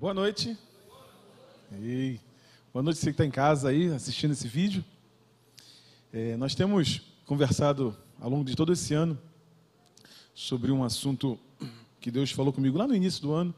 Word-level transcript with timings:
Boa 0.00 0.14
noite. 0.14 0.56
Ei. 1.72 2.20
Boa 2.72 2.84
noite 2.84 3.00
você 3.00 3.06
que 3.06 3.10
está 3.10 3.24
em 3.24 3.32
casa 3.32 3.70
aí 3.70 3.92
assistindo 3.92 4.30
esse 4.30 4.46
vídeo. 4.46 4.84
É, 6.12 6.36
nós 6.36 6.54
temos 6.54 7.02
conversado 7.26 7.96
ao 8.20 8.30
longo 8.30 8.44
de 8.44 8.54
todo 8.54 8.72
esse 8.72 8.94
ano 8.94 9.18
sobre 10.32 10.70
um 10.70 10.84
assunto 10.84 11.36
que 12.00 12.12
Deus 12.12 12.30
falou 12.30 12.52
comigo 12.52 12.78
lá 12.78 12.86
no 12.86 12.94
início 12.94 13.20
do 13.20 13.32
ano. 13.32 13.52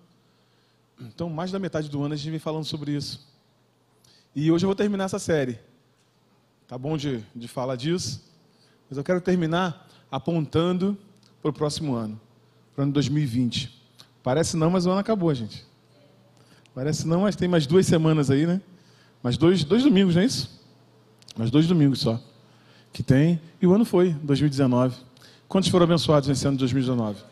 Então, 0.98 1.28
mais 1.28 1.52
da 1.52 1.58
metade 1.58 1.90
do 1.90 2.02
ano 2.02 2.14
a 2.14 2.16
gente 2.16 2.30
vem 2.30 2.38
falando 2.38 2.64
sobre 2.64 2.92
isso. 2.92 3.28
E 4.34 4.50
hoje 4.50 4.64
eu 4.64 4.68
vou 4.68 4.74
terminar 4.74 5.04
essa 5.04 5.18
série. 5.18 5.58
Tá 6.66 6.78
bom 6.78 6.96
de, 6.96 7.22
de 7.36 7.48
falar 7.48 7.76
disso? 7.76 8.24
Mas 8.88 8.96
eu 8.96 9.04
quero 9.04 9.20
terminar 9.20 9.86
apontando 10.10 10.96
para 11.42 11.50
o 11.50 11.52
próximo 11.52 11.94
ano, 11.94 12.18
para 12.74 12.80
o 12.80 12.82
ano 12.84 12.92
2020. 12.94 13.78
Parece 14.22 14.56
não, 14.56 14.70
mas 14.70 14.86
o 14.86 14.90
ano 14.90 15.00
acabou, 15.00 15.34
gente. 15.34 15.68
Parece 16.80 17.06
não, 17.06 17.20
mas 17.20 17.36
tem 17.36 17.46
mais 17.46 17.66
duas 17.66 17.84
semanas 17.84 18.30
aí, 18.30 18.46
né? 18.46 18.58
Mais 19.22 19.36
dois, 19.36 19.62
dois 19.64 19.82
domingos, 19.82 20.14
não 20.14 20.22
é 20.22 20.24
isso? 20.24 20.50
Mais 21.36 21.50
dois 21.50 21.66
domingos 21.66 22.00
só. 22.00 22.18
Que 22.90 23.02
tem. 23.02 23.38
E 23.60 23.66
o 23.66 23.74
ano 23.74 23.84
foi, 23.84 24.14
2019. 24.22 24.96
Quantos 25.46 25.68
foram 25.68 25.84
abençoados 25.84 26.26
nesse 26.26 26.46
ano 26.48 26.56
de 26.56 26.60
2019? 26.60 27.22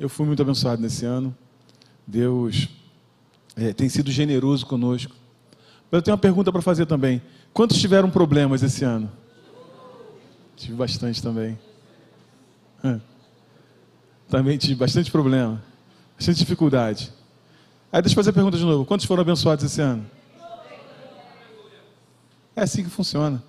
Eu 0.00 0.08
fui 0.08 0.26
muito 0.26 0.42
abençoado 0.42 0.82
nesse 0.82 1.06
ano. 1.06 1.32
Deus 2.04 2.68
é, 3.54 3.72
tem 3.72 3.88
sido 3.88 4.10
generoso 4.10 4.66
conosco. 4.66 5.14
Mas 5.88 5.98
eu 5.98 6.02
tenho 6.02 6.16
uma 6.16 6.20
pergunta 6.20 6.50
para 6.50 6.60
fazer 6.60 6.86
também. 6.86 7.22
Quantos 7.52 7.80
tiveram 7.80 8.10
problemas 8.10 8.64
esse 8.64 8.84
ano? 8.84 9.12
Tive 10.56 10.74
bastante 10.74 11.22
também. 11.22 11.56
Também 14.28 14.58
tive 14.58 14.74
bastante 14.74 15.08
problema, 15.08 15.62
bastante 16.18 16.38
dificuldade. 16.38 17.12
Aí 17.92 18.00
deixa 18.00 18.12
eu 18.12 18.16
fazer 18.16 18.30
a 18.30 18.32
pergunta 18.32 18.56
de 18.56 18.64
novo. 18.64 18.84
Quantos 18.84 19.04
foram 19.04 19.22
abençoados 19.22 19.64
esse 19.64 19.80
ano? 19.80 20.06
É 22.54 22.62
assim 22.62 22.84
que 22.84 22.90
funciona. 22.90 23.42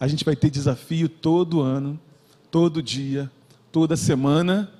A 0.00 0.08
gente 0.08 0.24
vai 0.24 0.34
ter 0.34 0.50
desafio 0.50 1.08
todo 1.08 1.60
ano, 1.60 1.98
todo 2.50 2.82
dia, 2.82 3.30
toda 3.70 3.96
semana, 3.96 4.70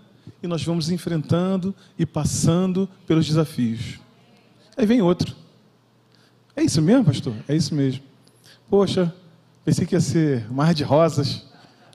e 0.42 0.46
nós 0.46 0.62
vamos 0.64 0.90
enfrentando 0.90 1.74
e 1.98 2.04
passando 2.04 2.88
pelos 3.06 3.26
desafios. 3.26 4.00
Aí 4.76 4.86
vem 4.86 5.02
outro. 5.02 5.34
É 6.56 6.62
isso 6.62 6.82
mesmo, 6.82 7.04
pastor? 7.04 7.34
É 7.46 7.54
isso 7.54 7.74
mesmo. 7.74 8.02
Poxa, 8.68 9.14
pensei 9.64 9.86
que 9.86 9.94
ia 9.94 10.00
ser 10.00 10.50
mar 10.52 10.74
de 10.74 10.82
rosas 10.82 11.46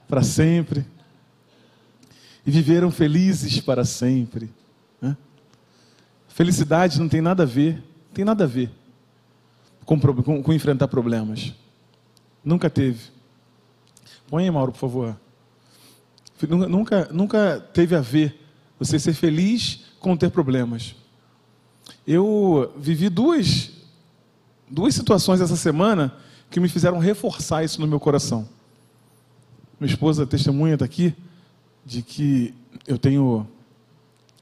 para 0.08 0.22
sempre. 0.22 0.86
E 2.46 2.50
viveram 2.50 2.90
felizes 2.90 3.60
para 3.60 3.84
sempre. 3.84 4.50
Felicidade 6.34 6.98
não 6.98 7.08
tem 7.08 7.20
nada 7.20 7.44
a 7.44 7.46
ver, 7.46 7.80
tem 8.12 8.24
nada 8.24 8.42
a 8.42 8.46
ver 8.48 8.68
com, 9.84 9.96
com, 10.00 10.42
com 10.42 10.52
enfrentar 10.52 10.88
problemas. 10.88 11.54
Nunca 12.44 12.68
teve. 12.68 13.12
Põe 14.26 14.42
aí, 14.42 14.50
Mauro, 14.50 14.72
por 14.72 14.78
favor. 14.78 15.16
Nunca, 16.68 17.08
nunca 17.12 17.60
teve 17.72 17.94
a 17.94 18.00
ver 18.00 18.36
você 18.80 18.98
ser 18.98 19.12
feliz 19.14 19.84
com 20.00 20.16
ter 20.16 20.28
problemas. 20.28 20.96
Eu 22.04 22.74
vivi 22.76 23.08
duas, 23.08 23.70
duas 24.68 24.92
situações 24.92 25.40
essa 25.40 25.54
semana 25.54 26.16
que 26.50 26.58
me 26.58 26.68
fizeram 26.68 26.98
reforçar 26.98 27.62
isso 27.62 27.80
no 27.80 27.86
meu 27.86 28.00
coração. 28.00 28.48
Minha 29.78 29.92
esposa 29.92 30.26
testemunha 30.26 30.74
está 30.74 30.84
aqui 30.84 31.14
de 31.86 32.02
que 32.02 32.52
eu 32.88 32.98
tenho 32.98 33.46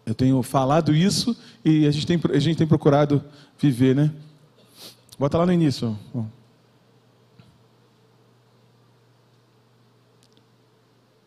eu 0.04 0.14
tenho 0.14 0.42
falado 0.42 0.94
isso 0.94 1.36
e 1.64 1.86
a 1.86 1.90
gente 1.90 2.06
tem, 2.06 2.20
a 2.32 2.38
gente 2.38 2.56
tem 2.56 2.66
procurado 2.66 3.24
viver, 3.58 3.94
né? 3.94 4.12
Bota 5.18 5.38
lá 5.38 5.46
no 5.46 5.52
início. 5.52 5.96
Ó. 6.14 6.24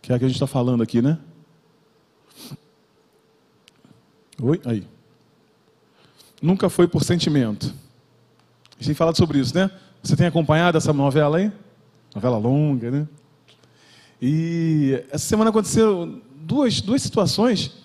Que 0.01 0.11
é 0.11 0.15
a 0.15 0.19
que 0.19 0.25
a 0.25 0.27
gente 0.27 0.35
está 0.35 0.47
falando 0.47 0.83
aqui, 0.83 1.01
né? 1.01 1.17
Oi? 4.41 4.59
Aí. 4.65 4.87
Nunca 6.41 6.69
foi 6.69 6.87
por 6.87 7.03
sentimento. 7.03 7.67
A 8.71 8.75
gente 8.75 8.87
tem 8.87 8.93
falado 8.93 9.15
sobre 9.15 9.39
isso, 9.39 9.55
né? 9.55 9.71
Você 10.03 10.15
tem 10.15 10.27
acompanhado 10.27 10.77
essa 10.77 10.91
novela 10.91 11.37
aí? 11.37 11.51
Novela 12.13 12.37
longa, 12.37 12.91
né? 12.91 13.07
E 14.21 15.01
essa 15.09 15.25
semana 15.25 15.49
aconteceu 15.49 16.21
duas, 16.35 16.81
duas 16.81 17.01
situações 17.01 17.84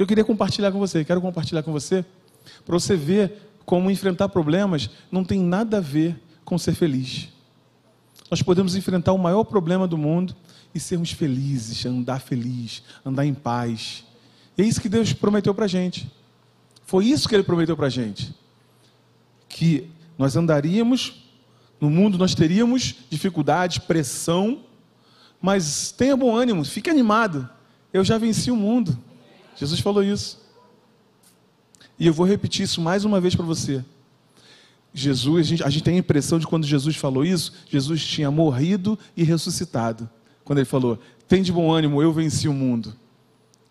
que 0.00 0.02
eu 0.02 0.06
queria 0.06 0.24
compartilhar 0.24 0.72
com 0.72 0.78
você. 0.78 1.04
Quero 1.04 1.20
compartilhar 1.20 1.62
com 1.62 1.72
você 1.72 2.02
para 2.64 2.72
você 2.72 2.96
ver 2.96 3.34
como 3.66 3.90
enfrentar 3.90 4.30
problemas 4.30 4.88
não 5.12 5.22
tem 5.22 5.38
nada 5.38 5.76
a 5.76 5.80
ver 5.80 6.18
com 6.42 6.56
ser 6.56 6.72
feliz. 6.72 7.28
Nós 8.30 8.40
podemos 8.40 8.74
enfrentar 8.74 9.12
o 9.12 9.18
maior 9.18 9.44
problema 9.44 9.86
do 9.86 9.98
mundo 9.98 10.34
e 10.74 10.80
sermos 10.80 11.10
felizes, 11.12 11.84
andar 11.84 12.18
feliz, 12.18 12.82
andar 13.04 13.26
em 13.26 13.34
paz. 13.34 14.02
E 14.56 14.62
é 14.62 14.64
isso 14.64 14.80
que 14.80 14.88
Deus 14.88 15.12
prometeu 15.12 15.54
para 15.54 15.66
a 15.66 15.68
gente. 15.68 16.10
Foi 16.86 17.04
isso 17.04 17.28
que 17.28 17.34
Ele 17.34 17.44
prometeu 17.44 17.76
para 17.76 17.88
a 17.88 17.90
gente. 17.90 18.34
Que 19.50 19.90
nós 20.16 20.34
andaríamos 20.34 21.26
no 21.78 21.90
mundo, 21.90 22.16
nós 22.16 22.34
teríamos 22.34 22.94
dificuldades, 23.10 23.76
pressão, 23.76 24.60
mas 25.42 25.92
tenha 25.92 26.16
bom 26.16 26.34
ânimo, 26.34 26.64
fique 26.64 26.88
animado. 26.88 27.46
Eu 27.92 28.02
já 28.02 28.16
venci 28.16 28.50
o 28.50 28.56
mundo. 28.56 28.96
Jesus 29.56 29.80
falou 29.80 30.02
isso. 30.02 30.40
E 31.98 32.06
eu 32.06 32.14
vou 32.14 32.26
repetir 32.26 32.64
isso 32.64 32.80
mais 32.80 33.04
uma 33.04 33.20
vez 33.20 33.34
para 33.34 33.44
você. 33.44 33.84
Jesus, 34.92 35.46
a 35.46 35.48
gente, 35.48 35.64
a 35.64 35.70
gente 35.70 35.84
tem 35.84 35.96
a 35.96 35.98
impressão 35.98 36.38
de 36.38 36.46
quando 36.46 36.66
Jesus 36.66 36.96
falou 36.96 37.24
isso, 37.24 37.52
Jesus 37.68 38.04
tinha 38.04 38.30
morrido 38.30 38.98
e 39.16 39.22
ressuscitado. 39.22 40.08
Quando 40.42 40.58
ele 40.58 40.66
falou, 40.66 40.98
tem 41.28 41.42
de 41.42 41.52
bom 41.52 41.70
ânimo, 41.70 42.02
eu 42.02 42.12
venci 42.12 42.48
o 42.48 42.52
mundo. 42.52 42.94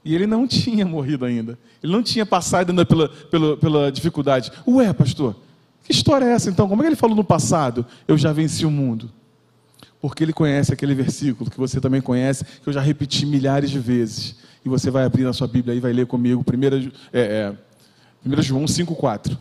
E 0.05 0.15
ele 0.15 0.27
não 0.27 0.45
tinha 0.47 0.85
morrido 0.85 1.25
ainda. 1.25 1.57
Ele 1.83 1.91
não 1.91 2.03
tinha 2.03 2.25
passado 2.25 2.69
ainda 2.69 2.85
pela, 2.85 3.09
pela, 3.09 3.57
pela 3.57 3.91
dificuldade. 3.91 4.51
Ué, 4.67 4.93
pastor, 4.93 5.35
que 5.83 5.91
história 5.91 6.25
é 6.25 6.31
essa 6.31 6.49
então? 6.49 6.69
Como 6.69 6.81
é 6.81 6.85
que 6.85 6.89
ele 6.89 6.95
falou 6.95 7.15
no 7.15 7.23
passado, 7.23 7.85
eu 8.07 8.17
já 8.17 8.31
venci 8.31 8.65
o 8.65 8.71
mundo? 8.71 9.11
Porque 9.99 10.23
ele 10.23 10.31
conhece 10.31 10.71
aquele 10.71 10.93
versículo 10.93 11.49
que 11.49 11.57
você 11.57 11.81
também 11.81 11.99
conhece, 11.99 12.45
que 12.45 12.69
eu 12.69 12.71
já 12.71 12.79
repeti 12.79 13.25
milhares 13.25 13.69
de 13.69 13.79
vezes 13.79 14.35
você 14.69 14.89
vai 14.91 15.03
abrir 15.03 15.23
na 15.23 15.33
sua 15.33 15.47
Bíblia 15.47 15.75
e 15.75 15.79
vai 15.79 15.91
ler 15.91 16.05
comigo 16.05 16.43
1 16.47 16.89
é, 17.11 17.55
é, 18.31 18.41
João 18.41 18.65
5,4. 18.65 19.37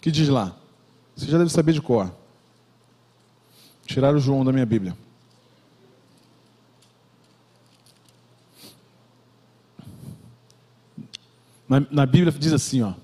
que 0.00 0.10
diz 0.10 0.28
lá? 0.28 0.56
Você 1.14 1.26
já 1.26 1.38
deve 1.38 1.50
saber 1.50 1.72
de 1.72 1.82
cor. 1.82 2.10
Tirar 3.84 4.14
o 4.14 4.20
João 4.20 4.44
da 4.44 4.52
minha 4.52 4.64
Bíblia. 4.64 4.96
Na, 11.68 11.80
na 11.90 12.06
Bíblia 12.06 12.32
diz 12.32 12.52
assim, 12.52 12.82
ó. 12.82 12.94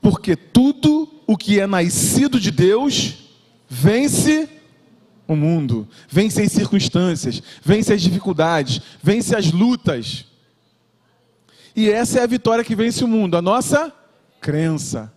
Porque 0.00 0.36
tudo 0.36 1.08
o 1.26 1.36
que 1.36 1.58
é 1.60 1.66
nascido 1.66 2.38
de 2.38 2.50
Deus 2.50 3.24
vence 3.68 4.48
o 5.28 5.36
mundo, 5.36 5.86
vence 6.08 6.40
as 6.40 6.50
circunstâncias, 6.50 7.42
vence 7.62 7.92
as 7.92 8.00
dificuldades, 8.00 8.80
vence 9.02 9.36
as 9.36 9.52
lutas. 9.52 10.24
E 11.76 11.90
essa 11.90 12.20
é 12.20 12.22
a 12.22 12.26
vitória 12.26 12.64
que 12.64 12.74
vence 12.74 13.04
o 13.04 13.08
mundo, 13.08 13.36
a 13.36 13.42
nossa 13.42 13.92
crença. 14.40 15.12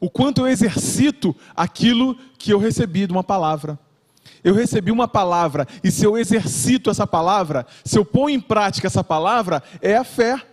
O 0.00 0.10
quanto 0.10 0.40
eu 0.40 0.48
exercito 0.48 1.34
aquilo 1.54 2.18
que 2.36 2.52
eu 2.52 2.58
recebi 2.58 3.06
de 3.06 3.12
uma 3.12 3.22
palavra. 3.22 3.78
Eu 4.42 4.54
recebi 4.54 4.90
uma 4.90 5.08
palavra, 5.08 5.66
e 5.82 5.90
se 5.90 6.04
eu 6.04 6.18
exercito 6.18 6.90
essa 6.90 7.06
palavra, 7.06 7.64
se 7.84 7.96
eu 7.96 8.04
ponho 8.04 8.36
em 8.36 8.40
prática 8.40 8.88
essa 8.88 9.04
palavra, 9.04 9.62
é 9.80 9.96
a 9.96 10.04
fé. 10.04 10.44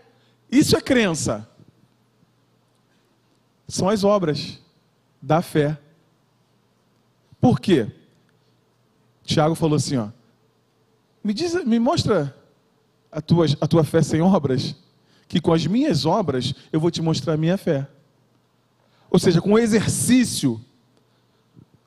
Isso 0.51 0.77
é 0.77 0.81
crença. 0.81 1.49
São 3.67 3.89
as 3.89 4.03
obras 4.03 4.59
da 5.21 5.41
fé. 5.41 5.77
Por 7.41 7.59
quê? 7.59 7.91
Tiago 9.23 9.55
falou 9.55 9.77
assim: 9.77 9.97
ó, 9.97 10.07
me, 11.23 11.33
diz, 11.33 11.53
me 11.65 11.79
mostra 11.79 12.35
a 13.11 13.21
tua, 13.21 13.45
a 13.61 13.67
tua 13.67 13.83
fé 13.83 14.01
sem 14.01 14.21
obras, 14.21 14.75
que 15.27 15.39
com 15.39 15.53
as 15.53 15.65
minhas 15.65 16.05
obras 16.05 16.53
eu 16.71 16.79
vou 16.79 16.91
te 16.91 17.01
mostrar 17.01 17.33
a 17.33 17.37
minha 17.37 17.57
fé. 17.57 17.87
Ou 19.09 19.19
seja, 19.19 19.39
com 19.39 19.53
o 19.53 19.59
exercício 19.59 20.59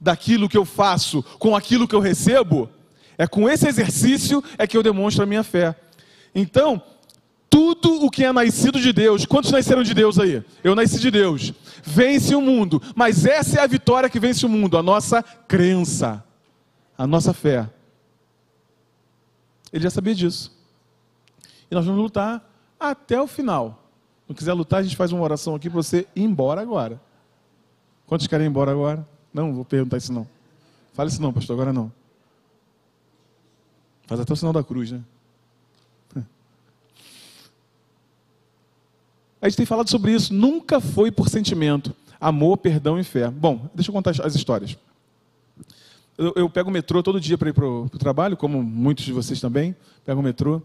daquilo 0.01 0.49
que 0.49 0.57
eu 0.57 0.65
faço, 0.65 1.23
com 1.39 1.55
aquilo 1.55 1.87
que 1.89 1.95
eu 1.95 2.01
recebo, 2.01 2.71
é 3.19 3.27
com 3.27 3.49
esse 3.49 3.67
exercício 3.67 4.43
é 4.57 4.67
que 4.67 4.77
eu 4.77 4.83
demonstro 4.83 5.25
a 5.25 5.27
minha 5.27 5.43
fé. 5.43 5.75
Então, 6.35 6.81
tudo 7.51 8.05
o 8.05 8.11
que 8.11 8.25
é 8.25 8.33
nascido 8.33 8.79
de 8.79 8.93
Deus, 8.93 9.25
quantos 9.27 9.51
nasceram 9.51 9.83
de 9.83 9.95
Deus 9.95 10.19
aí? 10.19 10.45
Eu 10.63 10.75
nasci 10.75 10.99
de 10.99 11.11
Deus. 11.11 11.53
Vence 11.83 12.35
o 12.35 12.41
mundo, 12.41 12.81
mas 12.95 13.25
essa 13.25 13.59
é 13.59 13.63
a 13.63 13.67
vitória 13.67 14.09
que 14.09 14.21
vence 14.21 14.45
o 14.45 14.49
mundo, 14.49 14.77
a 14.77 14.83
nossa 14.83 15.23
crença 15.23 16.26
a 16.97 17.07
nossa 17.07 17.33
fé. 17.33 17.69
Ele 19.73 19.83
já 19.83 19.91
sabia 19.91 20.15
disso. 20.15 20.57
E 21.71 21.75
nós 21.75 21.85
vamos 21.85 22.01
lutar 22.01 22.49
até 22.79 23.21
o 23.21 23.27
final. 23.27 23.83
Não 24.29 24.35
quiser 24.35 24.53
lutar, 24.53 24.81
a 24.81 24.83
gente 24.83 24.97
faz 24.97 25.13
uma 25.13 25.23
oração 25.23 25.55
aqui 25.55 25.69
para 25.69 25.83
você 25.83 26.07
ir 26.15 26.23
embora 26.23 26.61
agora. 26.61 27.01
Quantos 28.07 28.27
querem 28.27 28.47
ir 28.47 28.51
embora 28.51 28.71
agora? 28.71 29.07
Não, 29.33 29.53
vou 29.53 29.65
perguntar 29.65 29.97
isso 29.99 30.13
não. 30.13 30.27
Fale 30.95 31.11
isso 31.11 31.21
não, 31.21 31.33
pastor, 31.33 31.55
agora 31.55 31.73
não. 31.73 31.93
Faz 34.07 34.21
até 34.21 34.33
o 34.33 34.37
sinal 34.37 34.53
da 34.53 34.63
cruz, 34.65 34.93
né? 34.93 35.03
A 39.43 39.49
gente 39.49 39.57
tem 39.59 39.67
falado 39.67 39.91
sobre 39.91 40.13
isso. 40.13 40.33
Nunca 40.33 40.81
foi 40.81 41.11
por 41.11 41.29
sentimento. 41.29 41.95
Amor, 42.21 42.57
perdão 42.57 42.99
e 42.99 43.05
fé. 43.05 43.29
Bom, 43.31 43.69
deixa 43.75 43.91
eu 43.91 43.93
contar 43.93 44.13
as 44.25 44.35
histórias. 44.35 44.79
Eu, 46.19 46.33
eu 46.37 46.51
pego 46.51 46.71
o 46.71 46.73
metrô 46.73 47.03
todo 47.03 47.21
dia 47.21 47.37
para 47.37 47.51
ir 47.51 47.53
para 47.53 47.67
o 47.67 47.89
trabalho, 47.91 48.37
como 48.37 48.63
muitos 48.63 49.05
de 49.05 49.13
vocês 49.13 49.41
também. 49.41 49.77
Pego 50.05 50.21
o 50.21 50.23
metrô. 50.23 50.63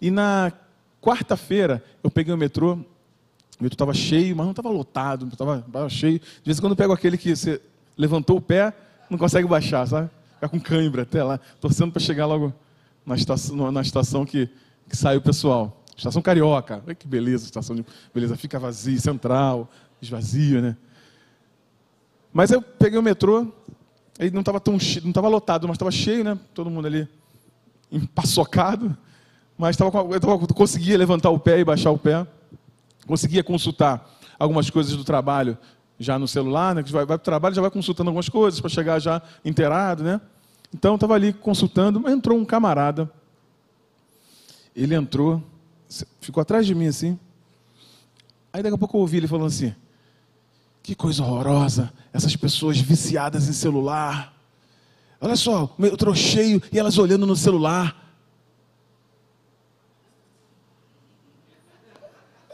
E 0.00 0.10
na 0.10 0.52
quarta-feira, 1.00 1.82
eu 2.02 2.10
peguei 2.10 2.34
o 2.34 2.36
metrô. 2.36 2.74
O 2.74 3.62
metrô 3.62 3.74
estava 3.74 3.94
cheio, 3.94 4.36
mas 4.36 4.44
não 4.44 4.52
estava 4.52 4.68
lotado, 4.68 5.28
estava 5.28 5.88
cheio. 5.88 6.18
De 6.18 6.44
vez 6.44 6.58
em 6.58 6.60
quando 6.60 6.72
eu 6.72 6.76
pego 6.76 6.92
aquele 6.92 7.16
que 7.16 7.34
você 7.34 7.60
levantou 7.96 8.36
o 8.36 8.40
pé, 8.40 8.72
não 9.10 9.18
consegue 9.18 9.46
baixar, 9.46 9.86
sabe? 9.86 10.10
Fica 10.34 10.48
com 10.48 10.60
cãibra 10.60 11.02
até 11.02 11.22
lá, 11.22 11.40
torcendo 11.60 11.90
para 11.90 12.00
chegar 12.00 12.26
logo 12.26 12.52
na 13.04 13.16
estação, 13.16 13.72
na 13.72 13.80
estação 13.80 14.24
que, 14.24 14.48
que 14.88 14.96
sai 14.96 15.16
o 15.16 15.20
pessoal. 15.20 15.82
Estação 15.96 16.22
Carioca. 16.22 16.80
Olha 16.86 16.94
que 16.94 17.08
beleza, 17.08 17.44
estação 17.44 17.74
de... 17.74 17.84
beleza, 18.14 18.36
fica 18.36 18.58
vazia, 18.58 18.98
central, 19.00 19.68
esvazio, 20.00 20.62
né? 20.62 20.76
Mas 22.32 22.52
eu 22.52 22.62
peguei 22.62 22.98
o 22.98 23.02
metrô, 23.02 23.52
ele 24.18 24.30
não 24.32 24.40
estava 24.40 24.58
tão 24.58 24.74
não 24.74 25.10
estava 25.10 25.28
lotado, 25.28 25.68
mas 25.68 25.76
estava 25.76 25.90
cheio, 25.90 26.24
né? 26.24 26.38
Todo 26.52 26.70
mundo 26.70 26.86
ali 26.86 27.08
empaçocado, 27.90 28.96
mas 29.56 29.76
tava, 29.76 29.98
eu 29.98 30.20
tava, 30.20 30.38
conseguia 30.48 30.98
levantar 30.98 31.30
o 31.30 31.38
pé 31.38 31.60
e 31.60 31.64
baixar 31.64 31.90
o 31.90 31.98
pé, 31.98 32.26
conseguia 33.06 33.42
consultar 33.42 34.18
algumas 34.38 34.68
coisas 34.70 34.94
do 34.94 35.04
trabalho 35.04 35.56
já 35.98 36.18
no 36.18 36.28
celular, 36.28 36.74
né? 36.74 36.82
Que 36.82 36.92
vai, 36.92 37.06
vai 37.06 37.16
para 37.16 37.22
o 37.22 37.24
trabalho 37.24 37.54
já 37.54 37.60
vai 37.62 37.70
consultando 37.70 38.10
algumas 38.10 38.28
coisas 38.28 38.60
para 38.60 38.68
chegar 38.68 38.98
já 38.98 39.22
inteirado, 39.44 40.02
né? 40.02 40.20
Então 40.74 40.96
estava 40.96 41.14
ali 41.14 41.32
consultando, 41.32 42.00
mas 42.00 42.12
entrou 42.12 42.38
um 42.38 42.44
camarada. 42.44 43.10
Ele 44.76 44.94
entrou, 44.94 45.42
ficou 46.20 46.40
atrás 46.40 46.66
de 46.66 46.74
mim 46.74 46.86
assim. 46.86 47.18
Aí 48.52 48.62
daqui 48.62 48.74
a 48.74 48.78
pouco 48.78 48.96
eu 48.96 49.00
ouvi 49.00 49.16
ele 49.16 49.26
falando 49.26 49.46
assim: 49.46 49.74
Que 50.88 50.94
coisa 50.94 51.22
horrorosa, 51.22 51.92
essas 52.14 52.34
pessoas 52.34 52.80
viciadas 52.80 53.46
em 53.46 53.52
celular. 53.52 54.34
Olha 55.20 55.36
só, 55.36 55.66
o 55.78 55.82
metrô 55.82 56.14
cheio 56.14 56.62
e 56.72 56.78
elas 56.78 56.96
olhando 56.96 57.26
no 57.26 57.36
celular. 57.36 58.16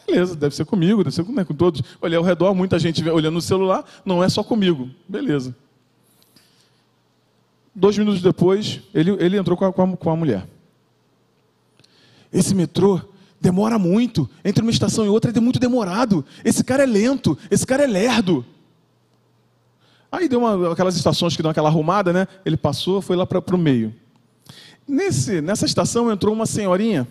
Beleza, 0.05 0.35
deve 0.35 0.53
ser 0.53 0.65
comigo, 0.65 1.05
deve 1.05 1.15
ser 1.15 1.25
né, 1.29 1.45
com 1.45 1.55
todos. 1.55 1.81
Olha, 2.03 2.19
ao 2.19 2.25
redor, 2.25 2.53
muita 2.57 2.77
gente 2.77 3.09
olhando 3.09 3.35
no 3.35 3.41
celular, 3.41 3.85
não 4.05 4.21
é 4.21 4.29
só 4.29 4.43
comigo. 4.43 4.91
Beleza. 5.09 5.55
Dois 7.73 7.97
minutos 7.97 8.21
depois, 8.21 8.81
ele, 8.93 9.13
ele 9.25 9.37
entrou 9.37 9.57
com, 9.57 9.65
a, 9.65 9.97
com 9.97 10.11
a 10.11 10.17
mulher. 10.17 10.45
Esse 12.33 12.53
metrô 12.53 13.01
demora 13.45 13.79
muito. 13.79 14.29
Entre 14.43 14.63
uma 14.63 14.71
estação 14.71 15.05
e 15.05 15.09
outra 15.09 15.31
é 15.31 15.41
muito 15.41 15.59
demorado. 15.59 16.25
Esse 16.43 16.65
cara 16.65 16.83
é 16.83 16.87
lento, 16.87 17.37
esse 17.51 17.67
cara 17.67 17.85
é 17.85 17.87
lerdo. 17.87 18.45
Aí 20.11 20.29
deu 20.29 20.39
uma, 20.39 20.73
aquelas 20.73 20.97
estações 20.97 21.37
que 21.37 21.43
dão 21.43 21.51
aquela 21.51 21.69
arrumada, 21.69 22.13
né? 22.13 22.27
Ele 22.45 22.57
passou, 22.57 23.03
foi 23.03 23.17
lá 23.17 23.27
para 23.27 23.55
o 23.55 23.59
meio. 23.59 23.95
Nesse, 24.89 25.43
nessa 25.43 25.67
estação 25.67 26.11
entrou 26.11 26.35
uma 26.35 26.47
senhorinha 26.47 27.07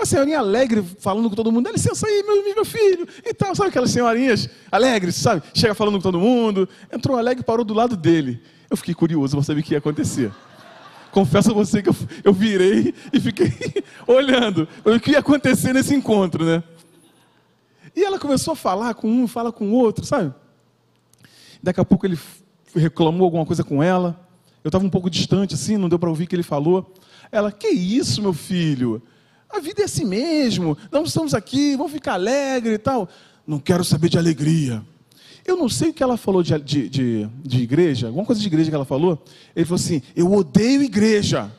uma 0.00 0.06
senhorinha 0.06 0.38
alegre, 0.38 0.82
falando 0.98 1.28
com 1.28 1.36
todo 1.36 1.52
mundo, 1.52 1.64
dá 1.64 1.72
licença 1.72 2.06
aí, 2.06 2.22
meu, 2.26 2.42
meu 2.54 2.64
filho, 2.64 3.06
e 3.22 3.34
tal, 3.34 3.54
sabe 3.54 3.68
aquelas 3.68 3.90
senhorinhas 3.90 4.48
alegres, 4.72 5.14
sabe? 5.16 5.42
Chega 5.52 5.74
falando 5.74 5.96
com 5.96 6.00
todo 6.00 6.18
mundo. 6.18 6.66
Entrou 6.90 7.18
alegre 7.18 7.42
e 7.42 7.44
parou 7.44 7.66
do 7.66 7.74
lado 7.74 7.98
dele. 7.98 8.40
Eu 8.70 8.78
fiquei 8.78 8.94
curioso 8.94 9.36
para 9.36 9.44
saber 9.44 9.60
o 9.60 9.62
que 9.62 9.74
ia 9.74 9.78
acontecer. 9.78 10.32
Confesso 11.10 11.50
a 11.50 11.54
você 11.54 11.82
que 11.82 11.88
eu, 11.88 11.96
eu 12.24 12.32
virei 12.32 12.94
e 13.12 13.20
fiquei 13.20 13.52
olhando 14.06 14.68
o 14.84 15.00
que 15.00 15.12
ia 15.12 15.18
acontecer 15.18 15.72
nesse 15.72 15.94
encontro, 15.94 16.44
né? 16.44 16.62
E 17.94 18.04
ela 18.04 18.18
começou 18.18 18.52
a 18.52 18.56
falar 18.56 18.94
com 18.94 19.08
um, 19.08 19.26
fala 19.26 19.52
com 19.52 19.70
o 19.70 19.72
outro, 19.72 20.04
sabe? 20.04 20.32
Daqui 21.62 21.80
a 21.80 21.84
pouco 21.84 22.06
ele 22.06 22.18
reclamou 22.74 23.24
alguma 23.24 23.44
coisa 23.44 23.64
com 23.64 23.82
ela. 23.82 24.28
Eu 24.62 24.68
estava 24.68 24.84
um 24.84 24.90
pouco 24.90 25.10
distante, 25.10 25.54
assim, 25.54 25.76
não 25.76 25.88
deu 25.88 25.98
para 25.98 26.08
ouvir 26.08 26.24
o 26.24 26.26
que 26.26 26.36
ele 26.36 26.42
falou. 26.42 26.94
Ela, 27.32 27.50
que 27.50 27.68
isso, 27.68 28.22
meu 28.22 28.32
filho? 28.32 29.02
A 29.48 29.58
vida 29.58 29.82
é 29.82 29.84
assim 29.84 30.04
mesmo. 30.04 30.78
Nós 30.92 31.08
estamos 31.08 31.34
aqui, 31.34 31.76
vamos 31.76 31.92
ficar 31.92 32.14
alegre 32.14 32.74
e 32.74 32.78
tal. 32.78 33.08
Não 33.46 33.58
quero 33.58 33.84
saber 33.84 34.08
de 34.08 34.18
alegria. 34.18 34.84
Eu 35.44 35.56
não 35.56 35.68
sei 35.68 35.90
o 35.90 35.94
que 35.94 36.02
ela 36.02 36.16
falou 36.16 36.42
de, 36.42 36.58
de, 36.58 36.88
de, 36.88 37.26
de 37.42 37.62
igreja, 37.62 38.08
alguma 38.08 38.24
coisa 38.24 38.40
de 38.40 38.46
igreja 38.46 38.70
que 38.70 38.74
ela 38.74 38.84
falou. 38.84 39.22
Ele 39.54 39.64
falou 39.64 39.80
assim: 39.80 40.02
Eu 40.14 40.32
odeio 40.32 40.82
igreja. 40.82 41.50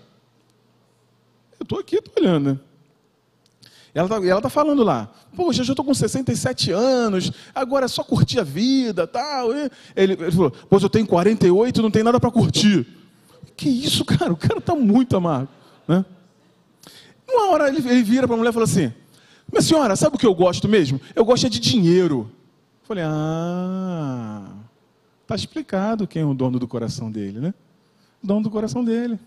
Eu 1.60 1.64
estou 1.64 1.80
aqui, 1.80 1.98
estou 1.98 2.24
olhando? 2.24 2.60
Ela 3.94 4.20
está 4.20 4.42
tá 4.42 4.50
falando 4.50 4.84
lá, 4.84 5.12
poxa, 5.36 5.62
eu 5.62 5.66
já 5.66 5.74
estou 5.74 5.86
com 5.86 5.94
67 5.94 6.72
anos, 6.72 7.30
agora 7.54 7.86
é 7.86 7.88
só 7.90 8.04
curtir 8.04 8.40
a 8.40 8.44
vida, 8.44 9.06
tal. 9.06 9.54
Ele, 9.54 9.70
ele 9.96 10.32
falou, 10.32 10.52
pois 10.70 10.82
eu 10.82 10.90
tenho 10.90 11.06
48 11.06 11.82
não 11.82 11.92
tem 11.92 12.02
nada 12.02 12.20
para 12.20 12.32
curtir. 12.32 12.88
Que 13.58 13.68
isso, 13.68 14.06
cara? 14.06 14.32
O 14.32 14.38
cara 14.38 14.60
está 14.60 14.74
muito 14.74 15.16
amargo, 15.18 15.50
né? 15.88 16.06
Uma 17.30 17.52
hora 17.52 17.68
ele, 17.68 17.78
ele 17.78 18.04
vira 18.04 18.28
para 18.28 18.36
a 18.36 18.38
mulher 18.38 18.50
e 18.50 18.54
fala 18.54 18.66
assim: 18.66 18.94
Minha 19.52 19.62
senhora, 19.62 19.96
sabe 19.96 20.16
o 20.16 20.20
que 20.20 20.26
eu 20.26 20.34
gosto 20.34 20.68
mesmo? 20.68 21.00
Eu 21.16 21.26
gosto 21.26 21.46
é 21.46 21.50
de 21.50 21.60
dinheiro. 21.60 22.32
Falei: 22.92 23.06
Ah, 23.08 24.52
está 25.22 25.34
explicado 25.34 26.06
quem 26.06 26.24
é 26.24 26.26
o 26.26 26.34
dono 26.34 26.60
do 26.60 26.68
coração 26.68 27.10
dele, 27.10 27.40
né? 27.40 27.54
O 28.22 28.28
dono 28.28 28.44
do 28.44 28.52
coração 28.52 28.84
dele. 28.84 29.18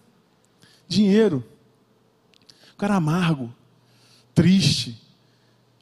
Dinheiro. 0.86 1.42
O 2.74 2.76
cara 2.76 2.96
amargo, 2.96 3.50
triste. 4.34 5.00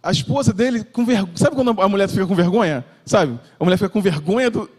A 0.01 0.13
esposa 0.13 0.53
dele 0.53 0.85
com 0.85 1.05
vergonha. 1.05 1.37
Sabe 1.37 1.57
quando 1.57 1.81
a 1.83 1.89
mulher 1.89 2.09
fica 2.09 2.25
com 2.25 2.37
vergonha? 2.37 2.85
Sabe? 3.05 3.37
A 3.59 3.65
mulher 3.65 3.77
fica 3.77 3.91
com 3.91 4.01
vergonha 4.01 4.49
do, 4.49 4.71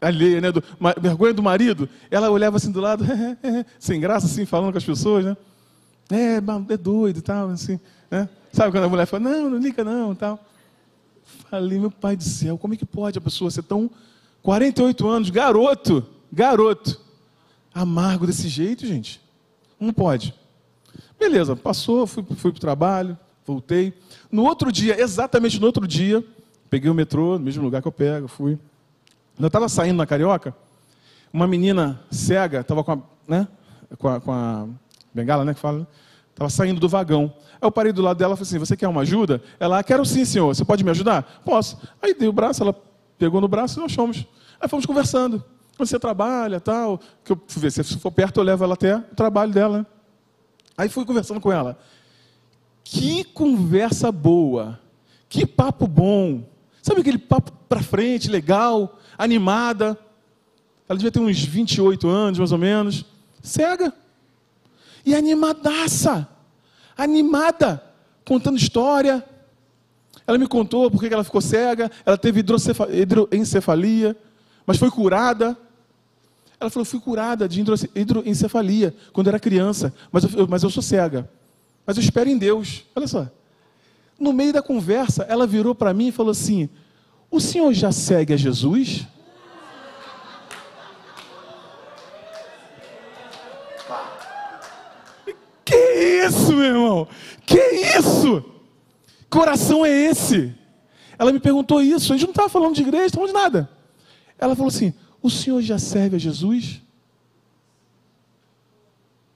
alheia, 0.00 0.40
né? 0.40 0.50
Do, 0.50 0.64
vergonha 1.00 1.32
do 1.32 1.44
marido. 1.44 1.88
Ela 2.10 2.28
olhava 2.28 2.56
assim 2.56 2.72
do 2.72 2.80
lado, 2.80 3.04
sem 3.78 4.00
graça, 4.00 4.26
assim, 4.26 4.44
falando 4.44 4.72
com 4.72 4.78
as 4.78 4.84
pessoas, 4.84 5.24
né? 5.24 5.36
É, 6.10 6.38
é 6.72 6.76
doido 6.76 7.18
e 7.18 7.22
tal, 7.22 7.50
assim. 7.50 7.78
Né? 8.10 8.28
Sabe 8.52 8.72
quando 8.72 8.82
a 8.82 8.88
mulher 8.88 9.06
fala, 9.06 9.30
não, 9.30 9.50
não 9.50 9.58
liga 9.58 9.84
não, 9.84 10.12
tal. 10.12 10.44
Falei, 11.50 11.80
meu 11.80 11.90
pai 11.90 12.14
do 12.14 12.22
céu, 12.22 12.56
como 12.56 12.74
é 12.74 12.76
que 12.76 12.86
pode 12.86 13.18
a 13.18 13.20
pessoa 13.20 13.50
ser 13.50 13.64
tão 13.64 13.90
48 14.40 15.08
anos, 15.08 15.30
garoto, 15.30 16.06
garoto, 16.32 17.00
amargo 17.74 18.24
desse 18.24 18.48
jeito, 18.48 18.86
gente? 18.86 19.20
Não 19.80 19.92
pode. 19.92 20.32
Beleza, 21.18 21.56
passou, 21.56 22.06
fui, 22.06 22.22
fui 22.22 22.52
para 22.52 22.58
o 22.58 22.60
trabalho, 22.60 23.18
voltei. 23.44 23.92
No 24.30 24.44
outro 24.44 24.70
dia, 24.70 25.00
exatamente 25.00 25.58
no 25.58 25.66
outro 25.66 25.88
dia, 25.88 26.24
peguei 26.70 26.88
o 26.88 26.94
metrô, 26.94 27.36
no 27.36 27.44
mesmo 27.44 27.64
lugar 27.64 27.82
que 27.82 27.88
eu 27.88 27.92
pego, 27.92 28.28
fui. 28.28 28.56
Eu 29.36 29.48
estava 29.48 29.68
saindo 29.68 29.96
na 29.96 30.06
Carioca, 30.06 30.54
uma 31.32 31.48
menina 31.48 32.00
cega, 32.12 32.60
estava 32.60 32.84
com 32.84 32.92
a, 32.92 32.98
né, 33.26 33.48
com 33.98 34.06
a, 34.06 34.20
com 34.20 34.30
a 34.30 34.68
bengala, 35.12 35.44
né, 35.44 35.52
que 35.52 35.58
fala, 35.58 35.84
estava 36.40 36.48
saindo 36.48 36.80
do 36.80 36.88
vagão. 36.88 37.32
Aí 37.60 37.66
eu 37.66 37.70
parei 37.70 37.92
do 37.92 38.00
lado 38.00 38.16
dela 38.16 38.32
e 38.32 38.36
falei 38.36 38.48
assim, 38.48 38.58
você 38.58 38.74
quer 38.74 38.88
uma 38.88 39.02
ajuda? 39.02 39.42
Ela, 39.58 39.78
ah, 39.78 39.84
quero 39.84 40.04
sim, 40.06 40.24
senhor, 40.24 40.54
você 40.54 40.64
pode 40.64 40.82
me 40.82 40.90
ajudar? 40.90 41.42
Posso. 41.44 41.78
Aí 42.00 42.14
dei 42.14 42.28
o 42.28 42.32
braço, 42.32 42.62
ela 42.62 42.74
pegou 43.18 43.40
no 43.40 43.48
braço 43.48 43.78
e 43.78 43.82
nós 43.82 43.92
fomos. 43.92 44.24
Aí 44.58 44.66
fomos 44.66 44.86
conversando. 44.86 45.44
Você 45.76 45.98
trabalha, 45.98 46.58
tal. 46.58 46.98
Que 47.22 47.32
eu 47.32 47.40
ver, 47.46 47.70
se 47.70 47.82
for 47.98 48.10
perto 48.10 48.40
eu 48.40 48.44
levo 48.44 48.64
ela 48.64 48.72
até 48.72 48.96
o 48.96 49.14
trabalho 49.14 49.52
dela. 49.52 49.78
Né? 49.80 49.86
Aí 50.78 50.88
fui 50.88 51.04
conversando 51.04 51.40
com 51.40 51.52
ela. 51.52 51.78
Que 52.82 53.22
conversa 53.24 54.10
boa. 54.10 54.80
Que 55.28 55.44
papo 55.44 55.86
bom. 55.86 56.42
Sabe 56.82 57.02
aquele 57.02 57.18
papo 57.18 57.52
para 57.68 57.82
frente, 57.82 58.30
legal, 58.30 58.98
animada. 59.18 59.98
Ela 60.88 60.96
devia 60.96 61.12
ter 61.12 61.20
uns 61.20 61.44
28 61.44 62.08
anos, 62.08 62.38
mais 62.38 62.50
ou 62.50 62.58
menos. 62.58 63.04
Cega. 63.42 63.92
E 65.04 65.14
animadaça, 65.14 66.28
animada, 66.96 67.82
contando 68.24 68.58
história. 68.58 69.24
Ela 70.26 70.38
me 70.38 70.46
contou 70.46 70.90
porque 70.90 71.06
ela 71.06 71.24
ficou 71.24 71.40
cega, 71.40 71.90
ela 72.04 72.16
teve 72.16 72.40
hidroencefalia, 72.40 74.16
mas 74.66 74.76
foi 74.76 74.90
curada. 74.90 75.56
Ela 76.60 76.70
falou: 76.70 76.84
fui 76.84 77.00
curada 77.00 77.48
de 77.48 77.64
hidroencefalia 77.94 78.94
quando 79.12 79.28
era 79.28 79.40
criança, 79.40 79.92
mas 80.12 80.24
eu, 80.24 80.46
mas 80.46 80.62
eu 80.62 80.70
sou 80.70 80.82
cega. 80.82 81.28
Mas 81.86 81.96
eu 81.96 82.02
espero 82.02 82.28
em 82.28 82.38
Deus. 82.38 82.84
Olha 82.94 83.08
só. 83.08 83.26
No 84.18 84.32
meio 84.34 84.52
da 84.52 84.60
conversa, 84.60 85.24
ela 85.28 85.46
virou 85.46 85.74
para 85.74 85.94
mim 85.94 86.08
e 86.08 86.12
falou 86.12 86.30
assim: 86.30 86.68
O 87.30 87.40
senhor 87.40 87.72
já 87.72 87.90
segue 87.90 88.34
a 88.34 88.36
Jesus? 88.36 89.06
Que 95.64 95.74
isso, 96.26 96.52
meu 96.52 96.64
irmão? 96.64 97.08
Que 97.46 97.58
isso? 97.98 98.44
Coração 99.28 99.84
é 99.84 99.90
esse? 99.90 100.54
Ela 101.18 101.32
me 101.32 101.38
perguntou 101.38 101.82
isso. 101.82 102.12
A 102.12 102.16
gente 102.16 102.28
não 102.28 102.32
estava 102.32 102.48
falando 102.48 102.74
de 102.74 102.82
igreja, 102.82 103.14
não 103.16 103.26
de 103.26 103.32
nada. 103.32 103.70
Ela 104.38 104.56
falou 104.56 104.68
assim: 104.68 104.92
O 105.22 105.28
senhor 105.28 105.60
já 105.60 105.78
serve 105.78 106.16
a 106.16 106.18
Jesus? 106.18 106.80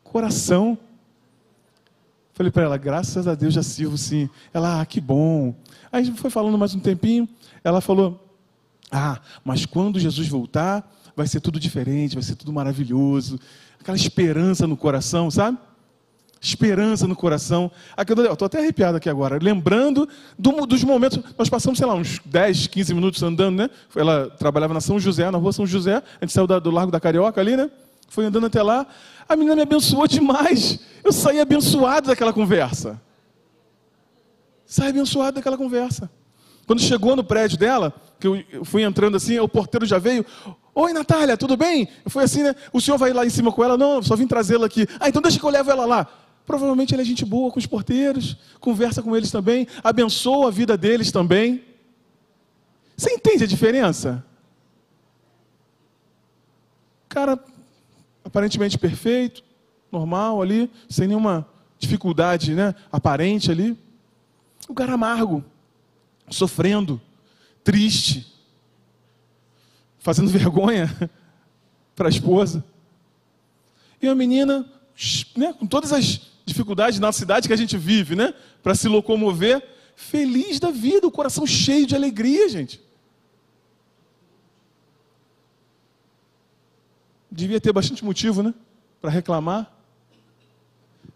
Coração. 0.02 0.78
Falei 2.32 2.50
para 2.50 2.64
ela: 2.64 2.76
Graças 2.76 3.28
a 3.28 3.34
Deus 3.34 3.54
já 3.54 3.62
sirvo 3.62 3.98
sim. 3.98 4.28
Ela, 4.52 4.80
ah, 4.80 4.86
que 4.86 5.00
bom. 5.00 5.54
Aí 5.92 6.10
foi 6.12 6.30
falando 6.30 6.58
mais 6.58 6.74
um 6.74 6.80
tempinho. 6.80 7.28
Ela 7.62 7.80
falou: 7.80 8.28
Ah, 8.90 9.20
mas 9.44 9.66
quando 9.66 10.00
Jesus 10.00 10.26
voltar, 10.26 10.90
vai 11.14 11.26
ser 11.26 11.40
tudo 11.40 11.60
diferente, 11.60 12.14
vai 12.14 12.22
ser 12.22 12.34
tudo 12.34 12.52
maravilhoso. 12.52 13.38
Aquela 13.78 13.96
esperança 13.96 14.66
no 14.66 14.76
coração, 14.76 15.30
sabe? 15.30 15.58
Esperança 16.40 17.06
no 17.06 17.16
coração. 17.16 17.70
Estou 18.30 18.46
até 18.46 18.58
arrepiado 18.58 18.96
aqui 18.96 19.08
agora, 19.08 19.38
lembrando 19.40 20.08
do, 20.38 20.66
dos 20.66 20.84
momentos. 20.84 21.18
Nós 21.38 21.48
passamos, 21.48 21.78
sei 21.78 21.86
lá, 21.86 21.94
uns 21.94 22.20
10, 22.24 22.66
15 22.66 22.94
minutos 22.94 23.22
andando, 23.22 23.56
né? 23.56 23.70
Ela 23.94 24.30
trabalhava 24.30 24.74
na 24.74 24.80
São 24.80 24.98
José, 24.98 25.30
na 25.30 25.38
rua 25.38 25.52
São 25.52 25.66
José. 25.66 25.96
A 25.96 26.24
gente 26.24 26.32
saiu 26.32 26.46
da, 26.46 26.58
do 26.58 26.70
Largo 26.70 26.92
da 26.92 27.00
Carioca 27.00 27.40
ali, 27.40 27.56
né? 27.56 27.70
Foi 28.08 28.24
andando 28.24 28.46
até 28.46 28.62
lá. 28.62 28.86
A 29.28 29.36
menina 29.36 29.56
me 29.56 29.62
abençoou 29.62 30.06
demais. 30.06 30.78
Eu 31.02 31.12
saí 31.12 31.40
abençoado 31.40 32.08
daquela 32.08 32.32
conversa. 32.32 33.00
Saí 34.66 34.90
abençoado 34.90 35.36
daquela 35.36 35.56
conversa. 35.56 36.10
Quando 36.66 36.80
chegou 36.80 37.14
no 37.14 37.24
prédio 37.24 37.58
dela, 37.58 37.92
que 38.18 38.26
eu 38.26 38.64
fui 38.64 38.82
entrando 38.82 39.16
assim, 39.16 39.38
o 39.38 39.48
porteiro 39.48 39.84
já 39.84 39.98
veio. 39.98 40.24
Oi, 40.74 40.92
Natália, 40.92 41.36
tudo 41.36 41.56
bem? 41.56 41.88
Eu 42.04 42.10
fui 42.10 42.24
assim, 42.24 42.42
né? 42.42 42.54
O 42.72 42.80
senhor 42.80 42.96
vai 42.96 43.12
lá 43.12 43.24
em 43.24 43.30
cima 43.30 43.52
com 43.52 43.62
ela? 43.62 43.76
Não, 43.76 44.02
só 44.02 44.16
vim 44.16 44.26
trazê-la 44.26 44.66
aqui. 44.66 44.86
Ah, 44.98 45.08
então 45.08 45.22
deixa 45.22 45.38
que 45.38 45.44
eu 45.44 45.50
levo 45.50 45.70
ela 45.70 45.84
lá. 45.84 46.08
Provavelmente 46.46 46.94
ele 46.94 47.02
é 47.02 47.04
gente 47.04 47.24
boa 47.24 47.50
com 47.50 47.58
os 47.58 47.66
porteiros, 47.66 48.36
conversa 48.60 49.02
com 49.02 49.16
eles 49.16 49.30
também, 49.30 49.66
abençoa 49.82 50.48
a 50.48 50.50
vida 50.50 50.76
deles 50.76 51.10
também. 51.10 51.64
Você 52.96 53.12
entende 53.12 53.44
a 53.44 53.46
diferença? 53.46 54.24
Cara, 57.08 57.42
aparentemente 58.22 58.76
perfeito, 58.76 59.42
normal 59.90 60.42
ali, 60.42 60.70
sem 60.88 61.08
nenhuma 61.08 61.48
dificuldade 61.78 62.54
né, 62.54 62.74
aparente 62.92 63.50
ali. 63.50 63.78
O 64.68 64.74
cara 64.74 64.94
amargo, 64.94 65.44
sofrendo, 66.28 67.00
triste, 67.62 68.32
fazendo 69.98 70.28
vergonha 70.30 70.88
para 71.96 72.08
a 72.08 72.10
esposa. 72.10 72.64
E 74.00 74.08
a 74.08 74.14
menina, 74.14 74.68
né, 75.36 75.54
com 75.54 75.66
todas 75.66 75.92
as 75.92 76.33
dificuldade 76.44 77.00
na 77.00 77.12
cidade 77.12 77.48
que 77.48 77.54
a 77.54 77.56
gente 77.56 77.76
vive, 77.76 78.14
né? 78.14 78.34
Para 78.62 78.74
se 78.74 78.88
locomover, 78.88 79.66
feliz 79.96 80.60
da 80.60 80.70
vida, 80.70 81.06
o 81.06 81.10
coração 81.10 81.46
cheio 81.46 81.86
de 81.86 81.94
alegria, 81.94 82.48
gente. 82.48 82.82
Devia 87.30 87.60
ter 87.60 87.72
bastante 87.72 88.04
motivo, 88.04 88.42
né? 88.42 88.54
Para 89.00 89.10
reclamar. 89.10 89.72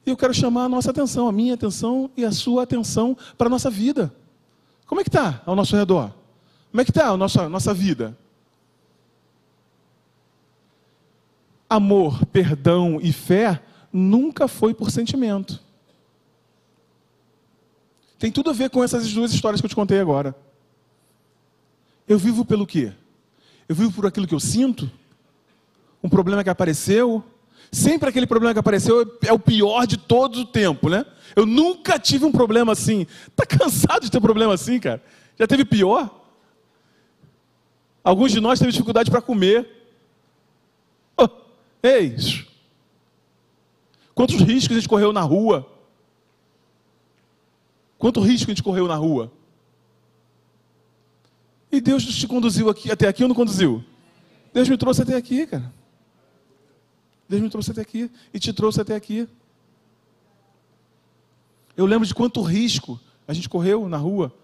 E 0.04 0.10
eu 0.10 0.16
quero 0.16 0.32
chamar 0.32 0.64
a 0.64 0.68
nossa 0.68 0.90
atenção, 0.90 1.28
a 1.28 1.32
minha 1.32 1.54
atenção 1.54 2.10
e 2.16 2.24
a 2.24 2.32
sua 2.32 2.62
atenção 2.62 3.16
para 3.36 3.46
a 3.46 3.50
nossa 3.50 3.68
vida. 3.68 4.12
Como 4.86 5.00
é 5.00 5.04
que 5.04 5.10
está 5.10 5.42
ao 5.44 5.54
nosso 5.54 5.76
redor? 5.76 6.12
Como 6.70 6.80
é 6.80 6.84
que 6.84 6.90
está 6.90 7.08
a 7.08 7.16
nossa, 7.16 7.48
nossa 7.48 7.74
vida? 7.74 8.16
Amor, 11.68 12.24
perdão 12.26 12.98
e 13.02 13.12
fé 13.12 13.62
nunca 13.98 14.46
foi 14.48 14.72
por 14.72 14.90
sentimento. 14.90 15.60
Tem 18.18 18.32
tudo 18.32 18.50
a 18.50 18.52
ver 18.52 18.70
com 18.70 18.82
essas 18.82 19.12
duas 19.12 19.32
histórias 19.32 19.60
que 19.60 19.66
eu 19.66 19.70
te 19.70 19.76
contei 19.76 20.00
agora. 20.00 20.34
Eu 22.06 22.18
vivo 22.18 22.44
pelo 22.44 22.66
quê? 22.66 22.92
Eu 23.68 23.76
vivo 23.76 23.92
por 23.92 24.06
aquilo 24.06 24.26
que 24.26 24.34
eu 24.34 24.40
sinto? 24.40 24.90
Um 26.02 26.08
problema 26.08 26.42
que 26.42 26.50
apareceu? 26.50 27.22
Sempre 27.70 28.08
aquele 28.08 28.26
problema 28.26 28.54
que 28.54 28.58
apareceu 28.58 29.18
é 29.24 29.32
o 29.32 29.38
pior 29.38 29.86
de 29.86 29.96
todo 29.96 30.40
o 30.40 30.46
tempo, 30.46 30.88
né? 30.88 31.04
Eu 31.36 31.44
nunca 31.44 31.98
tive 31.98 32.24
um 32.24 32.32
problema 32.32 32.72
assim. 32.72 33.06
Tá 33.36 33.44
cansado 33.44 34.02
de 34.02 34.10
ter 34.10 34.20
problema 34.20 34.54
assim, 34.54 34.80
cara? 34.80 35.02
Já 35.38 35.46
teve 35.46 35.64
pior? 35.64 36.10
Alguns 38.02 38.32
de 38.32 38.40
nós 38.40 38.58
teve 38.58 38.72
dificuldade 38.72 39.10
para 39.10 39.20
comer. 39.20 39.68
Oh, 41.16 41.28
ei, 41.82 42.16
Quantos 44.18 44.40
riscos 44.40 44.76
a 44.76 44.80
gente 44.80 44.88
correu 44.88 45.12
na 45.12 45.20
rua? 45.20 45.64
Quanto 47.96 48.20
risco 48.20 48.50
a 48.50 48.52
gente 48.52 48.64
correu 48.64 48.88
na 48.88 48.96
rua? 48.96 49.30
E 51.70 51.80
Deus 51.80 52.04
te 52.04 52.26
conduziu 52.26 52.68
aqui, 52.68 52.90
até 52.90 53.06
aqui 53.06 53.22
ou 53.22 53.28
não 53.28 53.36
conduziu? 53.36 53.84
Deus 54.52 54.68
me 54.68 54.76
trouxe 54.76 55.02
até 55.02 55.14
aqui, 55.14 55.46
cara. 55.46 55.72
Deus 57.28 57.40
me 57.40 57.48
trouxe 57.48 57.70
até 57.70 57.80
aqui 57.80 58.10
e 58.34 58.40
te 58.40 58.52
trouxe 58.52 58.80
até 58.80 58.96
aqui. 58.96 59.28
Eu 61.76 61.86
lembro 61.86 62.04
de 62.04 62.12
quanto 62.12 62.42
risco 62.42 62.98
a 63.28 63.32
gente 63.32 63.48
correu 63.48 63.88
na 63.88 63.98
rua, 63.98 64.34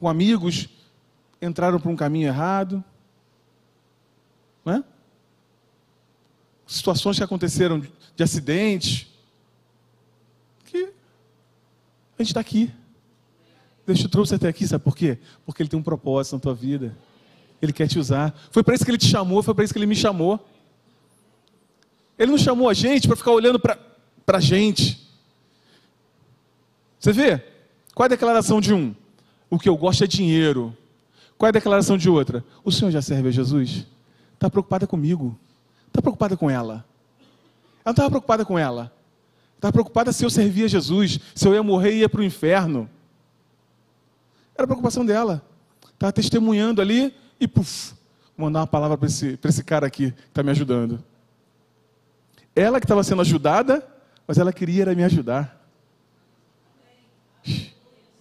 com 0.00 0.08
amigos, 0.08 0.66
entraram 1.42 1.78
por 1.78 1.90
um 1.90 1.96
caminho 1.96 2.28
errado. 2.28 2.82
Não 4.64 4.72
é? 4.72 4.84
Situações 6.66 7.18
que 7.18 7.22
aconteceram 7.22 7.82
de 8.16 8.22
acidentes. 8.22 9.06
Que 10.66 10.84
a 12.18 12.22
gente 12.22 12.28
está 12.28 12.40
aqui. 12.40 12.70
Deus 13.86 13.98
te 13.98 14.08
trouxe 14.08 14.34
até 14.34 14.48
aqui, 14.48 14.66
sabe 14.66 14.82
por 14.82 14.96
quê? 14.96 15.18
Porque 15.44 15.62
Ele 15.62 15.68
tem 15.68 15.78
um 15.78 15.82
propósito 15.82 16.34
na 16.34 16.40
tua 16.40 16.54
vida. 16.54 16.96
Ele 17.60 17.72
quer 17.72 17.86
te 17.88 17.98
usar. 17.98 18.34
Foi 18.50 18.62
para 18.62 18.74
isso 18.74 18.84
que 18.84 18.90
Ele 18.90 18.98
te 18.98 19.06
chamou, 19.06 19.42
foi 19.42 19.54
para 19.54 19.64
isso 19.64 19.72
que 19.72 19.78
Ele 19.78 19.86
me 19.86 19.96
chamou. 19.96 20.44
Ele 22.18 22.30
não 22.30 22.38
chamou 22.38 22.68
a 22.68 22.74
gente 22.74 23.06
para 23.06 23.16
ficar 23.16 23.32
olhando 23.32 23.58
para 23.58 23.78
a 24.28 24.40
gente. 24.40 25.04
Você 26.98 27.12
vê? 27.12 27.42
Qual 27.94 28.04
é 28.04 28.06
a 28.06 28.08
declaração 28.08 28.60
de 28.60 28.72
um? 28.72 28.94
O 29.50 29.58
que 29.58 29.68
eu 29.68 29.76
gosto 29.76 30.04
é 30.04 30.06
dinheiro. 30.06 30.76
Qual 31.36 31.48
é 31.48 31.50
a 31.50 31.52
declaração 31.52 31.98
de 31.98 32.08
outra? 32.08 32.44
O 32.64 32.72
Senhor 32.72 32.90
já 32.90 33.02
serve 33.02 33.28
a 33.28 33.32
Jesus? 33.32 33.86
Está 34.34 34.48
preocupada 34.48 34.86
comigo? 34.86 35.38
Está 35.88 36.00
preocupada 36.00 36.36
com 36.36 36.48
ela? 36.48 36.84
Ela 37.84 37.90
não 37.90 37.92
estava 37.92 38.10
preocupada 38.10 38.44
com 38.44 38.58
ela. 38.58 38.92
Estava 39.56 39.72
preocupada 39.72 40.12
se 40.12 40.24
eu 40.24 40.30
servia 40.30 40.68
Jesus, 40.68 41.20
se 41.34 41.46
eu 41.46 41.54
ia 41.54 41.62
morrer 41.62 41.92
e 41.92 41.98
ia 41.98 42.08
para 42.08 42.20
o 42.20 42.24
inferno. 42.24 42.88
Era 44.54 44.64
a 44.64 44.66
preocupação 44.66 45.04
dela. 45.04 45.42
Estava 45.92 46.12
testemunhando 46.12 46.80
ali 46.80 47.14
e, 47.38 47.46
puf, 47.46 47.94
vou 48.36 48.46
mandar 48.46 48.60
uma 48.60 48.66
palavra 48.66 48.96
para 48.96 49.06
esse, 49.06 49.38
esse 49.42 49.64
cara 49.64 49.86
aqui 49.86 50.12
que 50.12 50.20
está 50.28 50.42
me 50.42 50.50
ajudando. 50.50 51.02
Ela 52.54 52.80
que 52.80 52.84
estava 52.84 53.02
sendo 53.02 53.20
ajudada, 53.22 53.86
mas 54.26 54.38
ela 54.38 54.52
queria 54.52 54.86
me 54.94 55.04
ajudar. 55.04 55.60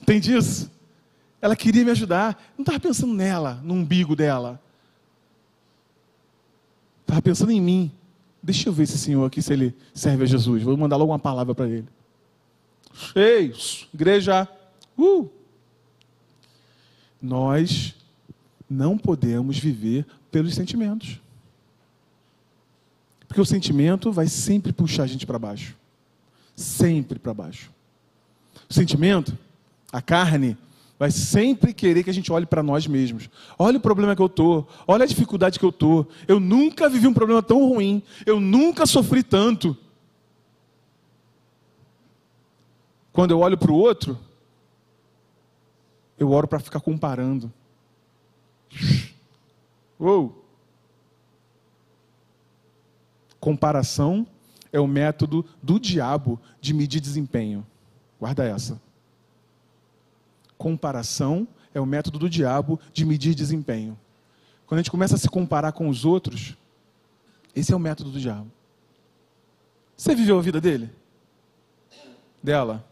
Entende 0.01 0.35
isso? 0.35 0.71
Ela 1.41 1.55
queria 1.55 1.85
me 1.85 1.91
ajudar. 1.91 2.51
Não 2.57 2.63
estava 2.63 2.79
pensando 2.79 3.13
nela, 3.13 3.59
no 3.63 3.73
umbigo 3.73 4.15
dela. 4.15 4.59
Estava 7.01 7.21
pensando 7.21 7.51
em 7.51 7.61
mim. 7.61 7.91
Deixa 8.43 8.67
eu 8.67 8.73
ver 8.73 8.83
esse 8.83 8.97
senhor 8.97 9.25
aqui 9.25 9.41
se 9.41 9.53
ele 9.53 9.73
serve 9.93 10.23
a 10.23 10.27
Jesus. 10.27 10.61
Vou 10.63 10.75
mandar 10.75 10.97
logo 10.97 11.13
uma 11.13 11.19
palavra 11.19 11.55
para 11.55 11.69
ele. 11.69 11.87
Cheios, 12.93 13.87
igreja. 13.93 14.47
Uh! 14.97 15.29
Nós 17.21 17.95
não 18.69 18.97
podemos 18.97 19.57
viver 19.57 20.05
pelos 20.29 20.53
sentimentos. 20.55 21.21
Porque 23.27 23.39
o 23.39 23.45
sentimento 23.45 24.11
vai 24.11 24.27
sempre 24.27 24.73
puxar 24.73 25.03
a 25.03 25.07
gente 25.07 25.25
para 25.25 25.39
baixo. 25.39 25.75
Sempre 26.53 27.17
para 27.17 27.33
baixo. 27.33 27.71
O 28.69 28.73
sentimento, 28.73 29.37
a 29.91 30.01
carne, 30.01 30.57
vai 31.03 31.11
sempre 31.11 31.73
querer 31.73 32.01
que 32.01 32.09
a 32.09 32.13
gente 32.13 32.31
olhe 32.31 32.45
para 32.45 32.63
nós 32.63 32.87
mesmos. 32.87 33.29
Olha 33.59 33.77
o 33.77 33.81
problema 33.81 34.15
que 34.15 34.21
eu 34.21 34.27
estou, 34.27 34.65
olha 34.87 35.03
a 35.03 35.05
dificuldade 35.05 35.59
que 35.59 35.65
eu 35.65 35.69
estou. 35.69 36.07
Eu 36.29 36.39
nunca 36.39 36.87
vivi 36.87 37.05
um 37.05 37.13
problema 37.13 37.43
tão 37.43 37.67
ruim, 37.67 38.01
eu 38.25 38.39
nunca 38.39 38.85
sofri 38.85 39.21
tanto. 39.21 39.75
Quando 43.11 43.31
eu 43.31 43.39
olho 43.41 43.57
para 43.57 43.69
o 43.69 43.75
outro, 43.75 44.17
eu 46.17 46.31
oro 46.31 46.47
para 46.47 46.61
ficar 46.61 46.79
comparando. 46.79 47.51
Uou! 49.99 50.41
Comparação 53.41 54.25
é 54.71 54.79
o 54.79 54.87
método 54.87 55.45
do 55.61 55.77
diabo 55.77 56.39
de 56.61 56.73
medir 56.73 57.01
desempenho. 57.01 57.67
Guarda 58.17 58.45
essa. 58.45 58.81
Comparação 60.63 61.45
é 61.73 61.81
o 61.81 61.85
método 61.85 62.17
do 62.17 62.29
diabo 62.29 62.79
de 62.93 63.03
medir 63.03 63.35
desempenho. 63.35 63.99
Quando 64.65 64.79
a 64.79 64.81
gente 64.81 64.91
começa 64.91 65.15
a 65.15 65.17
se 65.17 65.27
comparar 65.27 65.73
com 65.73 65.89
os 65.89 66.05
outros, 66.05 66.55
esse 67.53 67.73
é 67.73 67.75
o 67.75 67.79
método 67.79 68.11
do 68.11 68.17
diabo. 68.17 68.49
Você 69.97 70.15
viveu 70.15 70.39
a 70.39 70.41
vida 70.41 70.61
dele? 70.61 70.89
dela? 72.41 72.87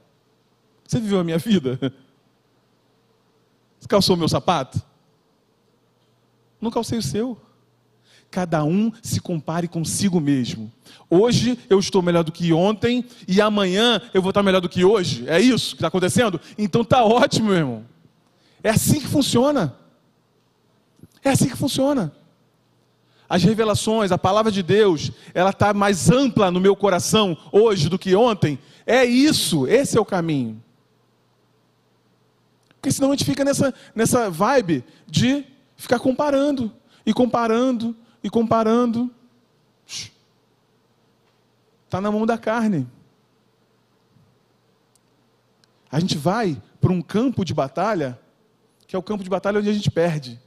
Você 0.86 1.00
viveu 1.00 1.22
a 1.22 1.24
minha 1.24 1.38
vida? 1.38 1.80
Você 3.80 3.88
calçou 3.88 4.18
meu 4.18 4.28
sapato? 4.28 4.82
Não 6.60 6.70
calcei 6.70 7.00
o 7.00 7.01
seu. 7.01 7.40
Cada 8.32 8.64
um 8.64 8.94
se 9.04 9.20
compare 9.20 9.68
consigo 9.68 10.22
mesmo. 10.22 10.72
Hoje 11.10 11.60
eu 11.70 11.78
estou 11.78 12.02
melhor 12.02 12.24
do 12.24 12.32
que 12.32 12.54
ontem 12.54 13.06
e 13.28 13.42
amanhã 13.42 14.02
eu 14.14 14.22
vou 14.22 14.30
estar 14.30 14.42
melhor 14.42 14.62
do 14.62 14.70
que 14.70 14.86
hoje. 14.86 15.26
É 15.28 15.38
isso 15.38 15.72
que 15.72 15.76
está 15.76 15.90
acontecendo? 15.90 16.40
Então 16.58 16.82
tá 16.86 17.04
ótimo, 17.04 17.50
meu 17.50 17.58
irmão. 17.58 17.86
É 18.64 18.70
assim 18.70 19.02
que 19.02 19.08
funciona. 19.08 19.76
É 21.22 21.32
assim 21.32 21.50
que 21.50 21.58
funciona. 21.58 22.14
As 23.28 23.44
revelações, 23.44 24.14
a 24.14 24.18
palavra 24.18 24.52
de 24.52 24.64
Deus, 24.64 25.12
ela 25.34 25.50
está 25.50 25.74
mais 25.74 26.10
ampla 26.10 26.50
no 26.50 26.62
meu 26.62 26.76
coração 26.76 27.38
hoje 27.52 27.90
do 27.90 28.00
que 28.00 28.16
ontem. 28.16 28.58
É 28.86 29.04
isso, 29.04 29.68
esse 29.68 29.98
é 29.98 30.02
o 30.02 30.06
caminho. 30.06 30.62
Porque 32.76 32.92
senão 32.92 33.10
a 33.10 33.12
gente 33.12 33.26
fica 33.26 33.44
nessa, 33.44 33.74
nessa 33.94 34.30
vibe 34.30 34.86
de 35.06 35.46
ficar 35.76 36.00
comparando, 36.00 36.72
e 37.06 37.14
comparando, 37.14 37.96
e 38.24 38.30
comparando. 38.30 39.10
Está 41.86 42.00
na 42.00 42.12
mão 42.12 42.25
da 42.25 42.38
carne. 42.38 42.88
A 45.92 46.00
gente 46.00 46.18
vai 46.18 46.62
para 46.80 46.92
um 46.92 47.01
campo 47.01 47.44
de 47.44 47.54
batalha, 47.54 48.18
que 48.88 48.96
é 48.96 49.00
o 49.00 49.04
campo 49.04 49.24
de 49.24 49.30
batalha 49.30 49.60
onde 49.60 49.70
a 49.70 49.74
gente 49.74 49.92
perde. 49.92 50.40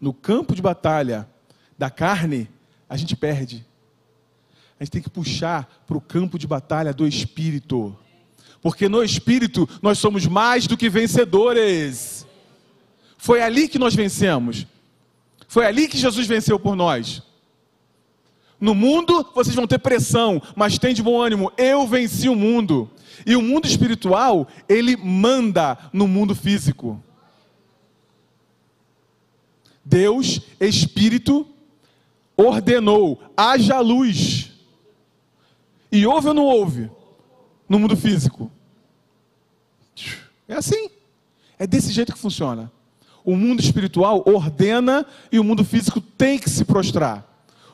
No 0.00 0.12
campo 0.12 0.54
de 0.54 0.62
batalha 0.62 1.28
da 1.76 1.90
carne, 1.90 2.50
a 2.88 2.96
gente 2.96 3.14
perde. 3.14 3.66
A 4.78 4.84
gente 4.84 4.92
tem 4.92 5.02
que 5.02 5.10
puxar 5.10 5.84
para 5.86 5.96
o 5.96 6.00
campo 6.00 6.38
de 6.38 6.46
batalha 6.46 6.92
do 6.92 7.06
espírito. 7.06 7.96
Porque 8.60 8.88
no 8.88 9.02
espírito 9.02 9.68
nós 9.82 9.98
somos 9.98 10.26
mais 10.26 10.66
do 10.66 10.76
que 10.76 10.88
vencedores. 10.88 12.26
Foi 13.18 13.40
ali 13.40 13.68
que 13.68 13.78
nós 13.78 13.94
vencemos. 13.94 14.66
Foi 15.48 15.66
ali 15.66 15.88
que 15.88 15.98
Jesus 15.98 16.26
venceu 16.26 16.58
por 16.58 16.74
nós. 16.74 17.22
No 18.60 18.74
mundo 18.74 19.28
vocês 19.34 19.54
vão 19.54 19.66
ter 19.66 19.78
pressão, 19.78 20.40
mas 20.54 20.78
tem 20.78 20.94
de 20.94 21.02
bom 21.02 21.20
ânimo. 21.20 21.52
Eu 21.56 21.86
venci 21.86 22.28
o 22.28 22.34
mundo. 22.34 22.90
E 23.24 23.36
o 23.36 23.42
mundo 23.42 23.66
espiritual, 23.66 24.46
ele 24.68 24.96
manda 24.96 25.78
no 25.92 26.06
mundo 26.06 26.34
físico. 26.34 27.02
Deus, 29.84 30.40
Espírito, 30.58 31.46
ordenou: 32.36 33.20
haja 33.36 33.78
luz. 33.80 34.52
E 35.90 36.06
houve 36.06 36.28
ou 36.28 36.34
não 36.34 36.44
houve? 36.44 36.90
No 37.68 37.78
mundo 37.78 37.96
físico. 37.96 38.50
É 40.48 40.54
assim. 40.54 40.90
É 41.58 41.66
desse 41.66 41.92
jeito 41.92 42.12
que 42.12 42.18
funciona. 42.18 42.70
O 43.26 43.34
mundo 43.34 43.60
espiritual 43.60 44.22
ordena 44.24 45.04
e 45.32 45.40
o 45.40 45.44
mundo 45.44 45.64
físico 45.64 46.00
tem 46.00 46.38
que 46.38 46.48
se 46.48 46.64
prostrar. 46.64 47.26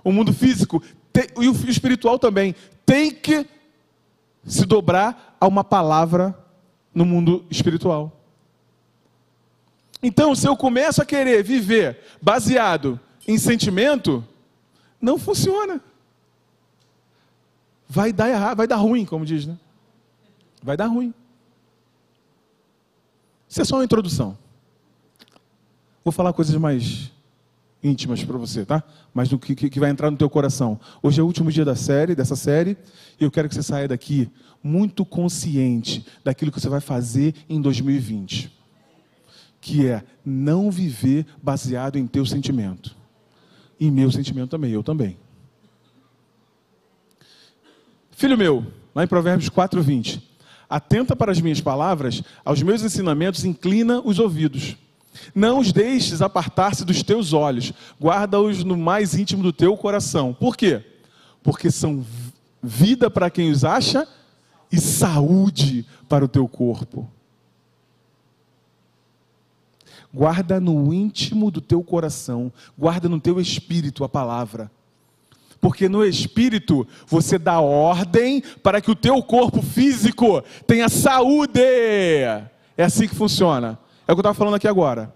O 0.02 0.10
mundo 0.10 0.32
físico 0.32 0.82
tem, 1.12 1.26
e 1.38 1.46
o 1.46 1.52
espiritual 1.68 2.18
também 2.18 2.54
tem 2.86 3.10
que 3.10 3.46
se 4.46 4.64
dobrar 4.64 5.36
a 5.38 5.46
uma 5.46 5.62
palavra 5.62 6.34
no 6.94 7.04
mundo 7.04 7.44
espiritual. 7.50 8.18
Então, 10.02 10.34
se 10.34 10.48
eu 10.48 10.56
começo 10.56 11.02
a 11.02 11.04
querer 11.04 11.44
viver 11.44 12.00
baseado 12.20 12.98
em 13.28 13.36
sentimento, 13.36 14.26
não 14.98 15.18
funciona. 15.18 15.82
Vai 17.86 18.10
dar 18.10 18.30
errado, 18.30 18.56
vai 18.56 18.66
dar 18.66 18.76
ruim, 18.76 19.04
como 19.04 19.26
diz, 19.26 19.44
né? 19.44 19.58
Vai 20.62 20.78
dar 20.78 20.86
ruim. 20.86 21.12
Isso 23.46 23.60
é 23.60 23.64
só 23.66 23.76
uma 23.76 23.84
introdução. 23.84 24.41
Vou 26.04 26.10
falar 26.10 26.32
coisas 26.32 26.54
mais 26.56 27.12
íntimas 27.82 28.22
para 28.24 28.38
você, 28.38 28.64
tá? 28.64 28.82
Mas 29.12 29.28
do 29.28 29.38
que, 29.38 29.54
que 29.54 29.80
vai 29.80 29.90
entrar 29.90 30.10
no 30.10 30.16
teu 30.16 30.30
coração. 30.30 30.78
Hoje 31.02 31.20
é 31.20 31.22
o 31.22 31.26
último 31.26 31.50
dia 31.50 31.64
da 31.64 31.74
série, 31.74 32.14
dessa 32.14 32.36
série, 32.36 32.76
e 33.20 33.24
eu 33.24 33.30
quero 33.30 33.48
que 33.48 33.54
você 33.54 33.62
saia 33.62 33.88
daqui 33.88 34.30
muito 34.62 35.04
consciente 35.04 36.06
daquilo 36.22 36.52
que 36.52 36.60
você 36.60 36.68
vai 36.68 36.80
fazer 36.80 37.34
em 37.48 37.60
2020. 37.60 38.52
Que 39.60 39.86
é 39.86 40.02
não 40.24 40.70
viver 40.70 41.26
baseado 41.42 41.96
em 41.96 42.06
teu 42.06 42.24
sentimento. 42.24 42.96
E 43.78 43.90
meu 43.90 44.10
sentimento 44.10 44.50
também, 44.50 44.72
eu 44.72 44.82
também. 44.82 45.16
Filho 48.12 48.38
meu, 48.38 48.64
lá 48.94 49.02
em 49.02 49.08
Provérbios 49.08 49.48
4, 49.48 49.82
20. 49.82 50.30
Atenta 50.70 51.14
para 51.14 51.32
as 51.32 51.40
minhas 51.40 51.60
palavras, 51.60 52.22
aos 52.44 52.62
meus 52.62 52.82
ensinamentos, 52.82 53.44
inclina 53.44 54.00
os 54.00 54.18
ouvidos. 54.18 54.76
Não 55.34 55.58
os 55.58 55.72
deixes 55.72 56.22
apartar-se 56.22 56.84
dos 56.84 57.02
teus 57.02 57.32
olhos, 57.32 57.72
guarda-os 58.00 58.64
no 58.64 58.76
mais 58.76 59.14
íntimo 59.14 59.42
do 59.42 59.52
teu 59.52 59.76
coração. 59.76 60.32
Por 60.32 60.56
quê? 60.56 60.84
Porque 61.42 61.70
são 61.70 62.04
vida 62.62 63.10
para 63.10 63.30
quem 63.30 63.50
os 63.50 63.64
acha 63.64 64.06
e 64.70 64.80
saúde 64.80 65.84
para 66.08 66.24
o 66.24 66.28
teu 66.28 66.48
corpo. 66.48 67.10
Guarda 70.12 70.60
no 70.60 70.92
íntimo 70.92 71.50
do 71.50 71.60
teu 71.60 71.82
coração, 71.82 72.52
guarda 72.76 73.08
no 73.08 73.20
teu 73.20 73.40
espírito 73.40 74.04
a 74.04 74.08
palavra 74.08 74.70
porque 75.62 75.88
no 75.88 76.04
espírito 76.04 76.84
você 77.06 77.38
dá 77.38 77.60
ordem 77.60 78.42
para 78.64 78.80
que 78.80 78.90
o 78.90 78.96
teu 78.96 79.22
corpo 79.22 79.62
físico 79.62 80.42
tenha 80.66 80.88
saúde. 80.88 81.60
É 82.76 82.82
assim 82.82 83.06
que 83.06 83.14
funciona. 83.14 83.78
É 84.06 84.12
o 84.12 84.14
que 84.14 84.18
eu 84.18 84.22
estava 84.22 84.34
falando 84.34 84.54
aqui 84.54 84.68
agora. 84.68 85.14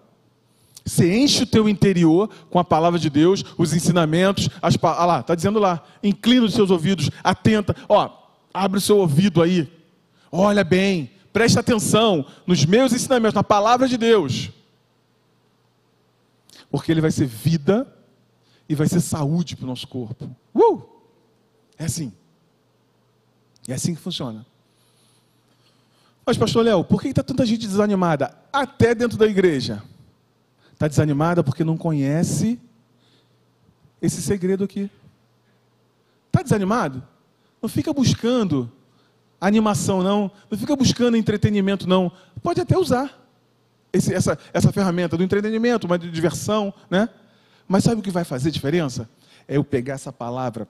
Você 0.85 1.19
enche 1.19 1.43
o 1.43 1.47
teu 1.47 1.69
interior 1.69 2.31
com 2.49 2.61
a 2.61 2.65
palavra 2.65 2.99
de 2.99 3.11
Deus, 3.11 3.45
os 3.59 3.75
ensinamentos, 3.75 4.49
as 4.63 4.79
ah 4.81 5.05
lá, 5.05 5.21
está 5.21 5.35
dizendo 5.35 5.59
lá, 5.59 5.83
inclina 6.01 6.47
os 6.47 6.55
seus 6.55 6.71
ouvidos, 6.71 7.11
atenta, 7.25 7.75
ó, 7.89 8.09
abre 8.55 8.79
o 8.79 8.81
seu 8.81 8.99
ouvido 8.99 9.43
aí, 9.43 9.69
olha 10.31 10.63
bem, 10.63 11.11
preste 11.33 11.59
atenção 11.59 12.25
nos 12.47 12.65
meus 12.65 12.93
ensinamentos, 12.93 13.35
na 13.35 13.43
palavra 13.43 13.89
de 13.89 13.97
Deus. 13.97 14.51
Porque 16.71 16.93
ele 16.93 17.01
vai 17.01 17.11
ser 17.11 17.27
vida 17.27 17.93
e 18.69 18.75
vai 18.77 18.87
ser 18.87 19.01
saúde 19.01 19.57
para 19.57 19.65
o 19.65 19.69
nosso 19.69 19.89
corpo. 19.89 20.31
Uh! 20.55 20.83
É 21.77 21.85
assim. 21.85 22.13
É 23.67 23.75
assim 23.75 23.95
que 23.95 24.01
funciona. 24.01 24.47
Mas, 26.27 26.37
pastor 26.37 26.65
Léo, 26.65 26.83
por 26.83 27.01
que 27.01 27.09
está 27.09 27.23
tanta 27.23 27.47
gente 27.47 27.69
desanimada? 27.69 28.37
Até 28.53 28.97
dentro 28.97 29.17
da 29.17 29.27
igreja. 29.27 29.81
Está 30.73 30.89
desanimada 30.89 31.45
porque 31.45 31.63
não 31.63 31.77
conhece 31.77 32.61
esse 34.03 34.21
segredo 34.21 34.65
aqui. 34.65 34.91
Está 36.27 36.43
desanimado? 36.43 37.03
Não 37.63 37.69
fica 37.69 37.93
buscando 37.93 38.71
animação, 39.41 40.03
não. 40.03 40.29
Não 40.51 40.59
fica 40.59 40.75
buscando 40.75 41.17
entretenimento, 41.17 41.89
não. 41.89 42.11
Pode 42.43 42.61
até 42.61 42.77
usar 42.77 43.25
esse, 43.93 44.13
essa, 44.13 44.37
essa 44.53 44.73
ferramenta 44.73 45.17
do 45.17 45.23
entretenimento, 45.23 45.87
uma 45.87 45.99
diversão, 45.99 46.75
né? 46.91 47.09
Mas 47.69 47.85
sabe 47.85 48.01
o 48.01 48.03
que 48.03 48.11
vai 48.11 48.25
fazer 48.25 48.51
diferença? 48.51 49.09
É 49.47 49.57
eu 49.57 49.65
pegar 49.65 49.95
essa 49.95 50.13
palavra 50.13 50.69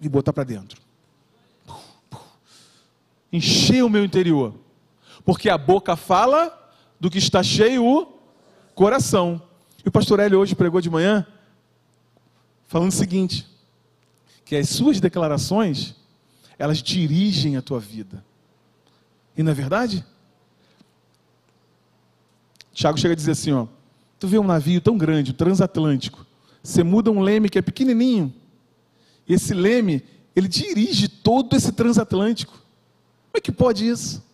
e 0.00 0.08
botar 0.08 0.32
para 0.32 0.44
dentro. 0.44 0.80
Encher 3.32 3.84
o 3.84 3.90
meu 3.90 4.04
interior. 4.04 4.54
Porque 5.24 5.48
a 5.48 5.56
boca 5.56 5.96
fala 5.96 6.52
do 7.00 7.10
que 7.10 7.18
está 7.18 7.42
cheio 7.42 7.84
o 7.84 8.06
coração. 8.74 9.40
E 9.84 9.88
o 9.88 9.92
pastor 9.92 10.20
Hélio 10.20 10.38
hoje 10.38 10.54
pregou 10.54 10.80
de 10.80 10.90
manhã 10.90 11.26
falando 12.66 12.90
o 12.90 12.94
seguinte: 12.94 13.46
que 14.44 14.56
as 14.56 14.68
suas 14.68 15.00
declarações, 15.00 15.94
elas 16.58 16.82
dirigem 16.82 17.56
a 17.56 17.62
tua 17.62 17.80
vida. 17.80 18.24
E 19.36 19.42
não 19.42 19.52
é 19.52 19.54
verdade? 19.54 20.04
Tiago 22.72 22.98
chega 22.98 23.12
a 23.12 23.16
dizer 23.16 23.32
assim, 23.32 23.52
ó, 23.52 23.66
Tu 24.24 24.28
vê 24.28 24.38
um 24.38 24.44
navio 24.44 24.80
tão 24.80 24.96
grande, 24.96 25.34
transatlântico. 25.34 26.24
Você 26.62 26.82
muda 26.82 27.10
um 27.10 27.20
leme 27.20 27.50
que 27.50 27.58
é 27.58 27.62
pequenininho. 27.62 28.32
E 29.28 29.34
esse 29.34 29.52
leme, 29.52 30.02
ele 30.34 30.48
dirige 30.48 31.08
todo 31.08 31.54
esse 31.54 31.70
transatlântico. 31.72 32.52
Como 32.52 33.36
é 33.36 33.40
que 33.40 33.52
pode 33.52 33.86
isso? 33.86 34.24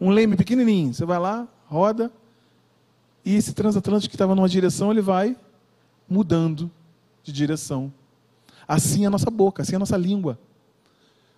Um 0.00 0.10
leme 0.10 0.36
pequenininho. 0.36 0.94
Você 0.94 1.04
vai 1.04 1.18
lá, 1.18 1.46
roda, 1.66 2.10
e 3.24 3.34
esse 3.34 3.52
transatlântico 3.52 4.10
que 4.10 4.16
estava 4.16 4.34
numa 4.34 4.48
direção, 4.48 4.90
ele 4.90 5.02
vai 5.02 5.36
mudando 6.08 6.70
de 7.22 7.32
direção. 7.32 7.92
Assim 8.66 9.04
é 9.04 9.06
a 9.06 9.10
nossa 9.10 9.30
boca, 9.30 9.62
assim 9.62 9.74
é 9.74 9.76
a 9.76 9.80
nossa 9.80 9.96
língua. 9.96 10.38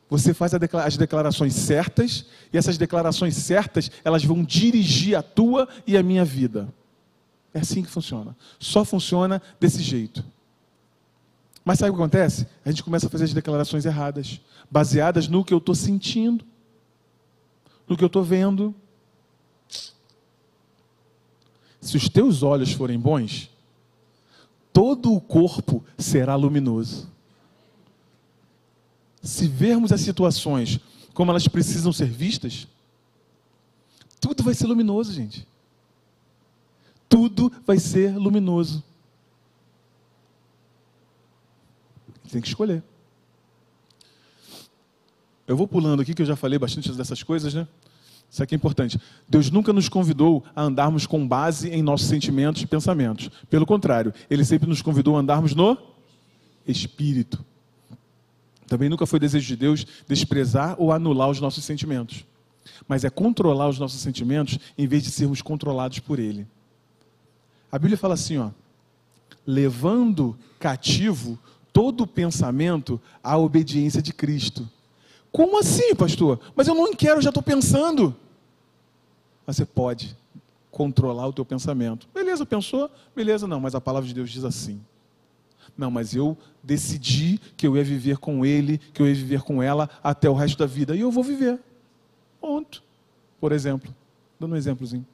Você 0.09 0.35
faz 0.35 0.53
as 0.55 0.97
declarações 0.97 1.55
certas, 1.55 2.27
e 2.53 2.59
essas 2.59 2.77
declarações 2.77 3.37
certas, 3.37 3.91
elas 4.05 4.25
vão 4.25 4.45
dirigir 4.45 5.17
a 5.17 5.23
tua 5.23 5.69
e 5.87 5.97
a 5.97 6.03
minha 6.03 6.25
vida. 6.25 6.73
É 7.55 7.61
assim 7.61 7.83
que 7.83 7.91
funciona. 7.91 8.37
Só 8.59 8.85
funciona 8.85 9.41
desse 9.59 9.83
jeito. 9.83 10.25
Mas 11.65 11.79
sabe 11.79 11.91
o 11.91 11.95
que 11.95 12.01
acontece? 12.01 12.47
A 12.65 12.71
gente 12.71 12.83
começa 12.83 13.07
a 13.07 13.11
fazer 13.11 13.25
as 13.25 13.35
declarações 13.35 13.85
erradas, 13.85 14.41
baseadas 14.71 15.29
no 15.29 15.45
que 15.45 15.53
eu 15.53 15.59
estou 15.59 15.75
sentindo, 15.75 16.45
no 17.91 17.97
que 17.97 18.05
eu 18.05 18.07
estou 18.07 18.23
vendo. 18.23 18.73
Se 21.81 21.97
os 21.97 22.09
teus 22.09 22.45
olhos 22.45 22.71
forem 22.71 22.97
bons, 22.97 23.51
todo 24.73 25.13
o 25.13 25.21
corpo 25.21 25.85
será 25.99 26.37
luminoso. 26.37 27.11
Se 29.21 29.49
vermos 29.49 29.91
as 29.91 30.01
situações 30.03 30.79
como 31.13 31.33
elas 31.33 31.49
precisam 31.49 31.93
ser 31.93 32.09
vistas, 32.09 32.69
tudo 34.21 34.45
vai 34.45 34.55
ser 34.55 34.69
luminoso, 34.69 35.13
gente. 35.13 35.47
Tudo 37.09 37.53
vai 37.67 37.79
ser 37.81 38.17
luminoso. 38.17 38.85
Tem 42.31 42.41
que 42.41 42.47
escolher. 42.47 42.85
Eu 45.51 45.57
vou 45.57 45.67
pulando 45.67 46.01
aqui, 46.01 46.15
que 46.15 46.23
eu 46.23 46.27
já 46.27 46.37
falei 46.37 46.61
bastante 46.61 46.93
dessas 46.93 47.25
coisas, 47.25 47.53
né? 47.53 47.67
Isso 48.31 48.41
aqui 48.41 48.55
é 48.55 48.57
importante. 48.57 49.01
Deus 49.29 49.51
nunca 49.51 49.73
nos 49.73 49.89
convidou 49.89 50.45
a 50.55 50.63
andarmos 50.63 51.09
com 51.09 51.27
base 51.27 51.69
em 51.71 51.83
nossos 51.83 52.07
sentimentos 52.07 52.63
e 52.63 52.67
pensamentos. 52.69 53.29
Pelo 53.51 53.67
contrário, 53.67 54.15
Ele 54.31 54.45
sempre 54.45 54.69
nos 54.69 54.81
convidou 54.81 55.17
a 55.17 55.19
andarmos 55.19 55.53
no 55.53 55.77
Espírito. 56.65 57.45
Também 58.69 58.89
nunca 58.89 59.07
foi 59.07 59.19
desejo 59.19 59.45
de 59.49 59.57
Deus 59.57 59.85
desprezar 60.07 60.77
ou 60.79 60.93
anular 60.93 61.29
os 61.29 61.41
nossos 61.41 61.65
sentimentos. 61.65 62.25
Mas 62.87 63.03
é 63.03 63.11
controlar 63.11 63.69
os 63.69 63.79
nossos 63.81 64.01
sentimentos 64.01 64.57
em 64.79 64.87
vez 64.87 65.03
de 65.03 65.11
sermos 65.11 65.43
controlados 65.43 65.99
por 65.99 66.21
Ele. 66.21 66.47
A 67.73 67.77
Bíblia 67.77 67.99
fala 67.99 68.15
assim, 68.15 68.39
ó, 68.39 68.51
levando 69.45 70.39
cativo 70.61 71.37
todo 71.73 72.03
o 72.03 72.07
pensamento 72.07 73.01
à 73.21 73.37
obediência 73.37 74.01
de 74.01 74.13
Cristo. 74.13 74.71
Como 75.33 75.59
assim, 75.59 75.95
pastor? 75.95 76.41
Mas 76.55 76.67
eu 76.67 76.75
não 76.75 76.95
quero, 76.95 77.21
já 77.21 77.31
estou 77.31 77.43
pensando. 77.43 78.15
Mas 79.47 79.57
você 79.57 79.65
pode 79.65 80.17
controlar 80.71 81.27
o 81.27 81.33
teu 81.33 81.45
pensamento. 81.45 82.09
Beleza, 82.15 82.47
pensou? 82.47 82.91
Beleza, 83.15 83.47
não, 83.47 83.61
mas 83.61 83.75
a 83.75 83.81
palavra 83.81 84.07
de 84.09 84.15
Deus 84.15 84.31
diz 84.31 84.45
assim. 84.45 84.81
Não, 85.77 85.91
mas 85.91 86.15
eu 86.15 86.37
decidi 86.63 87.39
que 87.57 87.67
eu 87.67 87.77
ia 87.77 87.85
viver 87.85 88.19
com 88.19 88.45
ele, 88.45 88.79
que 88.79 89.01
eu 89.01 89.07
ia 89.07 89.15
viver 89.15 89.43
com 89.43 89.63
ela 89.63 89.89
até 90.03 90.29
o 90.29 90.35
resto 90.35 90.59
da 90.59 90.67
vida. 90.67 90.95
E 90.95 91.01
eu 91.01 91.11
vou 91.11 91.25
viver. 91.25 91.61
Ponto. 92.41 92.83
Por 93.41 93.53
exemplo. 93.53 93.95
Dando 94.39 94.55
um 94.55 94.57
exemplozinho. 94.57 95.07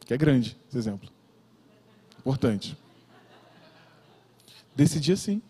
Que 0.00 0.14
é 0.14 0.16
grande 0.16 0.56
esse 0.68 0.78
exemplo. 0.78 1.08
Importante. 2.18 2.76
Decidi 4.74 5.12
assim. 5.12 5.40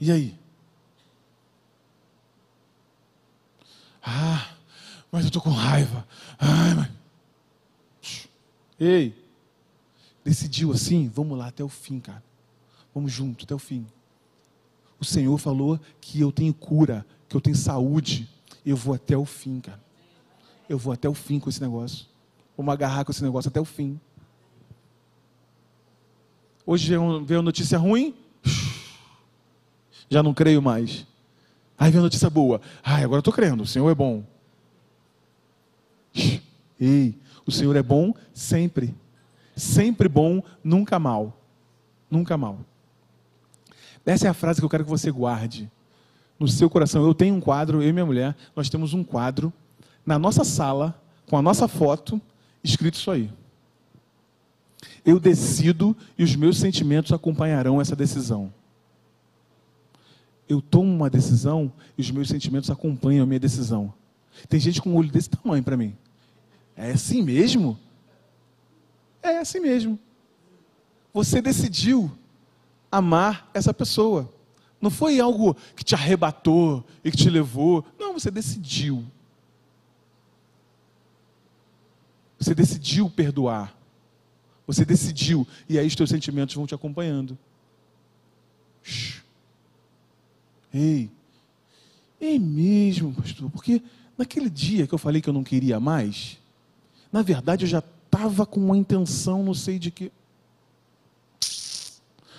E 0.00 0.12
aí? 0.12 0.37
Ah, 4.10 4.54
mas 5.12 5.24
eu 5.24 5.28
estou 5.28 5.42
com 5.42 5.50
raiva. 5.50 6.08
Ai, 6.38 6.74
mas... 6.74 8.28
Ei, 8.80 9.14
decidiu 10.24 10.72
assim? 10.72 11.08
Vamos 11.08 11.36
lá 11.36 11.48
até 11.48 11.62
o 11.62 11.68
fim, 11.68 12.00
cara. 12.00 12.24
Vamos 12.94 13.12
junto 13.12 13.44
até 13.44 13.54
o 13.54 13.58
fim. 13.58 13.86
O 14.98 15.04
Senhor 15.04 15.36
falou 15.36 15.78
que 16.00 16.18
eu 16.20 16.32
tenho 16.32 16.54
cura, 16.54 17.04
que 17.28 17.36
eu 17.36 17.40
tenho 17.40 17.54
saúde. 17.54 18.26
Eu 18.64 18.76
vou 18.76 18.94
até 18.94 19.14
o 19.16 19.26
fim, 19.26 19.60
cara. 19.60 19.80
Eu 20.68 20.78
vou 20.78 20.92
até 20.92 21.08
o 21.08 21.14
fim 21.14 21.38
com 21.38 21.50
esse 21.50 21.60
negócio. 21.60 22.06
Vamos 22.56 22.72
agarrar 22.72 23.04
com 23.04 23.12
esse 23.12 23.22
negócio 23.22 23.48
até 23.50 23.60
o 23.60 23.64
fim. 23.64 24.00
Hoje 26.64 26.88
veio 26.88 27.02
uma 27.02 27.42
notícia 27.42 27.78
ruim, 27.78 28.14
já 30.08 30.22
não 30.22 30.34
creio 30.34 30.60
mais. 30.62 31.06
Aí 31.78 31.92
vem 31.92 32.00
a 32.00 32.02
notícia 32.02 32.28
boa. 32.28 32.60
Ai, 32.82 33.04
agora 33.04 33.20
estou 33.20 33.32
crendo, 33.32 33.62
o 33.62 33.66
Senhor 33.66 33.88
é 33.88 33.94
bom. 33.94 34.24
Ei, 36.80 37.14
o 37.46 37.52
Senhor 37.52 37.76
é 37.76 37.82
bom 37.82 38.12
sempre. 38.34 38.94
Sempre 39.56 40.08
bom, 40.08 40.42
nunca 40.62 40.98
mal. 40.98 41.40
Nunca 42.10 42.36
mal. 42.36 42.58
Essa 44.04 44.26
é 44.26 44.30
a 44.30 44.34
frase 44.34 44.60
que 44.60 44.64
eu 44.64 44.70
quero 44.70 44.84
que 44.84 44.90
você 44.90 45.10
guarde 45.10 45.70
no 46.38 46.48
seu 46.48 46.68
coração. 46.68 47.04
Eu 47.04 47.14
tenho 47.14 47.34
um 47.34 47.40
quadro, 47.40 47.82
eu 47.82 47.88
e 47.88 47.92
minha 47.92 48.06
mulher, 48.06 48.34
nós 48.56 48.68
temos 48.68 48.94
um 48.94 49.04
quadro 49.04 49.52
na 50.04 50.18
nossa 50.18 50.44
sala, 50.44 51.00
com 51.28 51.36
a 51.36 51.42
nossa 51.42 51.68
foto, 51.68 52.20
escrito 52.64 52.94
isso 52.94 53.10
aí. 53.10 53.30
Eu 55.04 55.20
decido 55.20 55.96
e 56.16 56.24
os 56.24 56.34
meus 56.34 56.58
sentimentos 56.58 57.12
acompanharão 57.12 57.80
essa 57.80 57.94
decisão 57.94 58.52
eu 60.48 60.62
tomo 60.62 60.92
uma 60.92 61.10
decisão 61.10 61.72
e 61.96 62.00
os 62.00 62.10
meus 62.10 62.28
sentimentos 62.28 62.70
acompanham 62.70 63.22
a 63.22 63.26
minha 63.26 63.38
decisão. 63.38 63.92
Tem 64.48 64.58
gente 64.58 64.80
com 64.80 64.90
um 64.90 64.96
olho 64.96 65.10
desse 65.10 65.30
tamanho 65.30 65.62
para 65.62 65.76
mim. 65.76 65.96
É 66.76 66.92
assim 66.92 67.22
mesmo? 67.22 67.78
É 69.22 69.38
assim 69.38 69.60
mesmo. 69.60 69.98
Você 71.12 71.42
decidiu 71.42 72.10
amar 72.90 73.50
essa 73.52 73.74
pessoa. 73.74 74.32
Não 74.80 74.90
foi 74.90 75.18
algo 75.18 75.54
que 75.74 75.84
te 75.84 75.94
arrebatou 75.94 76.84
e 77.04 77.10
que 77.10 77.16
te 77.16 77.28
levou. 77.28 77.84
Não, 77.98 78.12
você 78.12 78.30
decidiu. 78.30 79.04
Você 82.38 82.54
decidiu 82.54 83.10
perdoar. 83.10 83.76
Você 84.66 84.84
decidiu. 84.84 85.46
E 85.68 85.78
aí 85.78 85.86
os 85.86 85.96
teus 85.96 86.10
sentimentos 86.10 86.54
vão 86.54 86.66
te 86.66 86.74
acompanhando. 86.74 87.36
Shhh. 88.82 89.17
Ei, 90.78 91.10
é 92.20 92.38
mesmo, 92.38 93.12
pastor, 93.12 93.50
porque 93.50 93.82
naquele 94.16 94.48
dia 94.48 94.86
que 94.86 94.94
eu 94.94 94.98
falei 94.98 95.20
que 95.20 95.28
eu 95.28 95.32
não 95.32 95.42
queria 95.42 95.80
mais, 95.80 96.38
na 97.12 97.20
verdade 97.20 97.64
eu 97.64 97.68
já 97.68 97.80
estava 97.80 98.46
com 98.46 98.60
uma 98.60 98.76
intenção, 98.76 99.42
não 99.42 99.54
sei 99.54 99.76
de 99.76 99.90
que. 99.90 100.12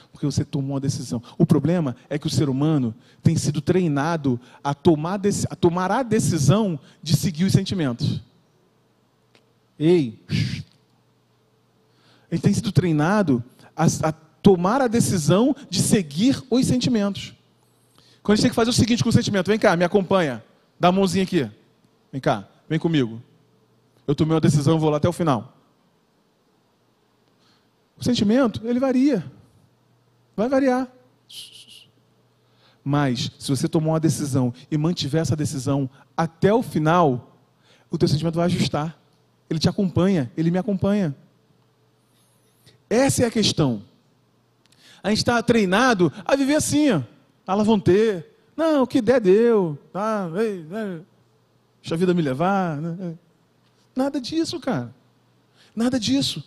Porque 0.09 0.25
você 0.25 0.45
tomou 0.45 0.71
uma 0.71 0.79
decisão. 0.79 1.21
O 1.37 1.45
problema 1.45 1.97
é 2.09 2.17
que 2.17 2.27
o 2.27 2.29
ser 2.29 2.47
humano 2.47 2.95
tem 3.21 3.35
sido 3.35 3.59
treinado 3.59 4.39
a 4.63 4.73
tomar, 4.73 5.19
a 5.49 5.55
tomar 5.55 5.91
a 5.91 6.01
decisão 6.01 6.79
de 7.03 7.17
seguir 7.17 7.43
os 7.43 7.51
sentimentos. 7.51 8.21
Ei, 9.77 10.17
ele 12.31 12.41
tem 12.41 12.53
sido 12.53 12.71
treinado 12.71 13.43
a, 13.75 13.85
a 14.07 14.11
tomar 14.11 14.81
a 14.81 14.87
decisão 14.87 15.53
de 15.69 15.81
seguir 15.81 16.41
os 16.49 16.65
sentimentos. 16.65 17.33
Quando 18.21 18.33
a 18.33 18.35
gente 18.35 18.43
tem 18.43 18.51
que 18.51 18.55
fazer 18.55 18.69
o 18.69 18.73
seguinte 18.73 19.03
com 19.03 19.09
o 19.09 19.13
sentimento: 19.13 19.47
vem 19.47 19.59
cá, 19.59 19.75
me 19.75 19.83
acompanha, 19.83 20.43
dá 20.79 20.89
a 20.89 20.91
mãozinha 20.91 21.23
aqui. 21.23 21.49
Vem 22.11 22.21
cá, 22.21 22.47
vem 22.67 22.79
comigo. 22.79 23.21
Eu 24.07 24.15
tomei 24.15 24.33
uma 24.33 24.41
decisão, 24.41 24.79
vou 24.79 24.89
lá 24.89 24.97
até 24.97 25.07
o 25.07 25.13
final. 25.13 25.55
O 27.97 28.03
sentimento, 28.03 28.61
ele 28.65 28.79
varia. 28.79 29.29
Vai 30.35 30.49
variar. 30.49 30.87
Mas, 32.83 33.31
se 33.37 33.49
você 33.49 33.67
tomou 33.67 33.93
uma 33.93 33.99
decisão 33.99 34.53
e 34.71 34.77
mantiver 34.77 35.21
essa 35.21 35.35
decisão 35.35 35.89
até 36.15 36.51
o 36.53 36.63
final, 36.63 37.37
o 37.91 37.97
teu 37.97 38.07
sentimento 38.07 38.35
vai 38.35 38.45
ajustar. 38.45 38.97
Ele 39.49 39.59
te 39.59 39.69
acompanha, 39.69 40.31
ele 40.35 40.49
me 40.49 40.57
acompanha. 40.57 41.15
Essa 42.89 43.23
é 43.23 43.25
a 43.27 43.31
questão. 43.31 43.83
A 45.03 45.09
gente 45.09 45.19
está 45.19 45.41
treinado 45.43 46.11
a 46.25 46.35
viver 46.35 46.55
assim, 46.55 46.91
ó 46.91 47.01
elas 47.51 47.65
vão 47.65 47.79
ter. 47.79 48.27
Não, 48.55 48.83
o 48.83 48.87
que 48.87 49.01
der, 49.01 49.19
deu. 49.19 49.77
Tá, 49.91 50.29
ei, 50.35 50.59
ei, 50.59 51.01
deixa 51.81 51.95
a 51.95 51.97
vida 51.97 52.13
me 52.13 52.21
levar. 52.21 52.77
Né? 52.77 53.15
Nada 53.95 54.21
disso, 54.21 54.59
cara. 54.59 54.93
Nada 55.75 55.99
disso. 55.99 56.43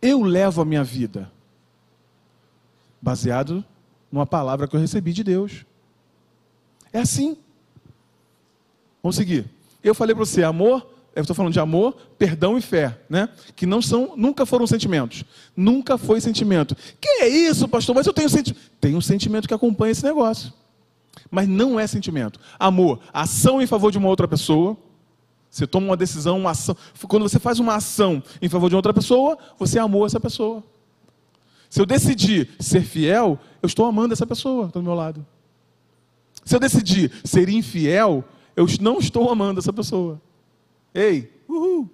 Eu 0.00 0.22
levo 0.22 0.62
a 0.62 0.64
minha 0.64 0.82
vida 0.82 1.30
baseado 3.00 3.64
numa 4.10 4.26
palavra 4.26 4.66
que 4.66 4.74
eu 4.74 4.80
recebi 4.80 5.12
de 5.12 5.22
Deus. 5.22 5.66
É 6.92 7.00
assim. 7.00 7.36
Vamos 9.02 9.16
seguir. 9.16 9.44
Eu 9.82 9.94
falei 9.94 10.14
para 10.14 10.24
você, 10.24 10.42
amor, 10.42 10.88
eu 11.18 11.22
estou 11.22 11.34
falando 11.34 11.52
de 11.52 11.58
amor, 11.58 11.96
perdão 12.16 12.56
e 12.56 12.60
fé, 12.60 12.96
né? 13.10 13.28
Que 13.56 13.66
não 13.66 13.82
são, 13.82 14.12
nunca 14.16 14.46
foram 14.46 14.68
sentimentos. 14.68 15.24
Nunca 15.56 15.98
foi 15.98 16.20
sentimento. 16.20 16.76
Que 17.00 17.08
é 17.22 17.28
isso, 17.28 17.66
pastor? 17.66 17.92
Mas 17.92 18.06
eu 18.06 18.12
tenho 18.12 18.28
sentimento. 18.28 18.70
Tem 18.80 18.94
um 18.94 19.00
sentimento 19.00 19.48
que 19.48 19.54
acompanha 19.54 19.90
esse 19.90 20.04
negócio. 20.04 20.52
Mas 21.28 21.48
não 21.48 21.78
é 21.78 21.88
sentimento. 21.88 22.38
Amor, 22.56 23.00
ação 23.12 23.60
em 23.60 23.66
favor 23.66 23.90
de 23.90 23.98
uma 23.98 24.08
outra 24.08 24.28
pessoa. 24.28 24.76
Você 25.50 25.66
toma 25.66 25.86
uma 25.86 25.96
decisão, 25.96 26.38
uma 26.38 26.52
ação. 26.52 26.76
Quando 27.08 27.28
você 27.28 27.40
faz 27.40 27.58
uma 27.58 27.74
ação 27.74 28.22
em 28.40 28.48
favor 28.48 28.70
de 28.70 28.76
outra 28.76 28.94
pessoa, 28.94 29.36
você 29.58 29.76
amou 29.76 30.06
essa 30.06 30.20
pessoa. 30.20 30.62
Se 31.68 31.80
eu 31.80 31.84
decidir 31.84 32.48
ser 32.60 32.82
fiel, 32.82 33.40
eu 33.60 33.66
estou 33.66 33.86
amando 33.86 34.12
essa 34.14 34.24
pessoa 34.24 34.68
do 34.68 34.80
meu 34.80 34.94
lado. 34.94 35.26
Se 36.44 36.54
eu 36.54 36.60
decidir 36.60 37.10
ser 37.24 37.48
infiel, 37.48 38.24
eu 38.54 38.66
não 38.80 38.98
estou 38.98 39.28
amando 39.30 39.58
essa 39.58 39.72
pessoa. 39.72 40.22
Ei, 40.98 41.32
uhul. 41.48 41.88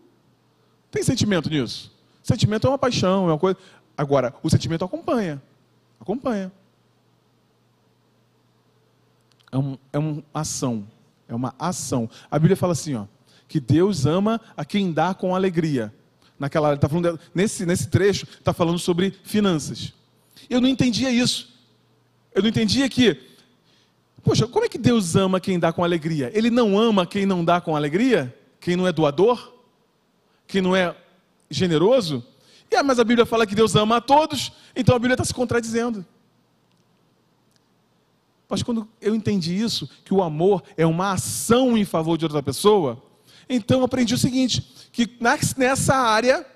Tem 0.90 1.02
sentimento 1.02 1.50
nisso? 1.50 1.92
Sentimento 2.22 2.66
é 2.66 2.70
uma 2.70 2.78
paixão, 2.78 3.28
é 3.28 3.32
uma 3.32 3.38
coisa. 3.38 3.58
Agora, 3.98 4.34
o 4.42 4.48
sentimento 4.48 4.82
acompanha. 4.82 5.42
Acompanha. 6.00 6.50
É, 9.52 9.58
um, 9.58 9.76
é 9.92 9.98
uma 9.98 10.24
ação. 10.32 10.88
É 11.28 11.34
uma 11.34 11.54
ação. 11.58 12.08
A 12.30 12.38
Bíblia 12.38 12.56
fala 12.56 12.72
assim, 12.72 12.94
ó, 12.94 13.04
que 13.46 13.60
Deus 13.60 14.06
ama 14.06 14.40
a 14.56 14.64
quem 14.64 14.90
dá 14.90 15.12
com 15.12 15.36
alegria. 15.36 15.92
Naquela, 16.38 16.74
tá 16.74 16.88
falando, 16.88 17.20
nesse, 17.34 17.66
nesse 17.66 17.88
trecho, 17.88 18.24
está 18.24 18.54
falando 18.54 18.78
sobre 18.78 19.10
finanças. 19.22 19.92
Eu 20.48 20.62
não 20.62 20.68
entendia 20.68 21.10
isso. 21.10 21.54
Eu 22.34 22.40
não 22.40 22.48
entendia 22.48 22.88
que, 22.88 23.20
poxa, 24.22 24.46
como 24.46 24.64
é 24.64 24.68
que 24.68 24.78
Deus 24.78 25.14
ama 25.14 25.38
quem 25.38 25.58
dá 25.58 25.74
com 25.74 25.84
alegria? 25.84 26.30
Ele 26.34 26.48
não 26.48 26.78
ama 26.78 27.06
quem 27.06 27.26
não 27.26 27.44
dá 27.44 27.60
com 27.60 27.76
alegria? 27.76 28.34
Quem 28.64 28.76
não 28.76 28.88
é 28.88 28.92
doador? 28.94 29.52
Quem 30.46 30.62
não 30.62 30.74
é 30.74 30.96
generoso? 31.50 32.24
E, 32.70 32.74
ah, 32.74 32.82
mas 32.82 32.98
a 32.98 33.04
Bíblia 33.04 33.26
fala 33.26 33.46
que 33.46 33.54
Deus 33.54 33.76
ama 33.76 33.98
a 33.98 34.00
todos, 34.00 34.52
então 34.74 34.96
a 34.96 34.98
Bíblia 34.98 35.12
está 35.12 35.24
se 35.24 35.34
contradizendo. 35.34 36.02
Mas 38.48 38.62
quando 38.62 38.88
eu 39.02 39.14
entendi 39.14 39.54
isso, 39.54 39.86
que 40.02 40.14
o 40.14 40.22
amor 40.22 40.62
é 40.78 40.86
uma 40.86 41.12
ação 41.12 41.76
em 41.76 41.84
favor 41.84 42.16
de 42.16 42.24
outra 42.24 42.42
pessoa, 42.42 43.02
então 43.50 43.80
eu 43.80 43.84
aprendi 43.84 44.14
o 44.14 44.18
seguinte: 44.18 44.66
que 44.90 45.14
nessa 45.58 45.94
área, 45.94 46.46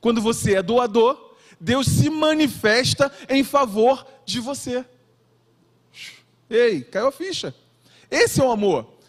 quando 0.00 0.20
você 0.20 0.54
é 0.54 0.62
doador, 0.62 1.34
Deus 1.58 1.88
se 1.88 2.08
manifesta 2.08 3.10
em 3.28 3.42
favor 3.42 4.06
de 4.24 4.38
você. 4.38 4.84
Ei, 6.48 6.82
caiu 6.82 7.08
a 7.08 7.12
ficha. 7.12 7.52
Esse 8.08 8.40
é 8.40 8.44
o 8.44 8.52
amor. 8.52 8.99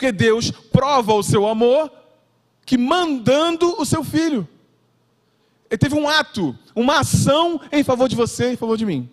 Porque 0.00 0.12
Deus 0.12 0.50
prova 0.50 1.12
o 1.12 1.22
seu 1.22 1.46
amor 1.46 1.92
que 2.64 2.78
mandando 2.78 3.78
o 3.78 3.84
seu 3.84 4.02
filho. 4.02 4.48
Ele 5.68 5.76
teve 5.76 5.94
um 5.94 6.08
ato, 6.08 6.56
uma 6.74 7.00
ação 7.00 7.60
em 7.70 7.84
favor 7.84 8.08
de 8.08 8.16
você, 8.16 8.54
em 8.54 8.56
favor 8.56 8.78
de 8.78 8.86
mim. 8.86 9.10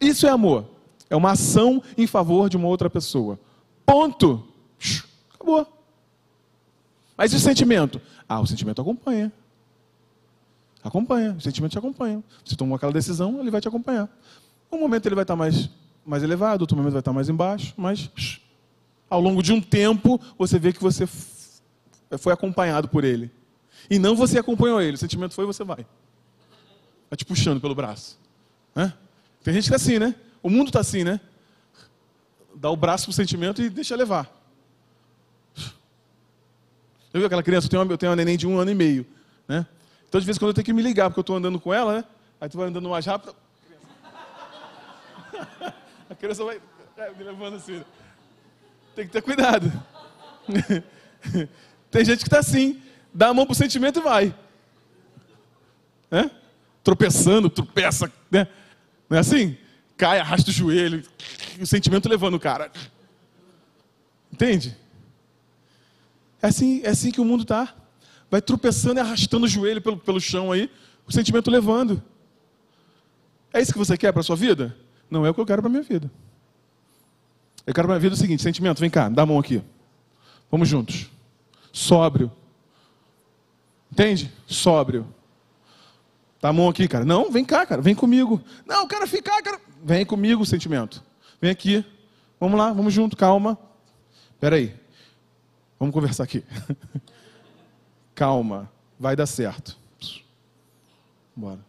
Isso 0.00 0.26
é 0.26 0.30
amor. 0.30 0.66
É 1.08 1.14
uma 1.14 1.30
ação 1.30 1.80
em 1.96 2.04
favor 2.04 2.50
de 2.50 2.56
uma 2.56 2.66
outra 2.66 2.90
pessoa. 2.90 3.38
Ponto. 3.86 4.48
Acabou. 5.32 5.64
Mas 7.16 7.32
e 7.32 7.36
o 7.36 7.38
sentimento? 7.38 8.00
Ah, 8.28 8.40
o 8.40 8.46
sentimento 8.46 8.82
acompanha. 8.82 9.32
Acompanha, 10.82 11.36
o 11.38 11.40
sentimento 11.40 11.70
te 11.70 11.78
acompanha. 11.78 12.24
Você 12.44 12.56
tomou 12.56 12.74
aquela 12.74 12.92
decisão, 12.92 13.38
ele 13.38 13.52
vai 13.52 13.60
te 13.60 13.68
acompanhar. 13.68 14.08
Um 14.70 14.80
momento 14.80 15.06
ele 15.06 15.14
vai 15.14 15.22
estar 15.22 15.36
mais 15.36 15.70
mais 16.04 16.24
elevado, 16.24 16.62
outro 16.62 16.76
momento 16.76 16.92
vai 16.92 17.00
estar 17.00 17.12
mais 17.12 17.28
embaixo, 17.28 17.72
mas 17.76 18.10
ao 19.08 19.20
longo 19.20 19.42
de 19.42 19.52
um 19.52 19.60
tempo 19.60 20.20
você 20.38 20.58
vê 20.58 20.72
que 20.72 20.82
você 20.82 21.06
foi 22.18 22.32
acompanhado 22.32 22.88
por 22.88 23.04
ele. 23.04 23.30
E 23.88 23.98
não 23.98 24.16
você 24.16 24.38
acompanhou 24.38 24.80
ele, 24.80 24.94
o 24.94 24.98
sentimento 24.98 25.34
foi 25.34 25.46
você 25.46 25.64
vai. 25.64 25.86
Vai 27.08 27.16
te 27.16 27.24
puxando 27.24 27.60
pelo 27.60 27.74
braço. 27.74 28.18
Tem 29.46 29.54
gente 29.54 29.70
que 29.70 29.76
está 29.76 29.76
assim, 29.76 30.00
né? 30.00 30.12
O 30.42 30.50
mundo 30.50 30.70
está 30.70 30.80
assim, 30.80 31.04
né? 31.04 31.20
Dá 32.56 32.68
o 32.68 32.76
braço 32.76 33.04
para 33.04 33.12
o 33.12 33.14
sentimento 33.14 33.62
e 33.62 33.70
deixa 33.70 33.94
levar. 33.94 34.28
Eu 37.14 37.20
vi 37.20 37.26
aquela 37.26 37.44
criança, 37.44 37.66
eu 37.66 37.70
tenho, 37.70 37.80
uma, 37.80 37.92
eu 37.92 37.96
tenho 37.96 38.10
uma 38.10 38.16
neném 38.16 38.36
de 38.36 38.44
um 38.44 38.58
ano 38.58 38.72
e 38.72 38.74
meio. 38.74 39.06
Né? 39.46 39.64
Então, 40.08 40.20
de 40.20 40.26
vez 40.26 40.36
em 40.36 40.40
quando 40.40 40.48
eu 40.48 40.54
tenho 40.54 40.64
que 40.64 40.72
me 40.72 40.82
ligar, 40.82 41.08
porque 41.10 41.20
eu 41.20 41.22
estou 41.22 41.36
andando 41.36 41.60
com 41.60 41.72
ela, 41.72 41.98
né? 41.98 42.04
Aí 42.40 42.48
tu 42.48 42.58
vai 42.58 42.66
andando 42.66 42.88
mais 42.88 43.06
rápido. 43.06 43.36
A 46.10 46.14
criança 46.16 46.44
vai 46.44 46.60
é, 46.96 47.12
me 47.12 47.22
levando 47.22 47.54
assim. 47.54 47.84
Tem 48.96 49.06
que 49.06 49.12
ter 49.12 49.20
cuidado. 49.20 49.70
Tem 51.90 52.02
gente 52.02 52.20
que 52.20 52.28
está 52.28 52.38
assim, 52.38 52.80
dá 53.12 53.28
a 53.28 53.34
mão 53.34 53.44
para 53.44 53.52
o 53.52 53.56
sentimento 53.56 53.98
e 53.98 54.02
vai. 54.02 54.34
É? 56.10 56.30
Tropeçando, 56.82 57.50
tropeça, 57.50 58.10
né? 58.30 58.48
Não 59.10 59.18
é 59.18 59.20
assim? 59.20 59.58
Cai, 59.98 60.18
arrasta 60.18 60.50
o 60.50 60.52
joelho, 60.52 61.02
o 61.60 61.66
sentimento 61.66 62.08
levando 62.08 62.34
o 62.34 62.40
cara. 62.40 62.72
Entende? 64.32 64.74
É 66.40 66.46
assim, 66.46 66.80
é 66.82 66.88
assim 66.88 67.10
que 67.10 67.20
o 67.20 67.24
mundo 67.24 67.42
está. 67.42 67.74
Vai 68.30 68.40
tropeçando 68.40 68.98
e 68.98 69.02
arrastando 69.02 69.44
o 69.44 69.48
joelho 69.48 69.82
pelo, 69.82 69.98
pelo 69.98 70.20
chão 70.20 70.50
aí, 70.50 70.70
o 71.06 71.12
sentimento 71.12 71.50
levando. 71.50 72.02
É 73.52 73.60
isso 73.60 73.74
que 73.74 73.78
você 73.78 73.96
quer 73.98 74.10
para 74.10 74.20
a 74.20 74.24
sua 74.24 74.36
vida? 74.36 74.74
Não 75.10 75.26
é 75.26 75.30
o 75.30 75.34
que 75.34 75.40
eu 75.40 75.46
quero 75.46 75.60
para 75.60 75.68
a 75.68 75.72
minha 75.72 75.82
vida. 75.82 76.10
Eu 77.66 77.74
quero 77.74 77.88
para 77.88 77.94
minha 77.94 78.00
vida 78.00 78.14
o 78.14 78.18
seguinte: 78.18 78.42
sentimento, 78.42 78.80
vem 78.80 78.88
cá, 78.88 79.08
dá 79.08 79.22
a 79.22 79.26
mão 79.26 79.38
aqui. 79.38 79.62
Vamos 80.50 80.68
juntos. 80.68 81.10
Sóbrio. 81.72 82.30
Entende? 83.90 84.32
Sóbrio. 84.46 85.06
Dá 86.40 86.50
a 86.50 86.52
mão 86.52 86.68
aqui, 86.68 86.86
cara. 86.86 87.04
Não, 87.04 87.30
vem 87.30 87.44
cá, 87.44 87.66
cara, 87.66 87.82
vem 87.82 87.94
comigo. 87.94 88.40
Não, 88.64 88.82
eu 88.82 88.86
quero 88.86 89.06
ficar, 89.06 89.42
cara. 89.42 89.60
Vem 89.82 90.06
comigo, 90.06 90.46
sentimento. 90.46 91.02
Vem 91.40 91.50
aqui. 91.50 91.84
Vamos 92.38 92.58
lá, 92.58 92.72
vamos 92.72 92.92
junto, 92.94 93.16
calma. 93.16 93.58
Espera 94.34 94.56
aí. 94.56 94.74
Vamos 95.78 95.92
conversar 95.92 96.24
aqui. 96.24 96.44
calma, 98.14 98.70
vai 98.98 99.16
dar 99.16 99.26
certo. 99.26 99.76
Bora. 101.34 101.60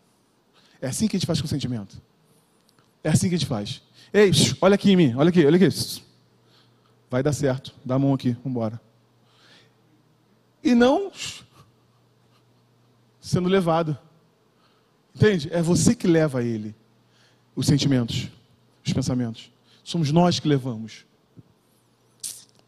É 0.82 0.88
assim 0.88 1.08
que 1.08 1.16
a 1.16 1.20
gente 1.20 1.28
faz 1.28 1.42
com 1.42 1.48
o 1.48 1.50
sentimento. 1.50 2.02
É 3.04 3.10
assim 3.10 3.30
que 3.30 3.36
a 3.36 3.38
gente 3.38 3.48
faz. 3.48 3.82
Ei, 4.14 4.32
olha 4.62 4.76
aqui 4.76 4.92
em 4.92 4.96
mim, 4.96 5.16
olha 5.16 5.30
aqui, 5.30 5.46
olha 5.46 5.56
aqui. 5.56 6.04
Vai 7.10 7.24
dar 7.24 7.34
certo, 7.34 7.74
dá 7.84 7.96
a 7.96 8.00
mão 8.00 8.14
aqui, 8.14 8.32
vamos 8.32 8.52
embora. 8.52 8.82
E 10.64 10.74
não 10.74 11.12
sendo 13.28 13.50
levado. 13.50 13.98
Entende? 15.14 15.50
É 15.52 15.62
você 15.62 15.94
que 15.94 16.08
leva 16.08 16.44
ele 16.44 16.76
os 17.56 17.66
sentimentos, 17.66 18.30
os 18.86 18.94
pensamentos. 18.94 19.52
Somos 19.84 20.12
nós 20.12 20.40
que 20.40 20.48
levamos. 20.48 21.06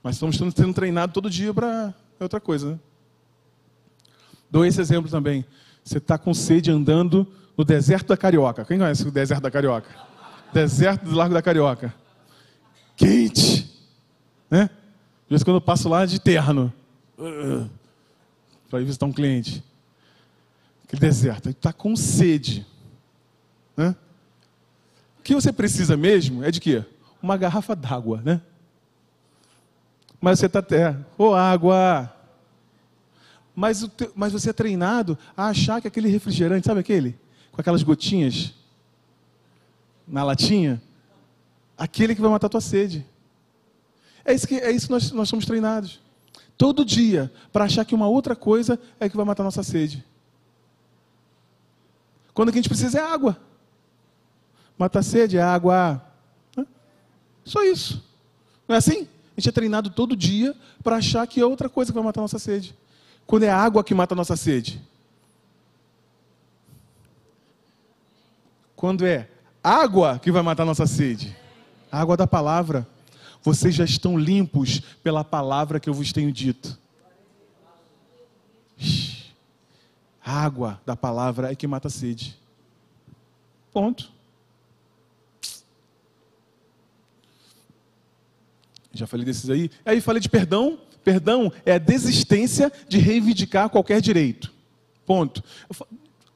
Mas 0.02 0.15
estamos 0.15 0.38
sendo 0.38 0.73
treinados 0.73 1.13
todo 1.13 1.30
dia 1.30 1.54
para 1.54 1.93
outra 2.19 2.39
coisa. 2.39 2.71
Né? 2.71 2.80
Dou 4.49 4.65
esse 4.65 4.82
exemplo 4.82 5.10
também. 5.10 5.45
Você 5.84 5.97
está 5.97 6.17
com 6.17 6.34
sede 6.34 6.71
andando 6.71 7.28
no 7.58 7.63
deserto 7.63 8.08
da 8.08 8.17
Carioca. 8.17 8.65
Quem 8.65 8.80
conhece 8.80 9.08
o 9.08 9.12
deserto 9.12 9.43
da 9.43 9.52
Carioca? 9.52 10.09
Deserto 10.54 11.06
do 11.06 11.16
Largo 11.16 11.34
da 11.34 11.42
Carioca. 11.42 11.94
Quente. 12.96 13.70
Né? 14.50 14.66
De 14.66 15.30
vez 15.30 15.42
em 15.42 15.46
quando 15.46 15.58
eu 15.58 15.62
passo 15.62 15.88
lá 15.88 16.06
de 16.06 16.20
terno. 16.20 16.74
Para 18.70 18.82
ir 18.82 18.86
visitar 18.86 19.06
um 19.06 19.14
cliente. 19.14 19.64
Aquele 20.84 21.02
deserto. 21.02 21.48
Ele 21.48 21.54
está 21.54 21.72
com 21.72 21.96
sede. 21.96 22.66
Né? 23.78 23.96
O 25.20 25.22
que 25.22 25.36
você 25.36 25.54
precisa 25.54 25.96
mesmo 25.96 26.44
é 26.44 26.50
de 26.50 26.60
quê? 26.60 26.84
Uma 27.22 27.38
garrafa 27.38 27.76
d'água, 27.76 28.22
né? 28.24 28.42
Mas 30.20 30.40
você 30.40 30.48
está 30.48 30.60
até, 30.60 30.92
ô 31.18 31.30
oh, 31.30 31.34
água. 31.34 32.14
Mas, 33.56 33.88
mas 34.16 34.34
você 34.34 34.50
é 34.50 34.54
treinado 34.54 35.18
a 35.36 35.48
achar 35.48 35.82
que 35.82 35.88
aquele 35.88 36.10
refrigerante, 36.10 36.66
sabe 36.66 36.80
aquele? 36.80 37.18
Com 37.52 37.62
aquelas 37.62 37.84
gotinhas 37.84 38.54
na 40.10 40.24
latinha, 40.24 40.82
aquele 41.78 42.15
que 42.15 42.22
vai 42.22 42.30
matar 42.30 42.48
a 42.48 42.50
tua 42.50 42.62
sede. 42.62 43.06
É 44.26 44.34
isso 44.34 44.48
que, 44.48 44.56
é 44.56 44.72
isso 44.72 44.88
que 44.88 44.93
nós, 44.93 45.12
nós 45.12 45.30
somos 45.30 45.45
treinados. 45.45 46.00
Todo 46.58 46.84
dia, 46.84 47.32
para 47.54 47.65
achar 47.65 47.86
que 47.86 47.95
uma 47.95 48.08
outra 48.08 48.36
coisa 48.36 48.80
é 49.00 49.08
que 49.08 49.15
vai 49.15 49.26
matar 49.26 49.43
a 49.43 49.45
nossa 49.45 49.63
sede. 49.63 50.04
Quando 52.34 52.50
o 52.50 52.52
que 52.52 52.58
a 52.58 52.62
gente 52.62 52.69
precisa 52.69 53.00
é 53.00 53.02
água. 53.02 53.39
Matar 54.78 55.00
a 55.00 55.04
sede 55.04 55.38
é 55.38 55.41
água. 55.41 56.04
Só 57.45 57.63
isso. 57.63 58.04
Não 58.67 58.76
é 58.76 58.78
assim? 58.78 59.08
A 59.36 59.39
gente 59.39 59.50
é 59.50 59.52
treinado 59.52 59.89
todo 59.89 60.15
dia 60.15 60.56
para 60.84 60.98
achar 60.98 61.26
que 61.26 61.39
é 61.39 61.45
outra 61.45 61.69
coisa 61.69 61.91
que 61.91 61.95
vai 61.95 62.04
matar 62.04 62.22
a 62.22 62.24
nossa 62.24 62.39
sede. 62.39 62.76
Quando 63.26 63.43
é 63.43 63.50
a 63.50 63.58
água 63.58 63.84
que 63.84 63.93
mata 63.93 64.13
a 64.13 64.17
nossa 64.17 64.36
sede. 64.36 64.82
Quando 68.76 69.06
é 69.06 69.30
água 69.63 70.19
que 70.19 70.32
vai 70.32 70.41
matar 70.41 70.65
nossa 70.65 70.88
sede. 70.88 71.36
A 71.91 72.00
água 72.00 72.15
da 72.15 72.28
palavra. 72.28 72.88
Vocês 73.41 73.74
já 73.74 73.86
estão 73.86 74.17
limpos 74.17 74.82
pela 75.02 75.24
palavra 75.24 75.80
que 75.80 75.89
eu 75.89 75.93
vos 75.93 76.12
tenho 76.12 76.32
dito. 76.32 76.78
A 80.24 80.43
água 80.43 80.80
da 80.86 80.95
palavra 80.95 81.52
é 81.52 81.56
que 81.56 81.67
mata 81.67 81.88
a 81.88 81.91
sede. 81.91 82.38
Ponto. 83.72 84.12
Já 88.93 89.08
falei 89.08 89.26
desses 89.26 89.50
aí. 89.50 89.72
Aí 89.86 90.02
falei 90.02 90.22
de 90.22 90.30
perdão. 90.30 90.80
Perdão 91.04 91.52
é 91.65 91.74
a 91.74 91.78
desistência 91.78 92.72
de 92.88 92.98
reivindicar 92.98 93.69
qualquer 93.69 94.02
direito. 94.02 94.54
Ponto. 95.06 95.43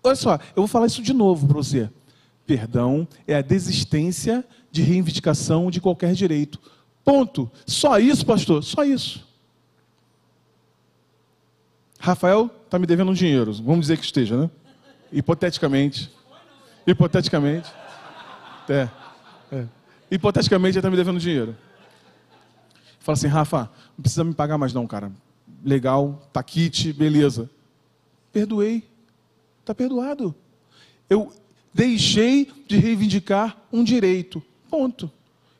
Olha 0.02 0.16
só, 0.16 0.34
eu 0.36 0.58
vou 0.58 0.68
falar 0.68 0.88
isso 0.88 1.02
de 1.02 1.14
novo 1.14 1.48
para 1.48 1.58
você. 1.58 1.90
Perdão 2.46 3.08
é 3.28 3.36
a 3.36 3.42
desistência 3.42 4.44
de 4.72 4.82
reivindicação 4.82 5.72
de 5.72 5.80
qualquer 5.80 6.14
direito. 6.14 6.60
Ponto. 7.04 7.50
Só 7.66 8.00
isso, 8.00 8.26
pastor? 8.26 8.64
Só 8.64 8.84
isso. 8.84 9.26
Rafael 12.00 12.50
está 12.66 12.78
me 12.78 12.86
devendo 12.86 13.12
um 13.12 13.14
dinheiro. 13.14 13.54
Vamos 13.54 13.82
dizer 13.82 13.98
que 13.98 14.04
esteja, 14.04 14.36
né? 14.36 14.50
Hipoteticamente. 15.12 16.12
Hipoteticamente. 16.86 17.72
É. 18.68 18.90
é. 19.52 19.66
Hipoteticamente, 20.12 20.76
ele 20.76 20.80
está 20.80 20.90
me 20.90 20.98
devendo 20.98 21.20
dinheiro. 21.20 21.56
Fala 23.00 23.14
assim, 23.18 23.28
Rafa, 23.28 23.70
não 23.98 24.02
precisa 24.02 24.24
me 24.24 24.34
pagar 24.34 24.58
mais 24.58 24.74
não, 24.74 24.88
cara. 24.88 25.12
Legal, 25.64 26.28
tá 26.34 26.42
kit, 26.44 26.92
beleza. 26.94 27.50
Perdoei. 28.32 28.84
Está 29.62 29.74
perdoado. 29.74 30.36
Eu 31.10 31.32
deixei 31.74 32.52
de 32.68 32.78
reivindicar 32.78 33.58
um 33.72 33.84
direito. 33.84 34.42
Ponto. 34.70 35.12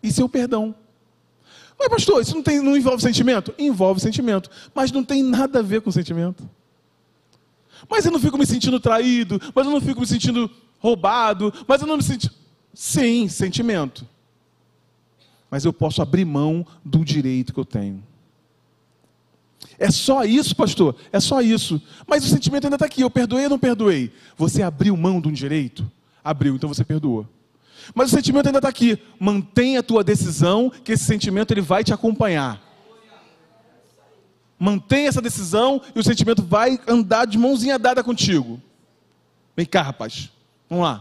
Isso 0.02 0.22
é 0.22 0.24
o 0.24 0.30
perdão. 0.30 0.76
Mas, 1.78 1.88
pastor, 1.88 2.22
isso 2.22 2.36
não, 2.36 2.44
tem, 2.44 2.62
não 2.62 2.78
envolve 2.78 3.02
sentimento? 3.02 3.54
Envolve 3.58 4.00
sentimento. 4.00 4.50
Mas 4.74 4.92
não 4.92 5.04
tem 5.04 5.24
nada 5.24 5.60
a 5.60 5.62
ver 5.62 5.82
com 5.82 5.92
sentimento. 5.92 6.48
Mas 7.90 8.06
eu 8.06 8.12
não 8.12 8.20
fico 8.20 8.38
me 8.38 8.46
sentindo 8.46 8.80
traído, 8.80 9.42
mas 9.54 9.66
eu 9.66 9.72
não 9.72 9.82
fico 9.82 10.00
me 10.00 10.08
sentindo 10.08 10.50
roubado, 10.80 11.54
mas 11.68 11.82
eu 11.82 11.88
não 11.88 11.98
me 11.98 12.04
sinto. 12.04 12.32
Sim, 12.74 13.28
sentimento. 13.28 14.08
Mas 15.50 15.66
eu 15.66 15.74
posso 15.74 16.02
abrir 16.02 16.26
mão 16.26 16.66
do 16.84 17.04
direito 17.04 17.54
que 17.54 17.60
eu 17.60 17.66
tenho. 17.66 18.04
É 19.78 19.92
só 19.92 20.24
isso, 20.24 20.56
pastor? 20.56 20.96
É 21.12 21.20
só 21.20 21.42
isso. 21.42 21.82
Mas 22.08 22.26
o 22.26 22.30
sentimento 22.30 22.66
ainda 22.66 22.76
está 22.76 22.86
aqui. 22.86 23.02
Eu 23.02 23.10
perdoei 23.10 23.44
ou 23.46 23.50
não 23.50 23.60
perdoei? 23.60 24.12
Você 24.38 24.62
abriu 24.62 24.96
mão 24.96 25.20
de 25.20 25.28
um 25.28 25.32
direito? 25.32 25.90
Abriu, 26.24 26.56
então 26.56 26.70
você 26.70 26.84
perdoou. 26.84 27.28
Mas 27.94 28.12
o 28.12 28.16
sentimento 28.16 28.46
ainda 28.46 28.60
está 28.60 28.70
aqui. 28.70 28.98
Mantenha 29.20 29.82
a 29.82 29.84
tua 29.84 30.04
decisão, 30.04 30.70
que 30.70 30.94
esse 30.94 31.04
sentimento 31.04 31.52
ele 31.52 31.62
vai 31.62 31.84
te 31.84 31.94
acompanhar. 31.94 32.62
Mantenha 34.58 35.10
essa 35.10 35.22
decisão 35.22 35.82
e 35.94 36.00
o 36.00 36.04
sentimento 36.04 36.42
vai 36.42 36.80
andar 36.88 37.26
de 37.26 37.38
mãozinha 37.38 37.78
dada 37.78 38.04
contigo. 38.04 38.62
Vem 39.56 39.66
cá, 39.66 39.82
rapaz. 39.82 40.32
Vamos 40.70 40.86
lá. 40.86 41.00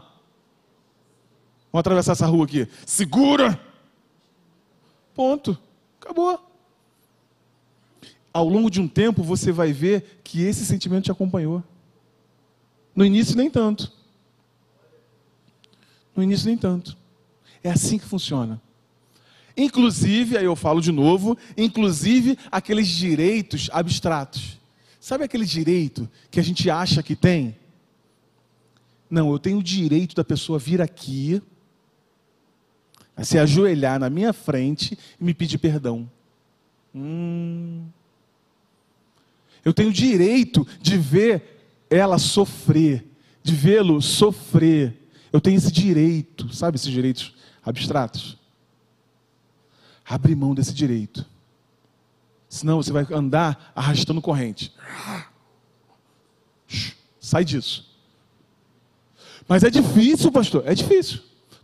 Vamos 1.73 1.81
atravessar 1.81 2.13
essa 2.13 2.27
rua 2.27 2.45
aqui. 2.45 2.67
Segura! 2.85 3.61
Ponto. 5.15 5.57
Acabou. 6.01 6.41
Ao 8.33 8.49
longo 8.49 8.71
de 8.71 8.81
um 8.81 8.89
tempo 8.89 9.23
você 9.23 9.53
vai 9.53 9.73
ver 9.73 10.21
que 10.25 10.43
esse 10.43 10.67
sentimento 10.67 11.05
te 11.05 11.13
acompanhou. 11.13 11.63
No 12.95 13.05
início, 13.05 13.37
nem 13.37 13.49
tanto. 13.49 13.93
No 16.14 16.22
início, 16.22 16.46
nem 16.46 16.57
tanto. 16.57 16.96
É 17.62 17.70
assim 17.70 17.98
que 17.98 18.05
funciona. 18.05 18.61
Inclusive, 19.57 20.37
aí 20.37 20.44
eu 20.44 20.57
falo 20.57 20.81
de 20.81 20.90
novo, 20.90 21.37
inclusive 21.57 22.38
aqueles 22.51 22.88
direitos 22.88 23.68
abstratos. 23.72 24.59
Sabe 24.98 25.25
aquele 25.25 25.44
direito 25.44 26.09
que 26.31 26.40
a 26.40 26.42
gente 26.42 26.70
acha 26.70 27.03
que 27.03 27.14
tem? 27.14 27.57
Não, 29.11 29.31
eu 29.31 29.38
tenho 29.38 29.59
o 29.59 29.62
direito 29.62 30.14
da 30.14 30.25
pessoa 30.25 30.59
vir 30.59 30.81
aqui, 30.81 31.42
se 33.22 33.38
ajoelhar 33.38 34.01
na 34.01 34.09
minha 34.09 34.33
frente 34.33 34.98
e 35.20 35.25
me 35.25 35.35
pedir 35.35 35.59
perdão. 35.59 36.11
Hum. 36.94 37.85
Eu 39.64 39.72
tenho 39.72 39.90
o 39.90 39.92
direito 39.92 40.66
de 40.81 40.96
ver 40.96 41.85
ela 41.90 42.18
sofrer, 42.18 43.05
de 43.42 43.55
vê-lo 43.55 44.01
sofrer. 44.01 45.02
Eu 45.33 45.40
tenho 45.40 45.57
esse 45.57 45.73
direito, 45.73 46.55
sabe 46.55 46.77
esses 46.77 46.90
direitos 46.90 47.35
abstratos? 47.64 48.37
Abre 50.05 50.35
mão 50.35 50.55
desse 50.55 50.75
direito. 50.75 51.25
Senão 52.49 52.83
você 52.83 52.92
vai 52.92 53.07
andar 53.11 53.73
arrastando 53.75 54.21
corrente. 54.21 54.75
Sai 57.18 57.45
disso. 57.45 57.90
Mas 59.49 59.64
é 59.64 59.71
difícil, 59.71 60.31
pastor, 60.31 60.62
é 60.66 60.75
difícil. 60.75 61.21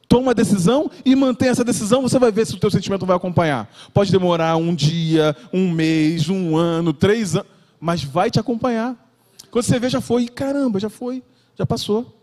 Toma 0.08 0.28
uma 0.28 0.34
decisão 0.34 0.90
e 1.04 1.14
mantém 1.14 1.50
essa 1.50 1.62
decisão, 1.62 2.00
você 2.00 2.18
vai 2.18 2.32
ver 2.32 2.46
se 2.46 2.54
o 2.54 2.58
teu 2.58 2.70
sentimento 2.70 3.04
vai 3.04 3.16
acompanhar. 3.16 3.70
Pode 3.92 4.10
demorar 4.10 4.56
um 4.56 4.74
dia, 4.74 5.36
um 5.52 5.70
mês, 5.70 6.30
um 6.30 6.56
ano, 6.56 6.94
três 6.94 7.36
anos, 7.36 7.48
mas 7.78 8.02
vai 8.02 8.30
te 8.30 8.40
acompanhar. 8.40 8.96
Quando 9.50 9.64
você 9.64 9.78
vê, 9.78 9.90
já 9.90 10.00
foi, 10.00 10.26
caramba, 10.26 10.80
já 10.80 10.88
foi, 10.88 11.22
já 11.54 11.66
passou. 11.66 12.17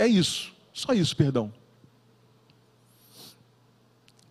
É 0.00 0.06
isso, 0.06 0.50
só 0.72 0.94
isso, 0.94 1.14
perdão. 1.14 1.52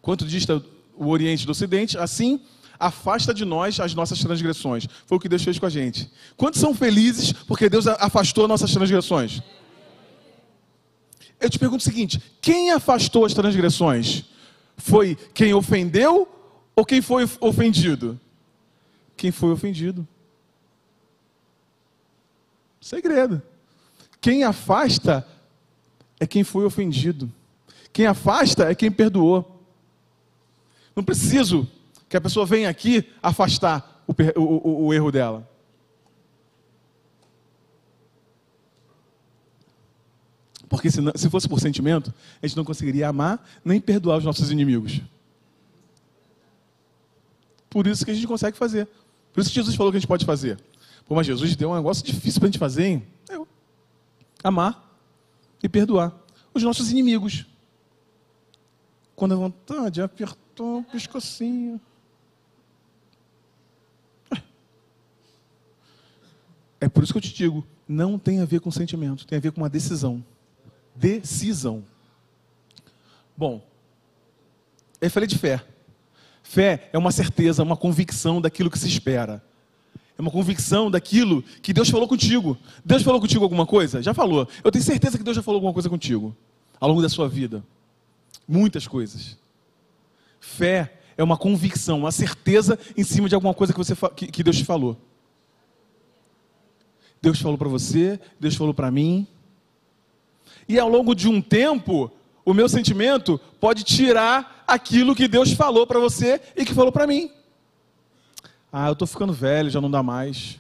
Quanto 0.01 0.25
dista 0.25 0.65
o 0.95 1.09
Oriente 1.09 1.45
do 1.45 1.51
Ocidente, 1.51 1.95
assim 1.95 2.41
afasta 2.79 3.35
de 3.35 3.45
nós 3.45 3.79
as 3.79 3.93
nossas 3.93 4.17
transgressões. 4.17 4.87
Foi 5.05 5.19
o 5.19 5.21
que 5.21 5.29
Deus 5.29 5.43
fez 5.43 5.59
com 5.59 5.67
a 5.67 5.69
gente. 5.69 6.09
Quantos 6.35 6.59
são 6.59 6.73
felizes 6.73 7.31
porque 7.31 7.69
Deus 7.69 7.85
afastou 7.85 8.47
nossas 8.47 8.71
transgressões? 8.71 9.43
Eu 11.39 11.51
te 11.51 11.59
pergunto 11.59 11.81
o 11.81 11.83
seguinte: 11.83 12.19
quem 12.41 12.71
afastou 12.71 13.23
as 13.23 13.35
transgressões? 13.35 14.25
Foi 14.75 15.15
quem 15.35 15.53
ofendeu 15.53 16.27
ou 16.75 16.83
quem 16.83 16.99
foi 16.99 17.29
ofendido? 17.39 18.19
Quem 19.15 19.31
foi 19.31 19.51
ofendido. 19.51 20.07
Segredo. 22.81 23.39
Quem 24.19 24.43
afasta 24.43 25.27
é 26.19 26.27
quem 26.27 26.43
foi 26.43 26.65
ofendido. 26.65 27.31
Quem 27.93 28.05
afasta 28.05 28.69
é 28.69 28.75
quem 28.75 28.91
perdoou. 28.91 29.65
Não 30.95 31.03
preciso 31.03 31.67
que 32.07 32.17
a 32.17 32.21
pessoa 32.21 32.45
venha 32.45 32.69
aqui 32.69 33.07
afastar 33.21 34.03
o, 34.07 34.13
o, 34.41 34.85
o 34.87 34.93
erro 34.93 35.11
dela. 35.11 35.47
Porque 40.67 40.91
se, 40.91 41.01
não, 41.01 41.11
se 41.15 41.29
fosse 41.29 41.47
por 41.47 41.59
sentimento, 41.59 42.13
a 42.41 42.45
gente 42.45 42.57
não 42.57 42.65
conseguiria 42.65 43.07
amar 43.07 43.43
nem 43.65 43.81
perdoar 43.81 44.17
os 44.17 44.23
nossos 44.23 44.51
inimigos. 44.51 45.01
Por 47.69 47.87
isso 47.87 48.05
que 48.05 48.11
a 48.11 48.13
gente 48.13 48.27
consegue 48.27 48.57
fazer. 48.57 48.87
Por 49.33 49.41
isso 49.41 49.49
que 49.49 49.55
Jesus 49.55 49.75
falou 49.75 49.91
que 49.91 49.97
a 49.97 49.99
gente 49.99 50.07
pode 50.07 50.25
fazer. 50.25 50.59
Pô, 51.07 51.15
mas 51.15 51.25
Jesus 51.25 51.55
deu 51.55 51.71
um 51.71 51.75
negócio 51.75 52.03
difícil 52.03 52.39
para 52.39 52.47
a 52.47 52.51
gente 52.51 52.59
fazer, 52.59 52.85
hein? 52.85 53.07
Eu. 53.29 53.47
Amar 54.43 54.88
e 55.61 55.69
perdoar 55.69 56.13
os 56.53 56.63
nossos 56.63 56.91
inimigos. 56.91 57.45
Quando 59.15 59.33
a 59.33 59.37
vontade 59.37 60.01
apertou 60.01 60.79
o 60.79 60.83
pescocinho. 60.83 61.79
É 66.81 66.87
por 66.87 67.03
isso 67.03 67.11
que 67.11 67.17
eu 67.17 67.21
te 67.21 67.33
digo, 67.33 67.67
não 67.87 68.17
tem 68.17 68.39
a 68.39 68.45
ver 68.45 68.61
com 68.61 68.71
sentimento, 68.71 69.27
tem 69.27 69.37
a 69.37 69.41
ver 69.41 69.51
com 69.51 69.59
uma 69.59 69.69
decisão. 69.69 70.23
Decisão. 70.95 71.83
Bom, 73.35 73.61
eu 75.01 75.09
falei 75.09 75.27
de 75.27 75.37
fé. 75.37 75.65
Fé 76.41 76.89
é 76.93 76.97
uma 76.97 77.11
certeza, 77.11 77.63
uma 77.63 77.75
convicção 77.75 78.41
daquilo 78.41 78.71
que 78.71 78.79
se 78.79 78.87
espera. 78.87 79.43
É 80.19 80.21
uma 80.21 80.29
convicção 80.29 80.91
daquilo 80.91 81.41
que 81.61 81.71
Deus 81.71 81.89
falou 81.89 82.05
contigo. 82.05 82.57
Deus 82.83 83.03
falou 83.03 83.21
contigo 83.21 83.41
alguma 83.41 83.65
coisa? 83.65 84.03
Já 84.03 84.13
falou. 84.13 84.45
Eu 84.61 84.69
tenho 84.69 84.83
certeza 84.83 85.17
que 85.17 85.23
Deus 85.23 85.37
já 85.37 85.41
falou 85.41 85.59
alguma 85.59 85.71
coisa 85.71 85.89
contigo 85.89 86.35
ao 86.77 86.89
longo 86.89 87.01
da 87.01 87.07
sua 87.07 87.29
vida. 87.29 87.63
Muitas 88.45 88.85
coisas. 88.85 89.37
Fé 90.41 90.99
é 91.17 91.23
uma 91.23 91.37
convicção, 91.37 91.99
uma 91.99 92.11
certeza 92.11 92.77
em 92.97 93.03
cima 93.05 93.29
de 93.29 93.35
alguma 93.35 93.53
coisa 93.53 93.71
que, 93.71 93.79
você, 93.79 93.95
que, 94.13 94.27
que 94.27 94.43
Deus 94.43 94.57
te 94.57 94.65
falou. 94.65 94.97
Deus 97.21 97.39
falou 97.39 97.57
para 97.57 97.69
você, 97.69 98.19
Deus 98.37 98.55
falou 98.55 98.73
para 98.73 98.91
mim. 98.91 99.25
E 100.67 100.77
ao 100.77 100.89
longo 100.89 101.15
de 101.15 101.29
um 101.29 101.41
tempo, 101.41 102.11
o 102.43 102.53
meu 102.53 102.67
sentimento 102.67 103.39
pode 103.57 103.85
tirar 103.85 104.65
aquilo 104.67 105.15
que 105.15 105.29
Deus 105.29 105.53
falou 105.53 105.87
para 105.87 105.97
você 105.97 106.41
e 106.57 106.65
que 106.65 106.73
falou 106.73 106.91
para 106.91 107.07
mim. 107.07 107.31
Ah, 108.71 108.87
eu 108.87 108.93
estou 108.93 109.07
ficando 109.07 109.33
velho, 109.33 109.69
já 109.69 109.81
não 109.81 109.89
dá 109.89 110.03
mais. 110.03 110.59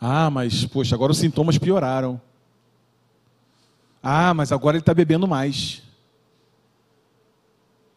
Ah, 0.00 0.30
mas, 0.30 0.64
poxa, 0.66 0.94
agora 0.94 1.12
os 1.12 1.18
sintomas 1.18 1.58
pioraram. 1.58 2.20
Ah, 4.02 4.32
mas 4.32 4.52
agora 4.52 4.76
ele 4.76 4.82
está 4.82 4.94
bebendo 4.94 5.26
mais. 5.26 5.82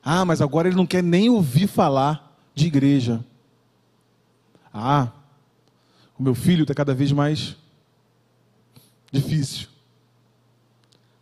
Ah, 0.04 0.26
mas 0.26 0.42
agora 0.42 0.68
ele 0.68 0.78
não 0.78 0.86
quer 0.86 1.04
nem 1.04 1.30
ouvir 1.30 1.68
falar 1.68 2.36
de 2.56 2.68
igreja. 2.68 3.24
Ah, 4.74 5.10
o 6.18 6.24
meu 6.24 6.34
filho 6.34 6.64
está 6.64 6.74
cada 6.74 6.94
vez 6.94 7.12
mais 7.12 7.56
difícil. 9.12 9.68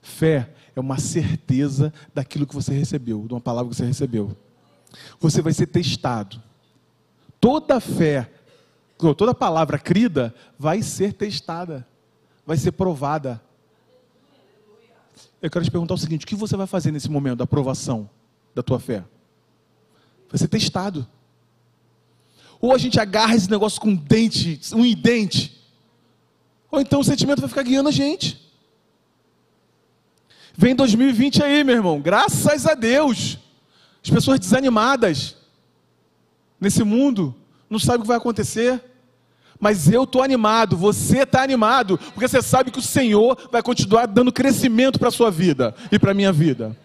Fé 0.01 0.49
é 0.75 0.79
uma 0.79 0.97
certeza 0.97 1.93
daquilo 2.13 2.47
que 2.47 2.55
você 2.55 2.73
recebeu, 2.73 3.25
de 3.27 3.33
uma 3.33 3.41
palavra 3.41 3.69
que 3.69 3.75
você 3.75 3.85
recebeu. 3.85 4.35
Você 5.19 5.41
vai 5.41 5.53
ser 5.53 5.67
testado. 5.67 6.41
Toda 7.39 7.79
fé, 7.79 8.29
toda 9.17 9.33
palavra 9.33 9.79
crida 9.79 10.33
vai 10.57 10.81
ser 10.81 11.13
testada, 11.13 11.87
vai 12.45 12.57
ser 12.57 12.71
provada. 12.73 13.41
Eu 15.41 15.49
quero 15.49 15.63
te 15.63 15.71
perguntar 15.71 15.93
o 15.93 15.97
seguinte: 15.97 16.25
o 16.25 16.27
que 16.27 16.35
você 16.35 16.57
vai 16.57 16.67
fazer 16.67 16.91
nesse 16.91 17.09
momento 17.09 17.37
da 17.37 17.43
aprovação? 17.45 18.09
da 18.53 18.63
tua 18.63 18.79
fé. 18.79 19.03
Vai 20.29 20.37
ser 20.37 20.47
testado. 20.47 21.07
Ou 22.59 22.73
a 22.73 22.77
gente 22.77 22.99
agarra 22.99 23.35
esse 23.35 23.49
negócio 23.49 23.79
com 23.79 23.95
dente, 23.95 24.59
um 24.73 24.93
dente. 24.93 25.57
Ou 26.69 26.81
então 26.81 26.99
o 26.99 27.03
sentimento 27.03 27.39
vai 27.39 27.49
ficar 27.49 27.63
guiando 27.63 27.89
a 27.89 27.91
gente. 27.91 28.49
Vem 30.55 30.75
2020 30.75 31.41
aí, 31.41 31.63
meu 31.63 31.75
irmão. 31.75 32.01
Graças 32.01 32.65
a 32.65 32.73
Deus. 32.73 33.39
As 34.03 34.09
pessoas 34.09 34.39
desanimadas 34.39 35.35
nesse 36.59 36.83
mundo, 36.83 37.35
não 37.69 37.79
sabem 37.79 37.99
o 37.99 38.01
que 38.01 38.07
vai 38.07 38.17
acontecer. 38.17 38.83
Mas 39.59 39.89
eu 39.91 40.03
estou 40.03 40.23
animado, 40.23 40.77
você 40.77 41.23
está 41.23 41.43
animado, 41.43 41.97
porque 41.97 42.27
você 42.27 42.41
sabe 42.41 42.71
que 42.71 42.79
o 42.79 42.83
Senhor 42.83 43.37
vai 43.51 43.61
continuar 43.61 44.05
dando 44.05 44.31
crescimento 44.31 44.97
para 44.97 45.09
a 45.09 45.11
sua 45.11 45.29
vida 45.29 45.75
e 45.91 45.99
para 45.99 46.11
a 46.11 46.13
minha 46.13 46.31
vida. 46.31 46.75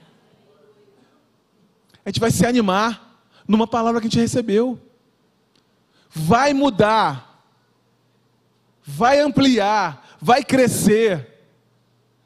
A 2.05 2.09
gente 2.09 2.21
vai 2.21 2.33
se 2.33 2.45
animar 2.45 3.23
numa 3.47 3.67
palavra 3.67 4.01
que 4.01 4.09
a 4.09 4.11
gente 4.11 4.21
recebeu. 4.21 4.79
Vai 6.11 6.53
mudar, 6.53 7.45
vai 8.85 9.21
ampliar, 9.21 10.17
vai 10.21 10.45
crescer 10.45 11.29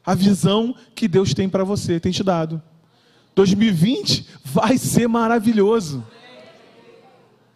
a 0.03 0.15
visão 0.15 0.75
que 0.95 1.07
Deus 1.07 1.33
tem 1.33 1.47
para 1.47 1.63
você, 1.63 1.99
tem 1.99 2.11
te 2.11 2.23
dado. 2.23 2.61
2020 3.39 4.27
vai 4.43 4.77
ser 4.77 5.07
maravilhoso. 5.07 6.05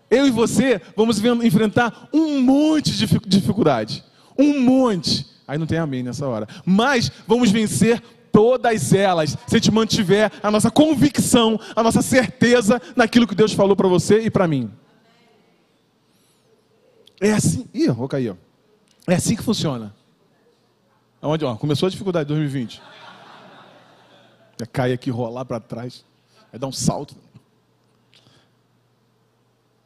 Eu 0.09 0.25
e 0.25 0.31
você 0.31 0.81
vamos 0.95 1.21
enfrentar 1.43 2.07
um 2.13 2.41
monte 2.41 2.93
de 2.93 3.05
dificuldade. 3.25 4.01
Um 4.38 4.61
monte. 4.61 5.25
Aí 5.45 5.57
não 5.57 5.67
tem 5.67 5.77
amém 5.77 6.01
nessa 6.01 6.25
hora. 6.25 6.47
Mas 6.65 7.11
vamos 7.27 7.51
vencer 7.51 8.01
todas 8.31 8.93
elas, 8.93 9.31
se 9.45 9.55
a 9.55 9.57
gente 9.57 9.71
mantiver 9.71 10.31
a 10.41 10.49
nossa 10.49 10.71
convicção, 10.71 11.59
a 11.75 11.84
nossa 11.84 12.01
certeza 12.01 12.81
naquilo 12.95 13.27
que 13.27 13.36
Deus 13.36 13.51
falou 13.51 13.75
para 13.75 13.88
você 13.88 14.21
e 14.21 14.31
para 14.31 14.47
mim. 14.47 14.71
É 17.19 17.34
assim. 17.34 17.67
Ih, 17.73 17.89
vou 17.89 18.07
cair. 18.07 18.31
Ó. 18.31 18.36
É 19.05 19.15
assim 19.15 19.36
que 19.36 19.43
funciona. 19.43 19.93
Ó, 21.21 21.55
começou 21.57 21.88
a 21.88 21.89
dificuldade 21.89 22.27
2020. 22.29 22.81
Cair 24.66 24.93
aqui, 24.93 25.09
rolar 25.09 25.45
para 25.45 25.59
trás. 25.59 26.03
Vai 26.51 26.59
dar 26.59 26.68
um 26.68 26.72
salto. 26.72 27.16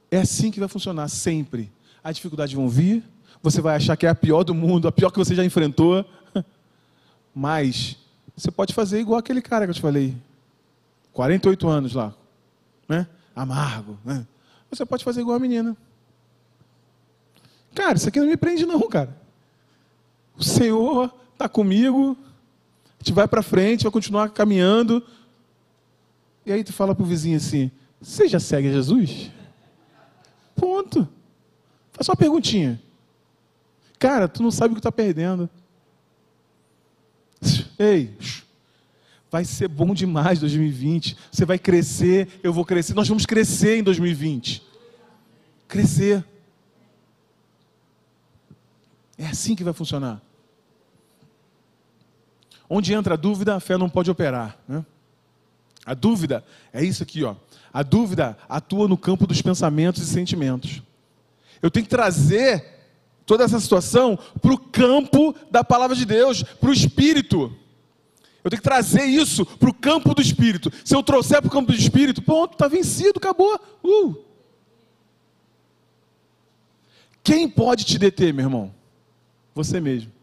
É 0.10 0.18
assim 0.18 0.52
que 0.52 0.60
vai 0.60 0.70
funcionar 0.70 1.08
sempre. 1.10 1.72
As 2.04 2.16
dificuldades 2.16 2.54
vão 2.54 2.70
vir, 2.70 3.04
você 3.42 3.62
vai 3.62 3.76
achar 3.76 3.98
que 3.98 4.06
é 4.06 4.10
a 4.10 4.16
pior 4.16 4.44
do 4.44 4.54
mundo, 4.54 4.88
a 4.88 4.92
pior 4.92 5.12
que 5.12 5.18
você 5.18 5.36
já 5.36 5.44
enfrentou. 5.44 6.06
Mas 7.34 7.98
você 8.36 8.50
pode 8.50 8.74
fazer 8.74 9.00
igual 9.00 9.20
aquele 9.20 9.42
cara 9.42 9.66
que 9.66 9.72
eu 9.72 9.76
te 9.76 9.82
falei. 9.82 10.16
48 11.14 11.68
anos 11.68 11.94
lá, 11.94 12.14
né? 12.88 13.08
Amargo, 13.36 13.98
né? 14.06 14.26
Você 14.70 14.86
pode 14.86 15.04
fazer 15.04 15.22
igual 15.22 15.36
a 15.36 15.40
menina. 15.40 15.76
Cara, 17.74 17.98
isso 17.98 18.08
aqui 18.08 18.20
não 18.20 18.28
me 18.28 18.38
prende 18.38 18.66
não, 18.66 18.82
cara. 18.88 19.16
O 20.38 20.44
Senhor 20.44 21.14
está 21.34 21.50
comigo, 21.50 22.18
gente 23.08 23.16
vai 23.16 23.28
para 23.28 23.42
frente, 23.42 23.84
vai 23.84 23.92
continuar 23.92 24.30
caminhando. 24.30 25.02
E 26.46 26.52
aí 26.52 26.64
tu 26.64 26.74
fala 26.74 26.94
para 26.94 27.04
o 27.04 27.08
vizinho 27.08 27.38
assim, 27.38 27.72
você 28.02 28.28
já 28.28 28.40
segue 28.40 28.72
Jesus? 28.72 29.32
Ponto. 30.56 31.08
Faz 31.94 32.08
uma 32.10 32.16
perguntinha. 32.16 32.82
Cara, 33.98 34.28
tu 34.28 34.44
não 34.44 34.52
sabe 34.52 34.74
o 34.74 34.76
que 34.76 34.80
está 34.80 34.92
perdendo. 34.92 35.50
Ei, 37.80 38.16
vai 39.32 39.46
ser 39.46 39.68
bom 39.68 39.94
demais 39.94 40.40
2020. 40.40 41.18
Você 41.32 41.46
vai 41.46 41.58
crescer, 41.58 42.28
eu 42.44 42.52
vou 42.52 42.66
crescer. 42.66 42.94
Nós 42.94 43.08
vamos 43.08 43.26
crescer 43.26 43.78
em 43.78 43.84
2020. 43.84 44.64
Crescer. 45.68 46.24
É 49.18 49.28
assim 49.28 49.56
que 49.56 49.64
vai 49.64 49.74
funcionar. 49.74 50.22
Onde 52.70 52.94
entra 52.94 53.14
a 53.14 53.18
dúvida, 53.18 53.56
a 53.56 53.60
fé 53.60 53.78
não 53.78 53.90
pode 53.90 54.12
operar. 54.12 54.58
Né? 54.68 54.86
A 55.86 55.94
dúvida 55.94 56.44
é 56.74 56.84
isso 56.84 57.02
aqui, 57.02 57.24
ó. 57.24 57.36
A 57.74 57.82
dúvida 57.82 58.38
atua 58.50 58.88
no 58.88 58.98
campo 58.98 59.26
dos 59.26 59.42
pensamentos 59.42 60.02
e 60.02 60.06
sentimentos. 60.06 60.82
Eu 61.62 61.72
tenho 61.72 61.86
que 61.86 61.90
trazer 61.90 62.78
toda 63.26 63.44
essa 63.44 63.60
situação 63.60 64.18
para 64.42 64.54
o 64.54 64.58
campo 64.58 65.36
da 65.50 65.64
palavra 65.64 65.96
de 65.96 66.06
Deus, 66.06 66.44
para 66.44 66.70
o 66.70 66.74
espírito. 66.74 67.54
Eu 68.44 68.50
tenho 68.50 68.62
que 68.62 68.68
trazer 68.68 69.04
isso 69.04 69.46
para 69.46 69.70
o 69.70 69.74
campo 69.74 70.14
do 70.14 70.22
espírito. 70.22 70.72
Se 70.84 70.96
eu 70.96 71.04
trouxer 71.04 71.42
para 71.42 71.50
o 71.50 71.52
campo 71.52 71.72
do 71.72 71.78
espírito, 71.78 72.22
ponto, 72.22 72.54
está 72.54 72.68
vencido, 72.68 73.18
acabou. 73.18 73.60
Uh. 73.84 74.16
Quem 77.22 77.50
pode 77.50 77.84
te 77.84 77.98
deter, 77.98 78.34
meu 78.34 78.46
irmão? 78.46 78.74
Você 79.54 79.82
mesmo. 79.82 80.17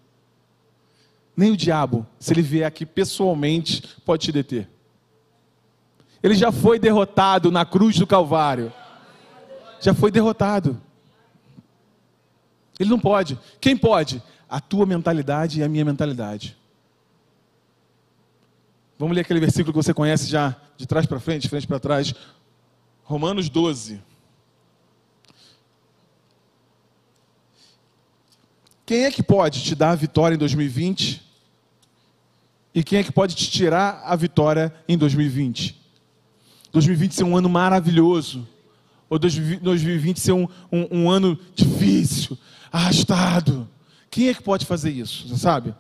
Nem 1.37 1.51
o 1.51 1.57
diabo, 1.57 2.07
se 2.19 2.33
ele 2.33 2.43
vier 2.43 2.67
aqui 2.67 2.87
pessoalmente, 2.87 3.83
pode 4.05 4.25
te 4.25 4.33
deter. 4.33 4.69
Ele 6.23 6.35
já 6.35 6.51
foi 6.51 6.79
derrotado 6.79 7.51
na 7.51 7.65
cruz 7.65 7.99
do 7.99 8.07
Calvário. 8.07 8.73
Já 9.81 9.93
foi 9.93 10.11
derrotado. 10.11 10.81
Ele 12.79 12.89
não 12.89 12.99
pode. 12.99 13.39
Quem 13.61 13.77
pode? 13.77 14.23
A 14.49 14.61
tua 14.61 14.87
mentalidade 14.87 15.61
e 15.61 15.63
a 15.63 15.69
minha 15.69 15.85
mentalidade. 15.85 16.57
Vamos 18.99 19.15
ler 19.15 19.23
aquele 19.23 19.41
versículo 19.41 19.73
que 19.73 19.85
você 19.85 19.93
conhece 19.93 20.29
já, 20.29 20.57
de 20.77 20.87
trás 20.87 21.05
para 21.05 21.21
frente, 21.21 21.43
de 21.43 21.49
frente 21.49 21.67
para 21.67 21.81
trás. 21.81 22.15
Romanos 23.03 23.49
12. 23.49 24.01
Quem 28.87 29.05
é 29.05 29.11
que 29.11 29.23
pode 29.23 29.63
te 29.63 29.75
dar 29.75 29.91
a 29.91 29.95
vitória 29.95 30.35
em 30.35 30.39
2020? 30.39 31.23
E 32.75 32.83
quem 32.83 32.99
é 32.99 33.05
que 33.05 33.13
pode 33.13 33.35
te 33.35 33.51
tirar 33.51 34.03
a 34.05 34.17
vitória 34.17 34.75
em 34.89 34.99
2020? 34.99 35.81
2020 36.73 37.15
ser 37.15 37.25
um 37.25 37.37
ano 37.37 37.49
maravilhoso. 37.49 38.47
Ou 39.09 39.19
2020 39.19 40.19
ser 40.19 40.33
um, 40.33 40.49
um, 40.73 40.89
um 40.91 41.11
ano 41.11 41.39
difícil, 41.55 42.37
arrastado. 42.73 43.69
Quem 44.11 44.29
é 44.29 44.35
que 44.35 44.43
pode 44.43 44.67
fazer 44.67 44.91
isso? 44.91 45.29
Você 45.29 45.37
sabe? 45.37 45.75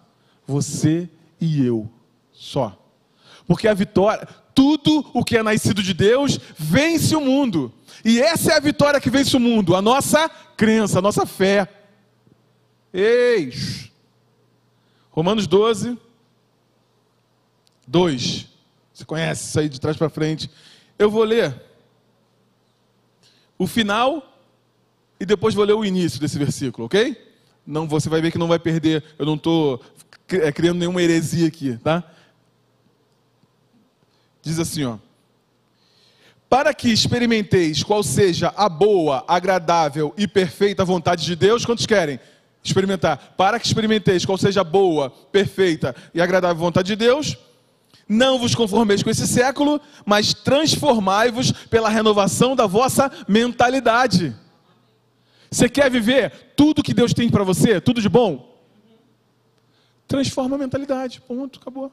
Você 0.46 1.08
e 1.40 1.64
eu. 1.64 1.90
Só. 2.32 2.78
Porque 3.46 3.68
a 3.68 3.74
vitória, 3.74 4.26
tudo 4.54 5.04
o 5.12 5.24
que 5.24 5.36
é 5.36 5.42
nascido 5.42 5.82
de 5.82 5.92
Deus, 5.92 6.38
vence 6.56 7.14
o 7.14 7.20
mundo. 7.20 7.72
E 8.04 8.20
essa 8.20 8.52
é 8.52 8.56
a 8.56 8.60
vitória 8.60 9.00
que 9.00 9.10
vence 9.10 9.36
o 9.36 9.40
mundo, 9.40 9.74
a 9.74 9.82
nossa 9.82 10.28
crença, 10.56 11.00
a 11.00 11.02
nossa 11.02 11.26
fé. 11.26 11.68
Eis. 12.94 13.90
Romanos 15.10 15.48
12, 15.48 15.98
2. 17.88 18.48
Você 18.92 19.04
conhece 19.04 19.48
isso 19.48 19.58
aí 19.58 19.68
de 19.68 19.80
trás 19.80 19.96
para 19.96 20.08
frente. 20.08 20.48
Eu 20.96 21.10
vou 21.10 21.24
ler 21.24 21.60
o 23.58 23.66
final 23.66 24.38
e 25.18 25.26
depois 25.26 25.54
vou 25.54 25.64
ler 25.64 25.72
o 25.72 25.84
início 25.84 26.20
desse 26.20 26.38
versículo, 26.38 26.86
ok? 26.86 27.20
Não, 27.66 27.88
você 27.88 28.08
vai 28.08 28.20
ver 28.20 28.30
que 28.30 28.38
não 28.38 28.46
vai 28.46 28.60
perder. 28.60 29.02
Eu 29.18 29.26
não 29.26 29.34
estou 29.34 29.82
é, 30.28 30.52
criando 30.52 30.78
nenhuma 30.78 31.02
heresia 31.02 31.48
aqui, 31.48 31.76
tá? 31.78 32.04
Diz 34.40 34.60
assim, 34.60 34.84
ó. 34.84 34.98
Para 36.48 36.72
que 36.72 36.92
experimenteis 36.92 37.82
qual 37.82 38.04
seja 38.04 38.52
a 38.56 38.68
boa, 38.68 39.24
agradável 39.26 40.14
e 40.16 40.28
perfeita 40.28 40.84
vontade 40.84 41.24
de 41.24 41.34
Deus, 41.34 41.64
quantos 41.64 41.86
querem? 41.86 42.20
Experimentar. 42.64 43.34
Para 43.36 43.60
que 43.60 43.66
experimenteis 43.66 44.24
qual 44.24 44.38
seja 44.38 44.62
a 44.62 44.64
boa, 44.64 45.10
perfeita 45.10 45.94
e 46.14 46.20
agradável 46.20 46.56
vontade 46.56 46.88
de 46.88 46.96
Deus, 46.96 47.36
não 48.08 48.38
vos 48.38 48.54
conformeis 48.54 49.02
com 49.02 49.10
esse 49.10 49.26
século, 49.26 49.80
mas 50.04 50.32
transformai-vos 50.32 51.52
pela 51.52 51.88
renovação 51.88 52.56
da 52.56 52.66
vossa 52.66 53.10
mentalidade. 53.28 54.34
Você 55.50 55.68
quer 55.68 55.90
viver 55.90 56.52
tudo 56.56 56.82
que 56.82 56.94
Deus 56.94 57.12
tem 57.12 57.30
para 57.30 57.44
você, 57.44 57.80
tudo 57.80 58.00
de 58.00 58.08
bom? 58.08 58.52
Transforma 60.08 60.56
a 60.56 60.58
mentalidade. 60.58 61.20
Ponto, 61.20 61.60
acabou. 61.60 61.92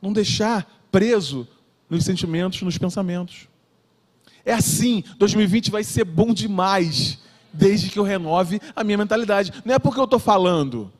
Não 0.00 0.12
deixar 0.12 0.86
preso 0.90 1.46
nos 1.88 2.04
sentimentos, 2.04 2.62
nos 2.62 2.78
pensamentos. 2.78 3.48
É 4.44 4.52
assim, 4.52 5.04
2020 5.18 5.70
vai 5.70 5.84
ser 5.84 6.04
bom 6.04 6.32
demais 6.32 7.18
desde 7.58 7.90
que 7.90 7.98
eu 7.98 8.04
renove 8.04 8.60
a 8.74 8.84
minha 8.84 8.96
mentalidade. 8.96 9.52
Não 9.64 9.74
é 9.74 9.78
porque 9.78 10.00
eu 10.00 10.04
estou 10.04 10.18
falando. 10.18 10.90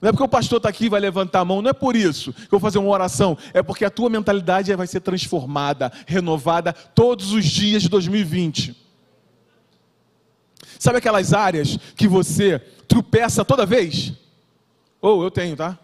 Não 0.00 0.08
é 0.08 0.12
porque 0.12 0.24
o 0.24 0.28
pastor 0.28 0.56
está 0.56 0.70
aqui 0.70 0.86
e 0.86 0.88
vai 0.88 0.98
levantar 0.98 1.40
a 1.40 1.44
mão, 1.44 1.60
não 1.60 1.68
é 1.68 1.74
por 1.74 1.94
isso 1.94 2.32
que 2.32 2.44
eu 2.44 2.58
vou 2.58 2.60
fazer 2.60 2.78
uma 2.78 2.88
oração, 2.88 3.36
é 3.52 3.62
porque 3.62 3.84
a 3.84 3.90
tua 3.90 4.08
mentalidade 4.08 4.74
vai 4.74 4.86
ser 4.86 5.00
transformada, 5.00 5.92
renovada 6.06 6.72
todos 6.72 7.32
os 7.32 7.44
dias 7.44 7.82
de 7.82 7.90
2020. 7.90 8.74
Sabe 10.78 10.96
aquelas 10.96 11.34
áreas 11.34 11.76
que 11.94 12.08
você 12.08 12.58
tropeça 12.88 13.44
toda 13.44 13.66
vez? 13.66 14.14
Ou 15.02 15.20
oh, 15.20 15.24
eu 15.24 15.30
tenho, 15.30 15.54
tá? 15.54 15.78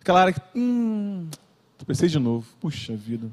Aquela 0.00 0.20
área 0.20 0.34
que. 0.34 0.40
Hum, 0.54 1.26
tropecei 1.78 2.10
de 2.10 2.18
novo. 2.18 2.46
Puxa 2.60 2.94
vida. 2.94 3.30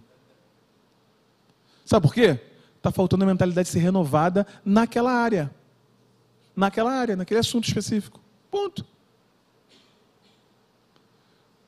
Sabe 1.83 2.07
por 2.07 2.13
quê? 2.13 2.39
Está 2.81 2.91
faltando 2.91 3.23
a 3.23 3.27
mentalidade 3.27 3.69
ser 3.69 3.77
renovada 3.77 4.45
naquela 4.65 5.11
área. 5.11 5.53
Naquela 6.55 6.91
área, 6.91 7.15
naquele 7.15 7.39
assunto 7.39 7.67
específico. 7.67 8.19
Ponto. 8.49 8.83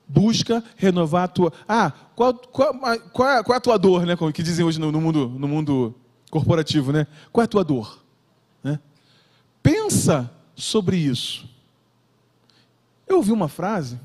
Busca 0.08 0.64
renovar 0.76 1.26
a 1.26 1.28
tua. 1.28 1.54
Ah, 1.68 1.92
qual, 2.16 2.34
qual, 2.34 2.74
qual, 3.12 3.44
qual 3.44 3.54
é 3.54 3.58
a 3.58 3.62
tua 3.62 3.78
dor, 3.78 4.08
né? 4.08 4.16
Que 4.34 4.42
dizem 4.42 4.66
hoje 4.66 4.80
no, 4.80 4.92
no, 4.92 5.00
mundo, 5.00 5.30
no 5.30 5.48
mundo 5.48 5.94
corporativo, 6.32 6.92
né? 6.92 7.06
Qual 7.32 7.44
é 7.44 7.46
a 7.46 7.48
tua 7.48 7.64
dor? 7.64 8.04
Né? 8.64 8.80
Pensa 9.62 10.32
sobre 10.56 10.98
isso. 10.98 11.48
Eu 13.08 13.18
ouvi 13.18 13.32
uma 13.32 13.48
frase 13.48 14.00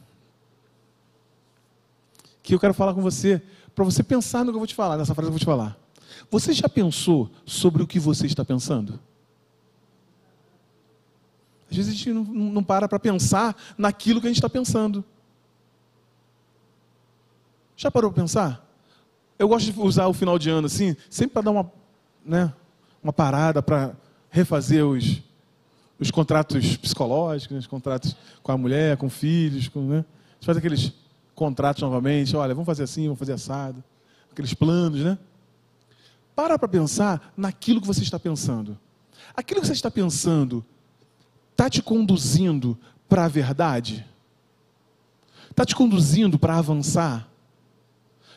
que 2.43 2.55
eu 2.55 2.61
quero 2.61 2.75
falar 2.75 2.93
com 2.93 3.01
você, 3.01 3.41
para 3.75 3.85
você 3.85 4.03
pensar 4.03 4.45
no 4.45 4.53
que 4.53 4.57
eu 4.57 4.61
vou 4.61 4.67
te 4.67 4.75
falar, 4.75 4.99
nessa 4.99 5.15
frase 5.15 5.31
que 5.31 5.35
eu 5.35 5.39
vou 5.39 5.41
te 5.41 5.47
falar. 5.47 5.88
Você 6.31 6.53
já 6.53 6.69
pensou 6.69 7.31
sobre 7.45 7.83
o 7.83 7.87
que 7.87 7.99
você 7.99 8.27
está 8.27 8.45
pensando? 8.45 8.99
Às 11.71 11.77
vezes 11.77 11.93
a 11.93 11.97
gente 11.97 12.13
não, 12.13 12.25
não 12.25 12.65
para 12.65 12.89
para 12.89 12.99
pensar 12.99 13.57
naquilo 13.77 14.21
que 14.21 14.27
a 14.27 14.31
gente 14.31 14.39
está 14.39 14.49
pensando. 14.49 15.05
Já 17.77 17.91
parou 17.91 18.11
para 18.11 18.23
pensar? 18.23 18.67
Eu 19.39 19.49
gosto 19.49 19.73
de 19.73 19.81
usar 19.81 20.07
o 20.09 20.13
final 20.13 20.39
de 20.39 20.51
ano 20.51 20.67
assim, 20.67 20.97
sempre 21.09 21.35
para 21.35 21.43
dar 21.43 21.51
uma, 21.53 21.71
né, 22.25 22.53
uma 23.03 23.13
parada, 23.13 23.63
para 23.63 23.95
refazer 24.31 24.85
os, 24.85 25.23
os 25.99 26.11
contratos 26.11 26.77
psicológicos, 26.77 27.55
né, 27.55 27.61
os 27.61 27.67
contratos 27.67 28.17
com 28.43 28.51
a 28.51 28.59
mulher, 28.59 28.97
com 28.97 29.09
filhos, 29.09 29.69
com, 29.69 29.81
né? 29.83 29.99
A 29.99 30.35
gente 30.35 30.47
faz 30.47 30.59
aqueles 30.59 30.93
contratos 31.35 31.83
novamente, 31.83 32.35
olha, 32.35 32.53
vamos 32.53 32.67
fazer 32.67 32.83
assim, 32.83 33.05
vamos 33.05 33.19
fazer 33.19 33.35
assado, 33.35 33.83
aqueles 34.33 34.55
planos, 34.55 35.01
né? 35.05 35.17
Para 36.39 36.57
para 36.57 36.69
pensar 36.69 37.33
naquilo 37.37 37.81
que 37.81 37.87
você 37.89 38.01
está 38.01 38.17
pensando. 38.17 38.79
Aquilo 39.35 39.61
que 39.61 39.67
você 39.67 39.73
está 39.73 39.91
pensando 39.91 40.65
está 41.51 41.69
te 41.69 41.83
conduzindo 41.83 42.79
para 43.09 43.25
a 43.25 43.29
verdade? 43.29 44.07
Está 45.51 45.65
te 45.65 45.75
conduzindo 45.75 46.39
para 46.39 46.57
avançar? 46.57 47.29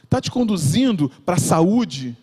Está 0.04 0.20
te 0.20 0.32
conduzindo 0.32 1.10
para 1.24 1.36
a 1.36 1.40
saúde? 1.40 2.18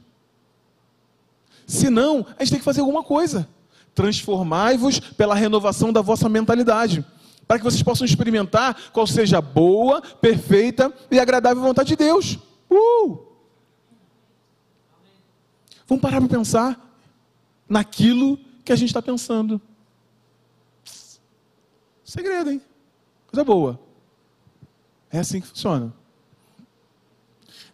Se 1.64 1.88
não, 1.88 2.26
a 2.36 2.42
gente 2.42 2.50
tem 2.50 2.58
que 2.58 2.64
fazer 2.64 2.80
alguma 2.80 3.04
coisa. 3.04 3.48
Transformai-vos 3.94 4.98
pela 4.98 5.36
renovação 5.36 5.92
da 5.92 6.00
vossa 6.00 6.28
mentalidade 6.28 7.06
para 7.46 7.56
que 7.56 7.64
vocês 7.64 7.84
possam 7.84 8.04
experimentar 8.04 8.90
qual 8.92 9.06
seja 9.06 9.38
a 9.38 9.40
boa, 9.40 10.02
perfeita 10.02 10.92
e 11.08 11.20
agradável 11.20 11.62
vontade 11.62 11.90
de 11.90 11.96
Deus. 11.96 12.36
Uh! 12.68 13.27
Vamos 15.88 16.00
parar 16.00 16.20
para 16.20 16.28
pensar 16.28 16.94
naquilo 17.68 18.38
que 18.64 18.70
a 18.72 18.76
gente 18.76 18.90
está 18.90 19.02
pensando. 19.02 19.60
Segredo, 22.04 22.52
hein? 22.52 22.62
Coisa 23.26 23.42
boa. 23.42 23.80
É 25.10 25.18
assim 25.18 25.40
que 25.40 25.48
funciona. 25.48 25.92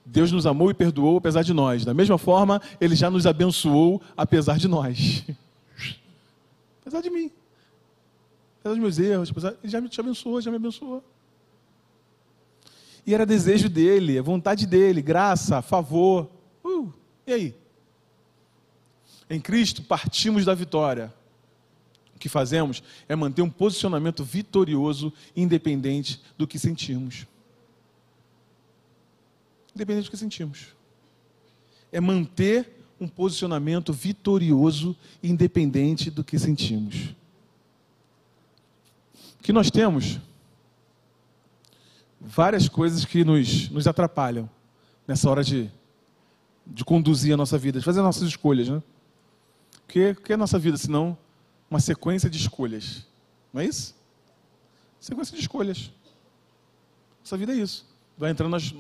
Deus 0.06 0.32
nos 0.32 0.46
amou 0.46 0.70
e 0.70 0.74
perdoou 0.74 1.18
apesar 1.18 1.42
de 1.42 1.52
nós. 1.52 1.84
Da 1.84 1.92
mesma 1.92 2.16
forma, 2.16 2.62
Ele 2.80 2.94
já 2.94 3.10
nos 3.10 3.26
abençoou 3.26 4.00
apesar 4.16 4.56
de 4.56 4.68
nós. 4.68 5.24
apesar 6.80 7.02
de 7.02 7.10
mim 7.10 7.30
apesar 8.64 8.70
dos 8.70 8.78
meus 8.78 8.98
erros, 8.98 9.30
apesar, 9.30 9.54
ele 9.62 9.70
já 9.70 9.78
me 9.78 9.88
te 9.90 10.00
abençoou, 10.00 10.40
já 10.40 10.50
me 10.50 10.56
abençoou. 10.56 11.04
E 13.06 13.12
era 13.12 13.26
desejo 13.26 13.68
dele, 13.68 14.18
vontade 14.22 14.66
dele, 14.66 15.02
graça, 15.02 15.60
favor. 15.60 16.30
Uh, 16.64 16.90
e 17.26 17.32
aí? 17.34 17.54
Em 19.28 19.40
Cristo 19.40 19.82
partimos 19.82 20.44
da 20.44 20.54
vitória. 20.54 21.12
O 22.14 22.18
que 22.18 22.28
fazemos 22.28 22.82
é 23.08 23.16
manter 23.16 23.42
um 23.42 23.50
posicionamento 23.50 24.22
vitorioso, 24.24 25.12
independente 25.36 26.22
do 26.38 26.46
que 26.46 26.58
sentimos. 26.58 27.26
Independente 29.74 30.04
do 30.04 30.10
que 30.10 30.16
sentimos. 30.16 30.68
É 31.90 32.00
manter 32.00 32.86
um 33.00 33.08
posicionamento 33.08 33.92
vitorioso, 33.92 34.96
independente 35.22 36.10
do 36.10 36.22
que 36.22 36.38
sentimos 36.38 37.14
que 39.44 39.52
nós 39.52 39.70
temos 39.70 40.18
várias 42.18 42.66
coisas 42.66 43.04
que 43.04 43.22
nos, 43.22 43.68
nos 43.68 43.86
atrapalham 43.86 44.48
nessa 45.06 45.28
hora 45.28 45.44
de, 45.44 45.70
de 46.66 46.82
conduzir 46.82 47.34
a 47.34 47.36
nossa 47.36 47.58
vida, 47.58 47.78
de 47.78 47.84
fazer 47.84 48.00
as 48.00 48.06
nossas 48.06 48.22
escolhas. 48.26 48.70
Né? 48.70 48.82
O 49.94 49.96
que, 49.96 50.10
o 50.10 50.16
que 50.16 50.32
é 50.32 50.34
a 50.34 50.38
nossa 50.38 50.58
vida, 50.58 50.76
senão 50.76 51.16
uma 51.70 51.78
sequência 51.78 52.28
de 52.28 52.36
escolhas? 52.36 53.06
Não 53.52 53.60
é 53.60 53.64
isso? 53.64 53.94
Sequência 54.98 55.36
de 55.36 55.40
escolhas. 55.40 55.92
Nossa 57.20 57.36
vida 57.36 57.52
é 57.52 57.54
isso. 57.54 57.86
Vai 58.18 58.32
entrando 58.32 58.50
nas, 58.50 58.74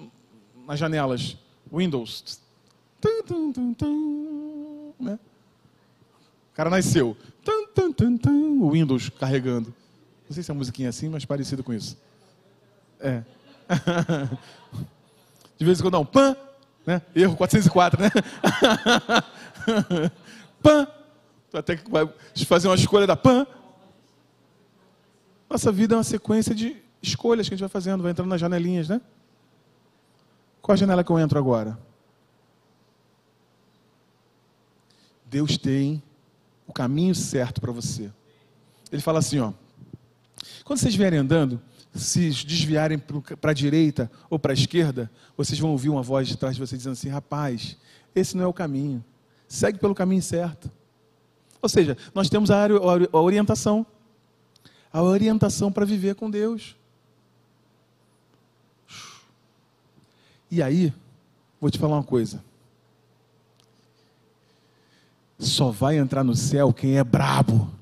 nas 0.66 0.76
janelas. 0.76 1.36
Windows. 1.72 2.40
Tum, 3.00 3.22
tum, 3.22 3.52
tum, 3.52 3.74
tum, 3.74 4.92
né? 4.98 5.16
O 6.52 6.56
cara 6.56 6.68
nasceu. 6.68 7.16
Tum, 7.44 7.68
tum, 7.68 7.92
tum, 7.92 8.18
tum, 8.18 8.70
Windows 8.72 9.08
carregando. 9.10 9.72
Não 10.28 10.34
sei 10.34 10.42
se 10.42 10.50
a 10.50 10.54
musiquinha 10.54 10.88
é 10.88 10.90
assim, 10.90 11.08
mas 11.08 11.24
parecido 11.24 11.62
com 11.62 11.72
isso. 11.72 11.96
É. 12.98 13.22
De 15.56 15.64
vez 15.64 15.78
em 15.78 15.82
quando 15.82 16.00
um 16.00 16.04
pan, 16.04 16.36
né? 16.84 17.00
Erro 17.14 17.36
404, 17.36 18.02
né? 18.02 18.10
Até 21.54 21.76
que 21.76 21.90
vai 21.90 22.08
fazer 22.46 22.68
uma 22.68 22.74
escolha 22.74 23.06
da 23.06 23.16
pan. 23.16 23.46
Nossa 25.48 25.70
vida 25.70 25.94
é 25.94 25.98
uma 25.98 26.04
sequência 26.04 26.54
de 26.54 26.76
escolhas 27.00 27.48
que 27.48 27.54
a 27.54 27.56
gente 27.56 27.62
vai 27.62 27.68
fazendo, 27.68 28.02
vai 28.02 28.12
entrando 28.12 28.28
nas 28.28 28.40
janelinhas, 28.40 28.88
né? 28.88 29.00
Qual 30.60 30.72
a 30.72 30.76
janela 30.76 31.04
que 31.04 31.10
eu 31.10 31.18
entro 31.18 31.38
agora? 31.38 31.78
Deus 35.26 35.58
tem 35.58 36.02
o 36.66 36.72
caminho 36.72 37.14
certo 37.14 37.60
para 37.60 37.70
você. 37.70 38.10
Ele 38.90 39.02
fala 39.02 39.18
assim, 39.18 39.38
ó. 39.40 39.52
Quando 40.64 40.78
vocês 40.78 40.94
vierem 40.94 41.18
andando, 41.18 41.60
se 41.94 42.30
desviarem 42.30 42.98
para 43.40 43.50
a 43.50 43.54
direita 43.54 44.10
ou 44.28 44.38
para 44.38 44.52
a 44.52 44.54
esquerda, 44.54 45.10
vocês 45.36 45.58
vão 45.58 45.70
ouvir 45.70 45.90
uma 45.90 46.02
voz 46.02 46.26
de 46.26 46.36
trás 46.36 46.56
de 46.56 46.60
vocês 46.60 46.80
dizendo 46.80 46.94
assim: 46.94 47.08
rapaz, 47.08 47.76
esse 48.14 48.36
não 48.36 48.44
é 48.44 48.46
o 48.46 48.52
caminho. 48.52 49.04
Segue 49.46 49.78
pelo 49.78 49.94
caminho 49.94 50.22
certo. 50.22 50.70
Ou 51.64 51.68
seja, 51.70 51.96
nós 52.14 52.28
temos 52.28 52.50
a, 52.50 52.66
orientação. 53.10 53.86
A 54.92 55.02
orientação 55.02 55.72
para 55.72 55.86
viver 55.86 56.14
com 56.14 56.30
Deus. 56.30 56.76
E 60.50 60.62
aí, 60.62 60.92
vou 61.58 61.70
te 61.70 61.78
falar 61.78 61.96
uma 61.96 62.04
coisa. 62.04 62.44
Só 65.38 65.70
vai 65.70 65.96
entrar 65.96 66.22
no 66.22 66.36
céu 66.36 66.70
quem 66.70 66.98
é 66.98 67.02
brabo. 67.02 67.72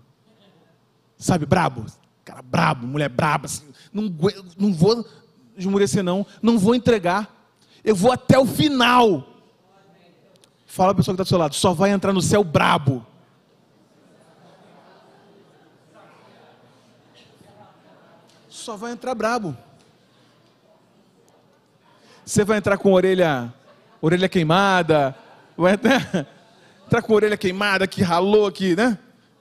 Sabe, 1.18 1.44
brabo? 1.44 1.84
Cara 2.24 2.40
brabo, 2.40 2.86
mulher 2.86 3.08
braba, 3.08 3.46
assim, 3.46 3.64
não, 3.92 4.04
não 4.56 4.72
vou 4.72 5.04
esmurecer 5.56 6.04
não, 6.04 6.24
não 6.40 6.56
vou 6.56 6.72
entregar. 6.72 7.50
Eu 7.82 7.96
vou 7.96 8.12
até 8.12 8.38
o 8.38 8.46
final. 8.46 9.26
Fala 10.66 10.92
a 10.92 10.94
pessoa 10.94 11.16
que 11.16 11.20
está 11.20 11.24
do 11.24 11.28
seu 11.28 11.38
lado, 11.38 11.56
só 11.56 11.74
vai 11.74 11.90
entrar 11.90 12.12
no 12.12 12.22
céu 12.22 12.44
brabo. 12.44 13.04
Só 18.62 18.76
vai 18.76 18.92
entrar 18.92 19.12
brabo. 19.12 19.56
Você 22.24 22.44
vai 22.44 22.58
entrar 22.58 22.78
com 22.78 22.92
orelha, 22.92 23.52
orelha 24.00 24.28
queimada, 24.28 25.16
vai 25.56 25.74
entrar, 25.74 26.28
entrar 26.86 27.02
com 27.02 27.12
orelha 27.12 27.36
queimada, 27.36 27.88
que 27.88 28.02
ralou 28.02 28.46
aqui, 28.46 28.76
né? 28.76 28.96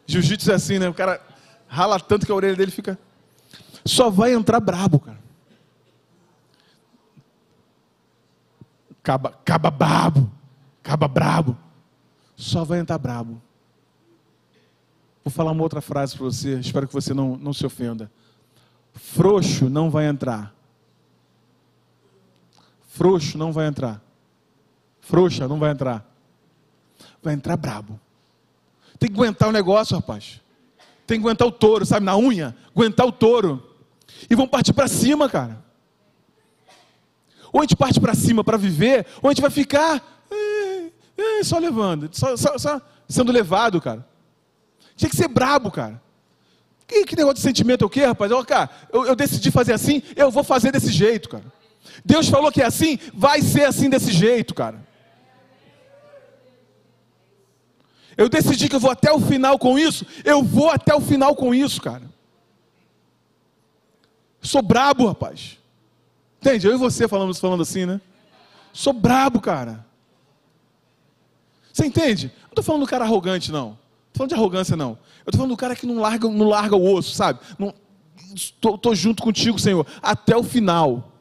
Jiu-jitsu 0.08 0.52
é 0.52 0.56
assim, 0.56 0.80
né? 0.80 0.90
O 0.90 0.94
cara 0.96 1.22
rala 1.68 2.00
tanto 2.00 2.26
que 2.26 2.32
a 2.32 2.36
orelha 2.36 2.56
dele 2.56 2.72
fica. 2.72 2.98
Só 3.86 4.10
vai 4.10 4.34
entrar 4.34 4.60
brabo, 4.60 5.00
cara. 5.00 5.20
Caba, 9.04 9.40
caba 9.46 9.70
brabo. 9.70 10.32
Caba 10.82 11.08
brabo. 11.08 11.56
Só 12.36 12.64
vai 12.64 12.80
entrar 12.80 12.98
brabo. 12.98 13.40
Vou 15.24 15.32
falar 15.32 15.52
uma 15.52 15.62
outra 15.62 15.80
frase 15.80 16.18
para 16.18 16.26
você, 16.26 16.58
espero 16.58 16.88
que 16.88 16.94
você 16.94 17.14
não, 17.14 17.38
não 17.38 17.54
se 17.54 17.64
ofenda. 17.64 18.10
Frouxo 18.94 19.70
não 19.70 19.90
vai 19.90 20.08
entrar. 20.08 20.54
Frouxo 22.88 23.38
não 23.38 23.52
vai 23.52 23.68
entrar. 23.68 24.02
Frouxa 25.00 25.48
não 25.48 25.60
vai 25.60 25.72
entrar. 25.72 26.06
Vai 27.22 27.34
entrar 27.34 27.58
brabo. 27.58 28.00
Tem 29.00 29.10
que 29.10 29.16
aguentar 29.16 29.50
o 29.50 29.52
negócio, 29.52 29.96
rapaz. 29.96 30.40
Tem 31.08 31.20
que 31.20 31.26
aguentar 31.26 31.48
o 31.48 31.52
touro, 31.52 31.86
sabe, 31.86 32.06
na 32.06 32.16
unha, 32.16 32.56
aguentar 32.74 33.06
o 33.06 33.12
touro. 33.12 33.76
E 34.30 34.36
vão 34.36 34.48
partir 34.48 34.74
para 34.74 34.88
cima, 34.88 35.28
cara. 35.28 35.64
Ou 37.52 37.60
a 37.60 37.64
gente 37.64 37.76
parte 37.76 38.00
para 38.00 38.14
cima 38.14 38.44
para 38.44 38.58
viver, 38.58 39.06
ou 39.22 39.30
a 39.30 39.34
gente 39.34 39.42
vai 39.42 39.52
ficar 39.52 40.02
é, 40.30 40.92
é, 41.18 41.44
só 41.44 41.58
levando, 41.58 42.10
só, 42.12 42.38
só, 42.38 42.58
só, 42.58 42.82
sendo 43.10 43.32
levado, 43.32 43.82
cara. 43.82 44.08
Tinha 44.96 45.10
que 45.10 45.18
ser 45.18 45.28
brabo, 45.28 45.72
cara. 45.72 46.02
Que, 46.92 47.06
que 47.06 47.16
negócio 47.16 47.36
de 47.36 47.42
sentimento 47.42 47.86
é 47.86 47.88
o 47.88 47.90
quê, 47.90 48.04
rapaz? 48.04 48.30
Eu, 48.30 48.46
cara, 48.46 48.70
eu, 48.92 49.06
eu 49.06 49.16
decidi 49.16 49.50
fazer 49.50 49.72
assim, 49.72 50.04
eu 50.14 50.30
vou 50.30 50.44
fazer 50.44 50.74
desse 50.74 50.92
jeito, 50.92 51.30
cara. 51.30 51.46
Deus 52.04 52.28
falou 52.28 52.52
que 52.52 52.62
é 52.62 52.66
assim, 52.66 53.00
vai 53.14 53.42
ser 53.42 53.64
assim 53.64 53.90
desse 53.90 54.12
jeito, 54.12 54.54
cara. 54.54 54.86
Eu 58.18 58.28
decidi 58.28 58.68
que 58.68 58.76
eu 58.76 58.80
vou 58.80 58.92
até 58.92 59.10
o 59.10 59.22
final 59.22 59.58
com 59.58 59.80
isso, 59.80 60.06
eu 60.26 60.44
vou 60.44 60.70
até 60.70 60.94
o 60.94 61.00
final 61.00 61.34
com 61.34 61.56
isso, 61.56 61.82
cara. 61.82 62.04
Sou 64.42 64.62
brabo, 64.62 65.08
rapaz. 65.08 65.58
Entende? 66.42 66.68
Eu 66.68 66.74
e 66.74 66.78
você 66.78 67.08
falando, 67.08 67.34
falando 67.36 67.62
assim, 67.62 67.86
né? 67.86 68.02
Sou 68.74 68.92
brabo, 68.92 69.40
cara. 69.40 69.86
Você 71.72 71.86
entende? 71.86 72.34
Não 72.42 72.50
estou 72.50 72.64
falando 72.66 72.82
do 72.82 72.88
cara 72.88 73.06
arrogante, 73.06 73.50
não. 73.50 73.80
Não 74.12 74.26
estou 74.26 74.28
falando 74.28 74.30
de 74.30 74.36
arrogância, 74.36 74.78
não. 74.78 74.90
Eu 74.90 75.30
estou 75.30 75.38
falando 75.38 75.52
do 75.52 75.58
cara 75.58 75.76
que 75.76 75.86
não 75.86 76.00
larga, 76.00 76.28
não 76.28 76.48
larga 76.48 76.76
o 76.76 76.94
osso, 76.94 77.16
sabe? 77.16 77.40
Estou 78.36 78.94
junto 78.94 79.24
contigo, 79.24 79.58
Senhor, 79.58 79.86
até 80.02 80.36
o 80.36 80.44
final. 80.44 81.12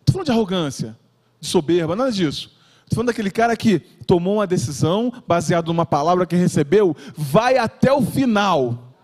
Estou 0.00 0.12
falando 0.12 0.26
de 0.26 0.32
arrogância, 0.32 0.96
de 1.40 1.48
soberba, 1.48 1.96
nada 1.96 2.12
disso. 2.12 2.52
Estou 2.84 2.96
falando 2.96 3.08
daquele 3.08 3.30
cara 3.30 3.56
que 3.56 3.80
tomou 4.06 4.36
uma 4.36 4.46
decisão 4.46 5.12
baseada 5.26 5.66
numa 5.66 5.84
palavra 5.84 6.24
que 6.24 6.36
recebeu, 6.36 6.96
vai 7.14 7.58
até 7.58 7.92
o 7.92 8.00
final. 8.00 8.94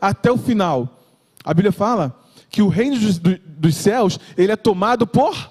Até 0.00 0.30
o 0.30 0.38
final. 0.38 1.00
A 1.42 1.52
Bíblia 1.52 1.72
fala 1.72 2.20
que 2.48 2.62
o 2.62 2.68
reino 2.68 2.98
dos, 2.98 3.18
dos 3.18 3.74
céus, 3.74 4.20
ele 4.36 4.52
é 4.52 4.56
tomado 4.56 5.06
por 5.06 5.50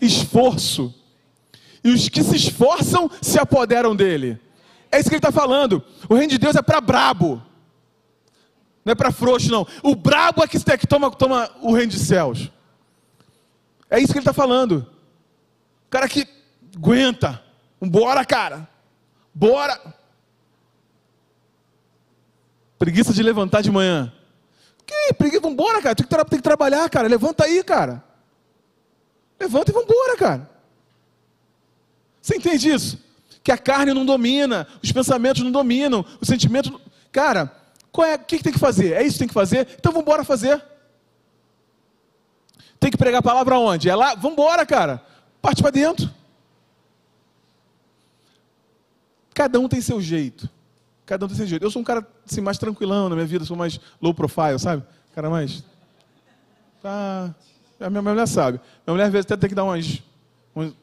esforço. 0.00 0.94
E 1.84 1.90
os 1.90 2.08
que 2.08 2.22
se 2.22 2.36
esforçam 2.36 3.10
se 3.20 3.38
apoderam 3.38 3.94
dele. 3.94 4.40
É 4.90 4.98
isso 4.98 5.08
que 5.08 5.14
ele 5.14 5.18
está 5.18 5.32
falando. 5.32 5.84
O 6.08 6.14
reino 6.14 6.30
de 6.30 6.38
Deus 6.38 6.56
é 6.56 6.62
para 6.62 6.80
brabo. 6.80 7.42
Não 8.84 8.92
é 8.92 8.94
para 8.94 9.12
frouxo, 9.12 9.50
não. 9.50 9.66
O 9.82 9.94
brabo 9.94 10.42
é 10.42 10.48
que, 10.48 10.86
toma, 10.86 11.10
toma 11.10 11.50
o 11.60 11.74
reino 11.74 11.92
de 11.92 11.98
céus. 11.98 12.50
É 13.90 13.98
isso 13.98 14.12
que 14.12 14.18
ele 14.18 14.20
está 14.20 14.32
falando. 14.32 14.86
O 15.86 15.90
cara 15.90 16.08
que 16.08 16.26
aguenta. 16.76 17.42
Bora, 17.80 18.24
cara. 18.24 18.68
Bora. 19.34 19.78
Preguiça 22.78 23.12
de 23.12 23.22
levantar 23.22 23.60
de 23.60 23.70
manhã. 23.70 24.12
Que 24.86 25.12
preguiça, 25.12 25.42
vambora, 25.42 25.82
cara. 25.82 25.94
Tem 25.94 26.06
que, 26.06 26.16
tem 26.16 26.38
que 26.38 26.42
trabalhar, 26.42 26.88
cara. 26.88 27.08
Levanta 27.08 27.44
aí, 27.44 27.62
cara. 27.62 28.02
Levanta 29.38 29.70
e 29.70 29.74
vambora, 29.74 30.16
cara. 30.16 30.50
Você 32.22 32.36
entende 32.36 32.70
isso? 32.70 33.07
Que 33.48 33.52
a 33.52 33.56
carne 33.56 33.94
não 33.94 34.04
domina, 34.04 34.66
os 34.82 34.92
pensamentos 34.92 35.42
não 35.42 35.50
dominam, 35.50 36.04
os 36.20 36.28
sentimentos. 36.28 36.70
Cara, 37.10 37.50
qual 37.90 38.06
é, 38.06 38.16
o 38.16 38.18
que, 38.18 38.36
que 38.36 38.44
tem 38.44 38.52
que 38.52 38.58
fazer? 38.58 38.92
É 38.92 39.02
isso 39.02 39.14
que 39.14 39.20
tem 39.20 39.28
que 39.28 39.32
fazer? 39.32 39.66
Então 39.78 39.90
vamos 39.90 40.02
embora 40.02 40.22
fazer. 40.22 40.62
Tem 42.78 42.90
que 42.90 42.98
pregar 42.98 43.20
a 43.20 43.22
palavra 43.22 43.58
onde? 43.58 43.88
É 43.88 43.96
lá? 43.96 44.14
Vamos 44.14 44.32
embora, 44.32 44.66
cara. 44.66 45.02
Parte 45.40 45.62
para 45.62 45.70
dentro. 45.70 46.10
Cada 49.32 49.58
um 49.58 49.66
tem 49.66 49.80
seu 49.80 49.98
jeito. 49.98 50.46
Cada 51.06 51.24
um 51.24 51.28
tem 51.28 51.38
seu 51.38 51.46
jeito. 51.46 51.62
Eu 51.62 51.70
sou 51.70 51.80
um 51.80 51.86
cara 51.86 52.06
assim, 52.30 52.42
mais 52.42 52.58
tranquilão 52.58 53.08
na 53.08 53.14
minha 53.14 53.26
vida, 53.26 53.46
sou 53.46 53.56
mais 53.56 53.80
low 53.98 54.12
profile, 54.12 54.58
sabe? 54.58 54.84
Cara 55.14 55.30
mais. 55.30 55.64
Tá. 56.82 57.34
A 57.80 57.88
minha 57.88 58.02
mulher 58.02 58.28
sabe. 58.28 58.60
Minha 58.86 58.92
mulher 58.92 59.06
às 59.06 59.12
vezes 59.12 59.24
até 59.24 59.38
tem 59.38 59.48
que 59.48 59.54
dar 59.54 59.64
umas, 59.64 60.02
uns, 60.54 60.74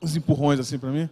uns 0.00 0.16
empurrões 0.16 0.58
assim 0.58 0.78
para 0.78 0.88
mim. 0.88 1.06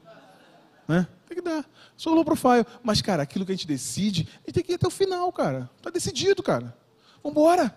Né? 0.89 1.07
Tem 1.26 1.37
que 1.37 1.43
dar. 1.43 1.64
Sou 1.97 2.14
low 2.14 2.24
profile. 2.24 2.66
Mas, 2.83 3.01
cara, 3.01 3.22
aquilo 3.22 3.45
que 3.45 3.53
a 3.53 3.55
gente 3.55 3.66
decide, 3.66 4.28
a 4.43 4.47
gente 4.47 4.55
tem 4.55 4.64
que 4.64 4.72
ir 4.72 4.74
até 4.74 4.87
o 4.87 4.91
final, 4.91 5.30
cara. 5.33 5.70
Tá 5.80 5.91
decidido, 5.91 6.43
cara. 6.43 6.76
Vambora. 7.22 7.74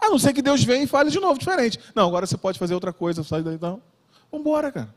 A 0.00 0.10
não 0.10 0.18
ser 0.18 0.32
que 0.32 0.42
Deus 0.42 0.62
venha 0.64 0.84
e 0.84 0.86
fale 0.86 1.10
de 1.10 1.20
novo, 1.20 1.38
diferente. 1.38 1.78
Não, 1.94 2.06
agora 2.06 2.26
você 2.26 2.36
pode 2.36 2.58
fazer 2.58 2.74
outra 2.74 2.92
coisa, 2.92 3.22
sai 3.22 3.42
daí 3.42 3.54
então. 3.54 3.80
Vambora, 4.30 4.70
cara. 4.70 4.94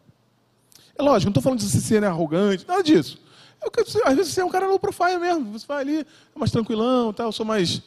É 0.98 1.04
lógico, 1.04 1.28
não 1.28 1.32
estou 1.32 1.44
falando 1.44 1.60
de 1.60 1.66
você 1.66 1.80
ser 1.80 2.04
arrogante, 2.04 2.66
nada 2.68 2.82
disso. 2.82 3.20
Eu, 3.62 3.72
às 4.06 4.16
vezes 4.16 4.34
você 4.34 4.42
é 4.42 4.46
um 4.46 4.50
cara 4.50 4.68
low 4.68 4.80
profile 4.80 5.18
mesmo. 5.20 5.52
Você 5.52 5.66
vai 5.66 5.82
ali, 5.82 6.00
é 6.00 6.40
mais 6.40 6.52
tranquilão, 6.52 7.12
tal, 7.14 7.28
eu 7.28 7.32
sou 7.32 7.46
mais. 7.46 7.82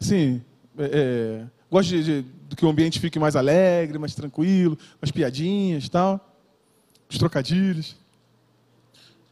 Assim. 0.00 0.42
É, 0.78 0.90
é, 0.92 1.46
gosto 1.70 1.90
de, 1.90 2.02
de, 2.02 2.22
de, 2.48 2.56
que 2.56 2.64
o 2.64 2.68
ambiente 2.68 2.98
fique 2.98 3.18
mais 3.18 3.36
alegre, 3.36 3.98
mais 3.98 4.14
tranquilo, 4.14 4.78
mais 5.00 5.10
piadinhas 5.10 5.88
tal. 5.88 6.34
Os 7.10 7.18
trocadilhos. 7.18 7.96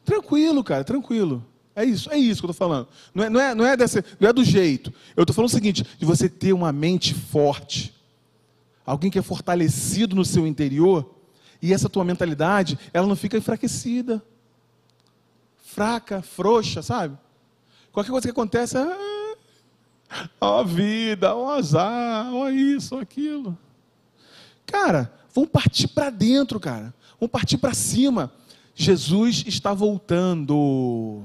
Tranquilo, 0.03 0.63
cara, 0.63 0.83
tranquilo. 0.83 1.45
É 1.75 1.85
isso, 1.85 2.11
é 2.11 2.17
isso 2.17 2.41
que 2.41 2.45
eu 2.45 2.51
estou 2.51 2.67
falando. 2.67 2.87
Não 3.13 3.23
é, 3.23 3.29
não, 3.29 3.39
é, 3.39 3.55
não, 3.55 3.65
é 3.65 3.77
desse, 3.77 4.03
não 4.19 4.29
é 4.29 4.33
do 4.33 4.43
jeito. 4.43 4.93
Eu 5.15 5.23
estou 5.23 5.33
falando 5.33 5.49
o 5.49 5.53
seguinte: 5.53 5.85
de 5.97 6.05
você 6.05 6.27
ter 6.27 6.53
uma 6.53 6.71
mente 6.71 7.13
forte, 7.13 7.93
alguém 8.85 9.09
que 9.09 9.19
é 9.19 9.21
fortalecido 9.21 10.15
no 10.15 10.25
seu 10.25 10.45
interior, 10.45 11.15
e 11.61 11.73
essa 11.73 11.87
tua 11.87 12.03
mentalidade, 12.03 12.77
ela 12.91 13.07
não 13.07 13.15
fica 13.15 13.37
enfraquecida, 13.37 14.21
fraca, 15.63 16.21
frouxa, 16.21 16.81
sabe? 16.81 17.17
Qualquer 17.91 18.11
coisa 18.11 18.27
que 18.27 18.31
acontece, 18.31 18.77
ah, 18.77 19.35
ó 20.39 20.59
a 20.59 20.63
vida, 20.63 21.35
ó 21.35 21.51
azar, 21.51 22.33
ó 22.33 22.49
isso, 22.49 22.95
ó 22.95 22.99
aquilo. 22.99 23.57
Cara, 24.65 25.13
vamos 25.33 25.49
partir 25.49 25.87
para 25.87 26.09
dentro, 26.09 26.59
cara. 26.59 26.93
Vamos 27.19 27.31
partir 27.31 27.57
para 27.57 27.73
cima. 27.73 28.31
Jesus 28.75 29.43
está 29.47 29.73
voltando. 29.73 31.23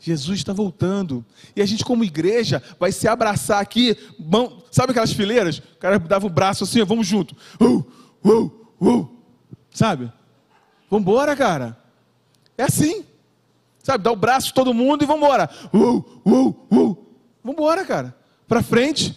Jesus 0.00 0.38
está 0.38 0.52
voltando. 0.52 1.24
E 1.54 1.60
a 1.60 1.66
gente, 1.66 1.84
como 1.84 2.02
igreja, 2.02 2.62
vai 2.78 2.90
se 2.90 3.06
abraçar 3.06 3.60
aqui. 3.60 3.96
Mão, 4.18 4.62
sabe 4.70 4.92
aquelas 4.92 5.12
fileiras? 5.12 5.58
O 5.58 5.78
cara 5.78 5.98
dava 5.98 6.26
o 6.26 6.30
braço 6.30 6.64
assim, 6.64 6.82
vamos 6.84 7.06
junto. 7.06 7.36
Uh, 7.60 7.84
uh, 8.24 8.50
uh. 8.80 9.08
Sabe? 9.70 10.10
Vamos 10.88 11.02
embora, 11.02 11.36
cara. 11.36 11.78
É 12.56 12.62
assim. 12.62 13.04
Sabe? 13.82 14.02
Dá 14.02 14.10
o 14.10 14.16
braço 14.16 14.54
todo 14.54 14.74
mundo 14.74 15.02
e 15.04 15.06
vamos 15.06 15.22
embora. 15.22 15.50
Uh, 15.72 16.04
uh, 16.24 16.48
uh. 16.70 17.06
Vamos 17.44 17.58
embora, 17.58 17.84
cara. 17.84 18.16
Para 18.48 18.62
frente. 18.62 19.16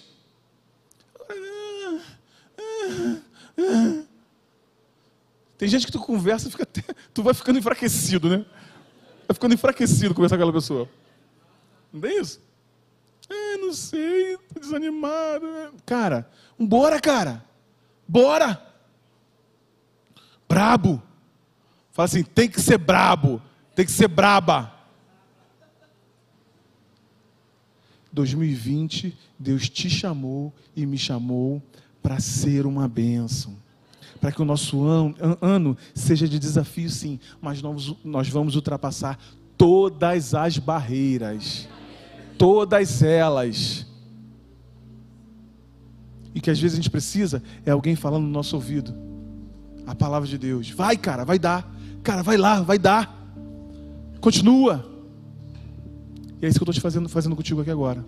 Tem 5.63 5.69
gente 5.69 5.85
que 5.85 5.93
tu 5.93 5.99
conversa 5.99 6.49
e 6.49 6.51
fica 6.51 6.63
até, 6.63 6.83
tu 7.13 7.23
vai 7.23 7.33
ficando 7.33 7.57
enfraquecido, 7.57 8.29
né? 8.29 8.45
Vai 9.25 9.33
ficando 9.33 9.53
enfraquecido 9.53 10.13
conversar 10.13 10.35
com 10.35 10.41
aquela 10.43 10.51
pessoa. 10.51 10.89
Não 11.93 12.01
tem 12.01 12.19
isso? 12.19 12.41
É, 13.29 13.55
não 13.55 13.71
sei, 13.71 14.37
tô 14.53 14.59
desanimado. 14.59 15.45
Né? 15.49 15.71
Cara, 15.85 16.29
bora, 16.59 16.99
cara. 16.99 17.45
Bora. 18.05 18.61
Brabo. 20.49 21.01
Fala 21.93 22.07
assim, 22.07 22.23
tem 22.23 22.49
que 22.49 22.59
ser 22.59 22.77
brabo. 22.77 23.41
Tem 23.73 23.85
que 23.85 23.91
ser 23.93 24.09
braba. 24.09 24.69
2020, 28.11 29.17
Deus 29.39 29.69
te 29.69 29.89
chamou 29.89 30.51
e 30.75 30.85
me 30.85 30.97
chamou 30.97 31.63
para 32.01 32.19
ser 32.19 32.65
uma 32.65 32.85
bênção 32.85 33.62
para 34.23 34.31
que 34.31 34.41
o 34.41 34.45
nosso 34.45 34.85
ano, 34.85 35.13
ano 35.41 35.77
seja 35.93 36.29
de 36.29 36.39
desafio, 36.39 36.89
sim, 36.89 37.19
mas 37.41 37.61
nós, 37.61 37.93
nós 38.05 38.29
vamos 38.29 38.55
ultrapassar 38.55 39.19
todas 39.57 40.33
as 40.33 40.57
barreiras, 40.57 41.67
todas 42.37 43.03
elas. 43.03 43.85
E 46.33 46.39
que 46.39 46.49
às 46.49 46.57
vezes 46.57 46.75
a 46.75 46.81
gente 46.81 46.89
precisa 46.89 47.43
é 47.65 47.71
alguém 47.71 47.97
falando 47.97 48.23
no 48.23 48.29
nosso 48.29 48.55
ouvido 48.55 48.95
a 49.85 49.93
palavra 49.93 50.25
de 50.25 50.37
Deus. 50.37 50.69
Vai, 50.69 50.95
cara, 50.95 51.25
vai 51.25 51.37
dar. 51.37 51.69
Cara, 52.01 52.23
vai 52.23 52.37
lá, 52.37 52.61
vai 52.61 52.79
dar. 52.79 53.13
Continua. 54.21 54.89
E 56.41 56.45
é 56.45 56.47
isso 56.47 56.57
que 56.57 56.63
eu 56.63 56.71
estou 56.71 56.73
te 56.73 56.79
fazendo, 56.79 57.09
fazendo 57.09 57.35
contigo 57.35 57.59
aqui 57.59 57.71
agora. 57.71 58.05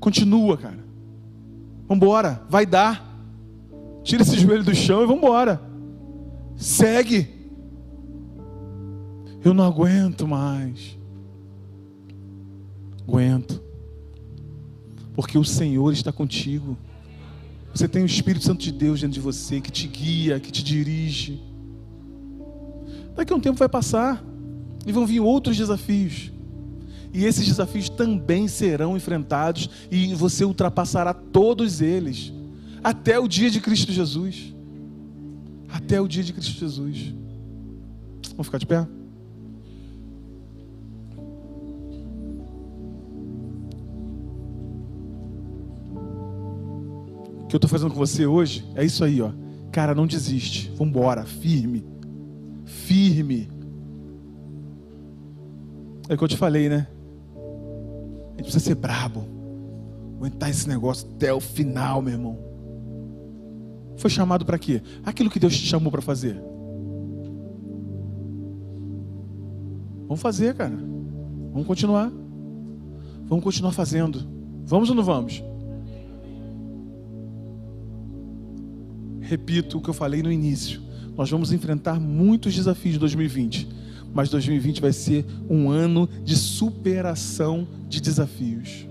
Continua, 0.00 0.56
cara. 0.56 0.82
Vambora, 1.86 2.40
vai 2.48 2.64
dar. 2.64 3.13
Tira 4.04 4.22
esse 4.22 4.38
joelho 4.38 4.62
do 4.62 4.74
chão 4.74 5.02
e 5.02 5.06
vamos 5.06 5.22
embora. 5.22 5.60
Segue. 6.56 7.26
Eu 9.42 9.54
não 9.54 9.64
aguento 9.64 10.28
mais. 10.28 10.98
Aguento. 13.08 13.62
Porque 15.14 15.38
o 15.38 15.44
Senhor 15.44 15.90
está 15.90 16.12
contigo. 16.12 16.76
Você 17.74 17.88
tem 17.88 18.02
o 18.02 18.06
Espírito 18.06 18.44
Santo 18.44 18.60
de 18.60 18.70
Deus 18.70 19.00
dentro 19.00 19.14
de 19.14 19.20
você 19.20 19.58
que 19.58 19.72
te 19.72 19.88
guia, 19.88 20.38
que 20.38 20.52
te 20.52 20.62
dirige. 20.62 21.40
Daqui 23.16 23.32
a 23.32 23.36
um 23.36 23.40
tempo 23.40 23.58
vai 23.58 23.68
passar 23.70 24.22
e 24.86 24.92
vão 24.92 25.06
vir 25.06 25.20
outros 25.20 25.56
desafios. 25.56 26.30
E 27.12 27.24
esses 27.24 27.46
desafios 27.46 27.88
também 27.88 28.48
serão 28.48 28.96
enfrentados 28.96 29.70
e 29.90 30.14
você 30.14 30.44
ultrapassará 30.44 31.14
todos 31.14 31.80
eles 31.80 32.32
até 32.84 33.18
o 33.18 33.26
dia 33.26 33.50
de 33.50 33.60
Cristo 33.60 33.90
Jesus. 33.90 34.54
Até 35.68 36.00
o 36.00 36.06
dia 36.06 36.22
de 36.22 36.32
Cristo 36.32 36.60
Jesus. 36.60 37.14
Vamos 38.36 38.46
ficar 38.46 38.58
de 38.58 38.66
pé? 38.66 38.86
que 47.54 47.56
eu 47.56 47.58
estou 47.58 47.70
fazendo 47.70 47.92
com 47.92 47.96
você 47.96 48.26
hoje 48.26 48.68
é 48.74 48.84
isso 48.84 49.04
aí, 49.04 49.22
ó. 49.22 49.30
Cara, 49.70 49.94
não 49.94 50.08
desiste. 50.08 50.72
Vambora, 50.76 51.24
firme. 51.24 51.86
Firme. 52.64 53.48
É 56.08 56.14
o 56.14 56.18
que 56.18 56.24
eu 56.24 56.28
te 56.28 56.36
falei, 56.36 56.68
né? 56.68 56.88
A 57.36 58.30
gente 58.30 58.42
precisa 58.42 58.58
ser 58.58 58.74
brabo. 58.74 59.24
Aguentar 60.16 60.50
esse 60.50 60.68
negócio 60.68 61.08
até 61.14 61.32
o 61.32 61.38
final, 61.38 62.02
meu 62.02 62.14
irmão. 62.14 62.53
Foi 63.96 64.10
chamado 64.10 64.44
para 64.44 64.58
quê? 64.58 64.82
Aquilo 65.04 65.30
que 65.30 65.38
Deus 65.38 65.56
te 65.56 65.66
chamou 65.66 65.90
para 65.90 66.02
fazer. 66.02 66.40
Vamos 70.02 70.20
fazer, 70.20 70.54
cara. 70.54 70.76
Vamos 71.52 71.66
continuar. 71.66 72.10
Vamos 73.26 73.44
continuar 73.44 73.72
fazendo. 73.72 74.20
Vamos 74.64 74.88
ou 74.90 74.94
não 74.94 75.02
vamos? 75.02 75.42
Repito 79.20 79.78
o 79.78 79.80
que 79.80 79.88
eu 79.88 79.94
falei 79.94 80.22
no 80.22 80.30
início. 80.30 80.82
Nós 81.16 81.30
vamos 81.30 81.52
enfrentar 81.52 81.98
muitos 81.98 82.54
desafios 82.54 82.94
de 82.94 82.98
2020, 82.98 83.68
mas 84.12 84.28
2020 84.28 84.80
vai 84.80 84.92
ser 84.92 85.24
um 85.48 85.70
ano 85.70 86.08
de 86.24 86.36
superação 86.36 87.66
de 87.88 88.00
desafios. 88.00 88.86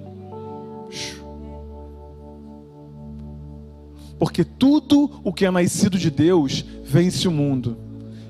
Porque 4.24 4.46
tudo 4.46 5.20
o 5.22 5.34
que 5.34 5.46
é 5.46 5.52
nascido 5.52 5.98
de 5.98 6.10
Deus 6.10 6.64
vence 6.86 7.28
o 7.28 7.32
mundo. 7.32 7.76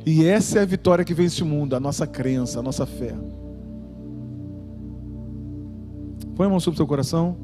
E 0.04 0.26
essa 0.26 0.58
é 0.58 0.64
a 0.64 0.66
vitória 0.66 1.06
que 1.06 1.14
vence 1.14 1.44
o 1.44 1.46
mundo, 1.46 1.76
a 1.76 1.80
nossa 1.80 2.08
crença, 2.08 2.60
a 2.60 2.64
nossa 2.64 2.84
fé. 2.84 3.16
Põe 6.36 6.48
a 6.48 6.50
mão 6.50 6.60
sobre 6.60 6.74
o 6.74 6.78
seu 6.78 6.88
coração. 6.88 7.38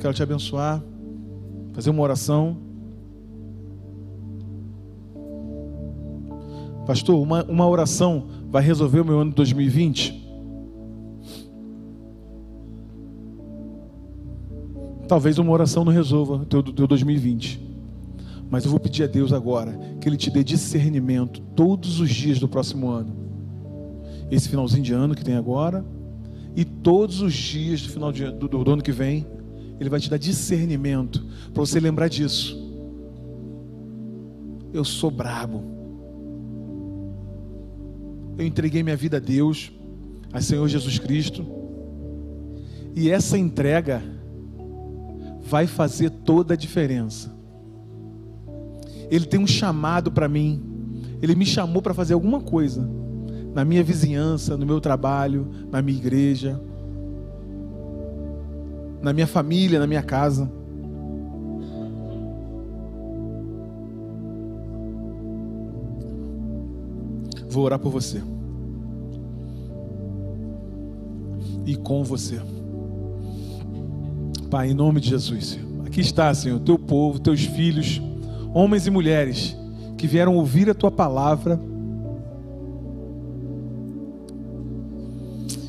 Quero 0.00 0.12
te 0.12 0.20
abençoar. 0.20 0.82
Fazer 1.72 1.90
uma 1.90 2.02
oração. 2.02 2.56
Pastor, 6.84 7.22
uma, 7.22 7.44
uma 7.44 7.68
oração 7.68 8.26
vai 8.50 8.64
resolver 8.64 9.02
o 9.02 9.04
meu 9.04 9.20
ano 9.20 9.30
de 9.30 9.36
2020? 9.36 10.26
Talvez 15.06 15.38
uma 15.38 15.52
oração 15.52 15.84
não 15.84 15.92
resolva 15.92 16.34
o 16.38 16.44
teu, 16.44 16.60
teu 16.60 16.88
2020. 16.88 17.67
Mas 18.50 18.64
eu 18.64 18.70
vou 18.70 18.80
pedir 18.80 19.04
a 19.04 19.06
Deus 19.06 19.32
agora 19.32 19.78
que 20.00 20.08
Ele 20.08 20.16
te 20.16 20.30
dê 20.30 20.42
discernimento 20.42 21.40
todos 21.54 22.00
os 22.00 22.10
dias 22.10 22.38
do 22.38 22.48
próximo 22.48 22.88
ano. 22.88 23.14
Esse 24.30 24.48
finalzinho 24.48 24.82
de 24.82 24.92
ano 24.92 25.14
que 25.14 25.24
tem 25.24 25.34
agora, 25.34 25.84
e 26.56 26.64
todos 26.64 27.20
os 27.20 27.34
dias 27.34 27.82
do 27.82 27.90
final 27.90 28.10
de, 28.10 28.30
do, 28.30 28.48
do 28.48 28.70
ano 28.70 28.82
que 28.82 28.92
vem, 28.92 29.26
Ele 29.78 29.90
vai 29.90 30.00
te 30.00 30.10
dar 30.10 30.16
discernimento 30.16 31.24
para 31.52 31.60
você 31.60 31.78
lembrar 31.78 32.08
disso. 32.08 32.66
Eu 34.72 34.84
sou 34.84 35.10
brabo. 35.10 35.62
Eu 38.36 38.46
entreguei 38.46 38.82
minha 38.82 38.96
vida 38.96 39.18
a 39.18 39.20
Deus, 39.20 39.72
a 40.32 40.40
Senhor 40.40 40.66
Jesus 40.68 40.98
Cristo. 40.98 41.44
E 42.94 43.10
essa 43.10 43.36
entrega 43.36 44.02
vai 45.42 45.66
fazer 45.66 46.10
toda 46.10 46.54
a 46.54 46.56
diferença. 46.56 47.37
Ele 49.10 49.26
tem 49.26 49.40
um 49.40 49.46
chamado 49.46 50.10
para 50.10 50.28
mim. 50.28 50.62
Ele 51.20 51.34
me 51.34 51.46
chamou 51.46 51.82
para 51.82 51.94
fazer 51.94 52.14
alguma 52.14 52.40
coisa 52.40 52.88
na 53.54 53.64
minha 53.64 53.82
vizinhança, 53.82 54.56
no 54.56 54.66
meu 54.66 54.80
trabalho, 54.80 55.48
na 55.70 55.82
minha 55.82 55.98
igreja, 55.98 56.60
na 59.02 59.12
minha 59.12 59.26
família, 59.26 59.78
na 59.78 59.86
minha 59.86 60.02
casa. 60.02 60.50
Vou 67.48 67.64
orar 67.64 67.78
por 67.78 67.90
você. 67.90 68.22
E 71.66 71.74
com 71.76 72.04
você. 72.04 72.40
Pai, 74.50 74.70
em 74.70 74.74
nome 74.74 75.00
de 75.00 75.10
Jesus, 75.10 75.58
Aqui 75.88 76.02
está, 76.02 76.32
Senhor, 76.34 76.60
teu 76.60 76.78
povo, 76.78 77.18
teus 77.18 77.44
filhos 77.44 78.00
homens 78.52 78.86
e 78.86 78.90
mulheres 78.90 79.56
que 79.96 80.06
vieram 80.06 80.36
ouvir 80.36 80.70
a 80.70 80.74
tua 80.74 80.90
palavra. 80.90 81.60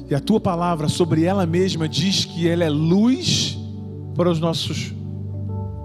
E 0.10 0.16
a 0.16 0.20
tua 0.20 0.40
palavra 0.40 0.88
sobre 0.88 1.24
ela 1.24 1.46
mesma 1.46 1.88
diz 1.88 2.26
que 2.26 2.48
ela 2.48 2.64
é 2.64 2.70
luz 2.70 3.58
para 4.16 4.30
os 4.30 4.40
nossos 4.40 4.94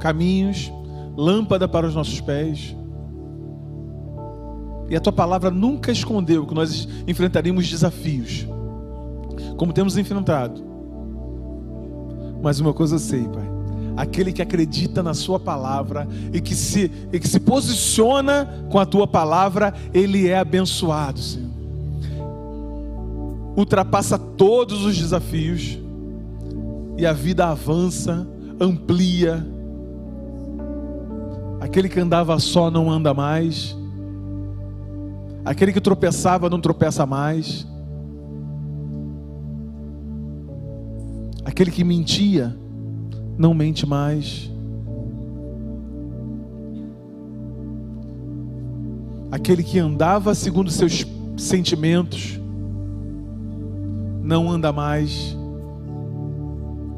caminhos, 0.01 0.73
lâmpada 1.17 1.69
para 1.69 1.87
os 1.87 1.95
nossos 1.95 2.21
pés. 2.21 2.75
E 4.89 4.97
a 4.97 5.01
tua 5.01 5.13
palavra 5.13 5.51
nunca 5.51 5.91
escondeu 5.91 6.47
que 6.47 6.55
nós 6.55 6.89
enfrentaríamos 7.07 7.69
desafios, 7.69 8.47
como 9.57 9.73
temos 9.73 9.97
enfrentado. 9.97 10.63
Mas 12.43 12.61
uma 12.61 12.75
coisa 12.75 12.97
eu 12.97 12.99
sei, 12.99 13.25
Pai 13.29 13.54
aquele 13.97 14.33
que 14.33 14.43
acredita 14.43 15.03
na 15.03 15.15
Sua 15.15 15.39
palavra 15.39 16.09
e 16.33 16.41
que 16.41 16.55
se, 16.55 16.91
e 17.13 17.19
que 17.19 17.29
se 17.29 17.41
posiciona 17.41 18.67
com 18.71 18.79
a 18.79 18.87
Tua 18.87 19.07
palavra, 19.07 19.75
ele 19.93 20.29
é 20.29 20.39
abençoado, 20.39 21.19
Senhor. 21.19 21.51
Ultrapassa 23.57 24.19
todos 24.19 24.85
os 24.85 24.97
desafios 24.97 25.79
e 26.97 27.07
a 27.07 27.13
vida 27.13 27.47
avança, 27.47 28.27
amplia. 28.61 29.47
Aquele 31.61 31.89
que 31.89 32.01
andava 32.01 32.39
só 32.41 32.71
não 32.71 32.91
anda 32.91 33.15
mais. 33.15 33.77
Aquele 35.45 35.73
que 35.73 35.81
tropeçava 35.81 36.51
não 36.51 36.61
tropeça 36.61 37.07
mais. 37.07 37.67
Aquele 41.45 41.71
que 41.71 41.85
mentia 41.85 42.57
não 43.37 43.55
mente 43.55 43.87
mais. 43.87 44.51
Aquele 49.31 49.63
que 49.63 49.79
andava 49.79 50.35
segundo 50.35 50.71
seus 50.71 51.07
sentimentos, 51.37 52.41
não 54.23 54.51
anda 54.51 54.73
mais. 54.73 55.37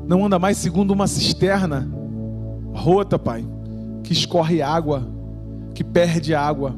Não 0.07 0.25
anda 0.25 0.39
mais 0.39 0.57
segundo 0.59 0.93
uma 0.93 1.07
cisterna 1.07 1.91
rota, 2.77 3.19
Pai, 3.19 3.45
que 4.05 4.13
escorre 4.13 4.61
água, 4.61 5.09
que 5.75 5.83
perde 5.83 6.35
água, 6.35 6.75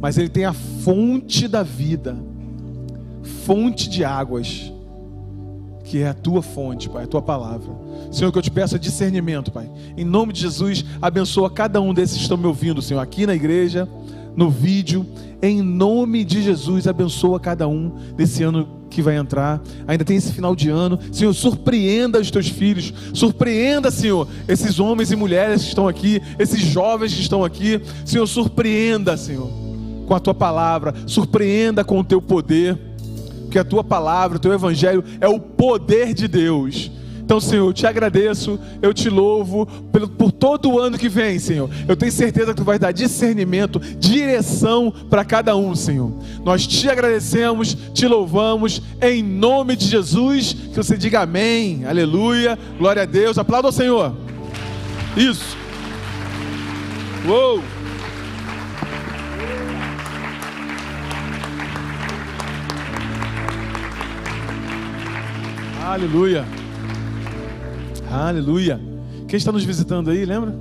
mas 0.00 0.18
ele 0.18 0.28
tem 0.28 0.44
a 0.44 0.52
fonte 0.52 1.48
da 1.48 1.62
vida, 1.62 2.16
fonte 3.44 3.88
de 3.88 4.04
águas 4.04 4.70
que 5.84 6.02
é 6.02 6.08
a 6.08 6.14
tua 6.14 6.42
fonte, 6.42 6.88
Pai, 6.88 7.04
a 7.04 7.06
tua 7.06 7.20
palavra. 7.20 7.70
Senhor, 8.10 8.32
que 8.32 8.38
eu 8.38 8.42
te 8.42 8.50
peço 8.50 8.78
discernimento, 8.78 9.52
Pai. 9.52 9.70
Em 9.96 10.04
nome 10.04 10.32
de 10.32 10.40
Jesus, 10.40 10.84
abençoa 11.00 11.50
cada 11.50 11.80
um 11.80 11.92
desses 11.92 12.16
que 12.16 12.22
estão 12.22 12.38
me 12.38 12.46
ouvindo, 12.46 12.80
Senhor, 12.80 13.00
aqui 13.00 13.26
na 13.26 13.34
igreja, 13.34 13.86
no 14.34 14.50
vídeo. 14.50 15.06
Em 15.42 15.60
nome 15.60 16.24
de 16.24 16.42
Jesus, 16.42 16.88
abençoa 16.88 17.38
cada 17.38 17.68
um 17.68 17.92
desse 18.16 18.42
ano 18.42 18.66
que 18.88 19.02
vai 19.02 19.16
entrar. 19.16 19.60
Ainda 19.86 20.04
tem 20.04 20.16
esse 20.16 20.32
final 20.32 20.56
de 20.56 20.70
ano. 20.70 20.98
Senhor, 21.12 21.34
surpreenda 21.34 22.18
os 22.18 22.30
teus 22.30 22.48
filhos. 22.48 22.94
Surpreenda, 23.12 23.90
Senhor, 23.90 24.26
esses 24.48 24.80
homens 24.80 25.12
e 25.12 25.16
mulheres 25.16 25.62
que 25.62 25.68
estão 25.68 25.86
aqui, 25.86 26.22
esses 26.38 26.60
jovens 26.60 27.12
que 27.12 27.20
estão 27.20 27.44
aqui. 27.44 27.80
Senhor, 28.06 28.26
surpreenda, 28.26 29.18
Senhor, 29.18 29.50
com 30.06 30.14
a 30.14 30.20
tua 30.20 30.34
palavra. 30.34 30.94
Surpreenda 31.06 31.84
com 31.84 32.00
o 32.00 32.04
teu 32.04 32.22
poder 32.22 32.93
porque 33.54 33.58
a 33.60 33.64
tua 33.64 33.84
palavra, 33.84 34.36
o 34.36 34.40
teu 34.40 34.52
evangelho 34.52 35.04
é 35.20 35.28
o 35.28 35.38
poder 35.38 36.12
de 36.12 36.26
Deus. 36.26 36.90
Então, 37.20 37.40
Senhor, 37.40 37.68
eu 37.68 37.72
te 37.72 37.86
agradeço, 37.86 38.58
eu 38.82 38.92
te 38.92 39.08
louvo 39.08 39.64
por, 39.64 40.08
por 40.08 40.32
todo 40.32 40.72
o 40.72 40.78
ano 40.80 40.98
que 40.98 41.08
vem, 41.08 41.38
Senhor. 41.38 41.70
Eu 41.86 41.96
tenho 41.96 42.10
certeza 42.10 42.48
que 42.48 42.56
tu 42.56 42.64
vai 42.64 42.80
dar 42.80 42.90
discernimento, 42.90 43.78
direção 43.78 44.92
para 45.08 45.24
cada 45.24 45.56
um, 45.56 45.72
Senhor. 45.76 46.12
Nós 46.44 46.66
te 46.66 46.90
agradecemos, 46.90 47.76
te 47.94 48.08
louvamos, 48.08 48.82
em 49.00 49.22
nome 49.22 49.76
de 49.76 49.86
Jesus. 49.86 50.52
Que 50.52 50.76
você 50.76 50.96
diga 50.96 51.20
amém, 51.20 51.86
aleluia, 51.86 52.58
glória 52.76 53.02
a 53.02 53.06
Deus. 53.06 53.38
Aplauda 53.38 53.68
ao 53.68 53.72
Senhor. 53.72 54.16
Isso. 55.16 55.56
Uou! 57.24 57.73
Aleluia. 65.84 66.46
Aleluia. 68.10 68.80
Quem 69.28 69.36
está 69.36 69.52
nos 69.52 69.64
visitando 69.64 70.10
aí, 70.10 70.24
lembra? 70.24 70.54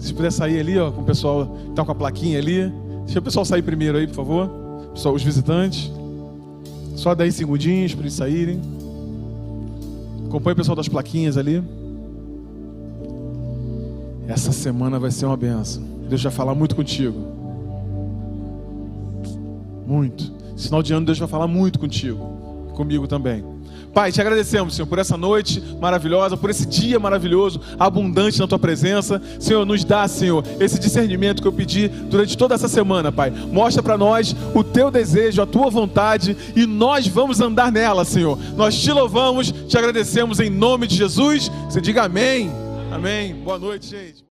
Se 0.00 0.12
puder 0.12 0.32
sair 0.32 0.58
ali, 0.58 0.76
ó, 0.76 0.90
com 0.90 1.02
o 1.02 1.04
pessoal 1.04 1.46
que 1.46 1.70
está 1.70 1.84
com 1.84 1.92
a 1.92 1.94
plaquinha 1.94 2.40
ali. 2.40 2.72
Deixa 3.04 3.20
o 3.20 3.22
pessoal 3.22 3.44
sair 3.44 3.62
primeiro 3.62 3.98
aí, 3.98 4.08
por 4.08 4.16
favor. 4.16 4.50
Pessoal, 4.94 5.14
os 5.14 5.22
visitantes. 5.22 5.92
Só 6.96 7.14
10 7.14 7.32
segundinhos 7.32 7.94
para 7.94 8.02
eles 8.02 8.14
saírem. 8.14 8.60
Acompanhe 10.26 10.54
o 10.54 10.56
pessoal 10.56 10.74
das 10.74 10.88
plaquinhas 10.88 11.36
ali. 11.36 11.62
Essa 14.26 14.50
semana 14.50 14.98
vai 14.98 15.12
ser 15.12 15.26
uma 15.26 15.36
benção. 15.36 15.84
Deus 16.08 16.20
vai 16.20 16.32
falar 16.32 16.56
muito 16.56 16.74
contigo. 16.74 17.16
Muito. 19.86 20.32
Final 20.56 20.82
de 20.82 20.92
ano, 20.92 21.06
Deus 21.06 21.18
vai 21.20 21.28
falar 21.28 21.46
muito 21.46 21.78
contigo. 21.78 22.18
Comigo 22.74 23.06
também. 23.06 23.44
Pai, 23.92 24.10
te 24.10 24.20
agradecemos, 24.20 24.74
Senhor, 24.74 24.86
por 24.86 24.98
essa 24.98 25.16
noite 25.16 25.62
maravilhosa, 25.78 26.36
por 26.36 26.48
esse 26.48 26.64
dia 26.64 26.98
maravilhoso, 26.98 27.60
abundante 27.78 28.38
na 28.38 28.46
tua 28.46 28.58
presença. 28.58 29.20
Senhor, 29.38 29.66
nos 29.66 29.84
dá, 29.84 30.08
Senhor, 30.08 30.42
esse 30.58 30.78
discernimento 30.78 31.42
que 31.42 31.48
eu 31.48 31.52
pedi 31.52 31.88
durante 31.88 32.36
toda 32.36 32.54
essa 32.54 32.68
semana, 32.68 33.12
Pai. 33.12 33.30
Mostra 33.30 33.82
para 33.82 33.98
nós 33.98 34.34
o 34.54 34.64
teu 34.64 34.90
desejo, 34.90 35.42
a 35.42 35.46
tua 35.46 35.68
vontade 35.68 36.36
e 36.56 36.64
nós 36.64 37.06
vamos 37.06 37.40
andar 37.40 37.70
nela, 37.70 38.04
Senhor. 38.04 38.38
Nós 38.56 38.80
te 38.80 38.90
louvamos, 38.90 39.52
te 39.52 39.76
agradecemos 39.76 40.40
em 40.40 40.48
nome 40.48 40.86
de 40.86 40.96
Jesus. 40.96 41.50
Você 41.66 41.80
diga 41.80 42.04
amém. 42.04 42.50
Amém. 42.90 43.34
Boa 43.34 43.58
noite, 43.58 43.86
gente. 43.86 44.22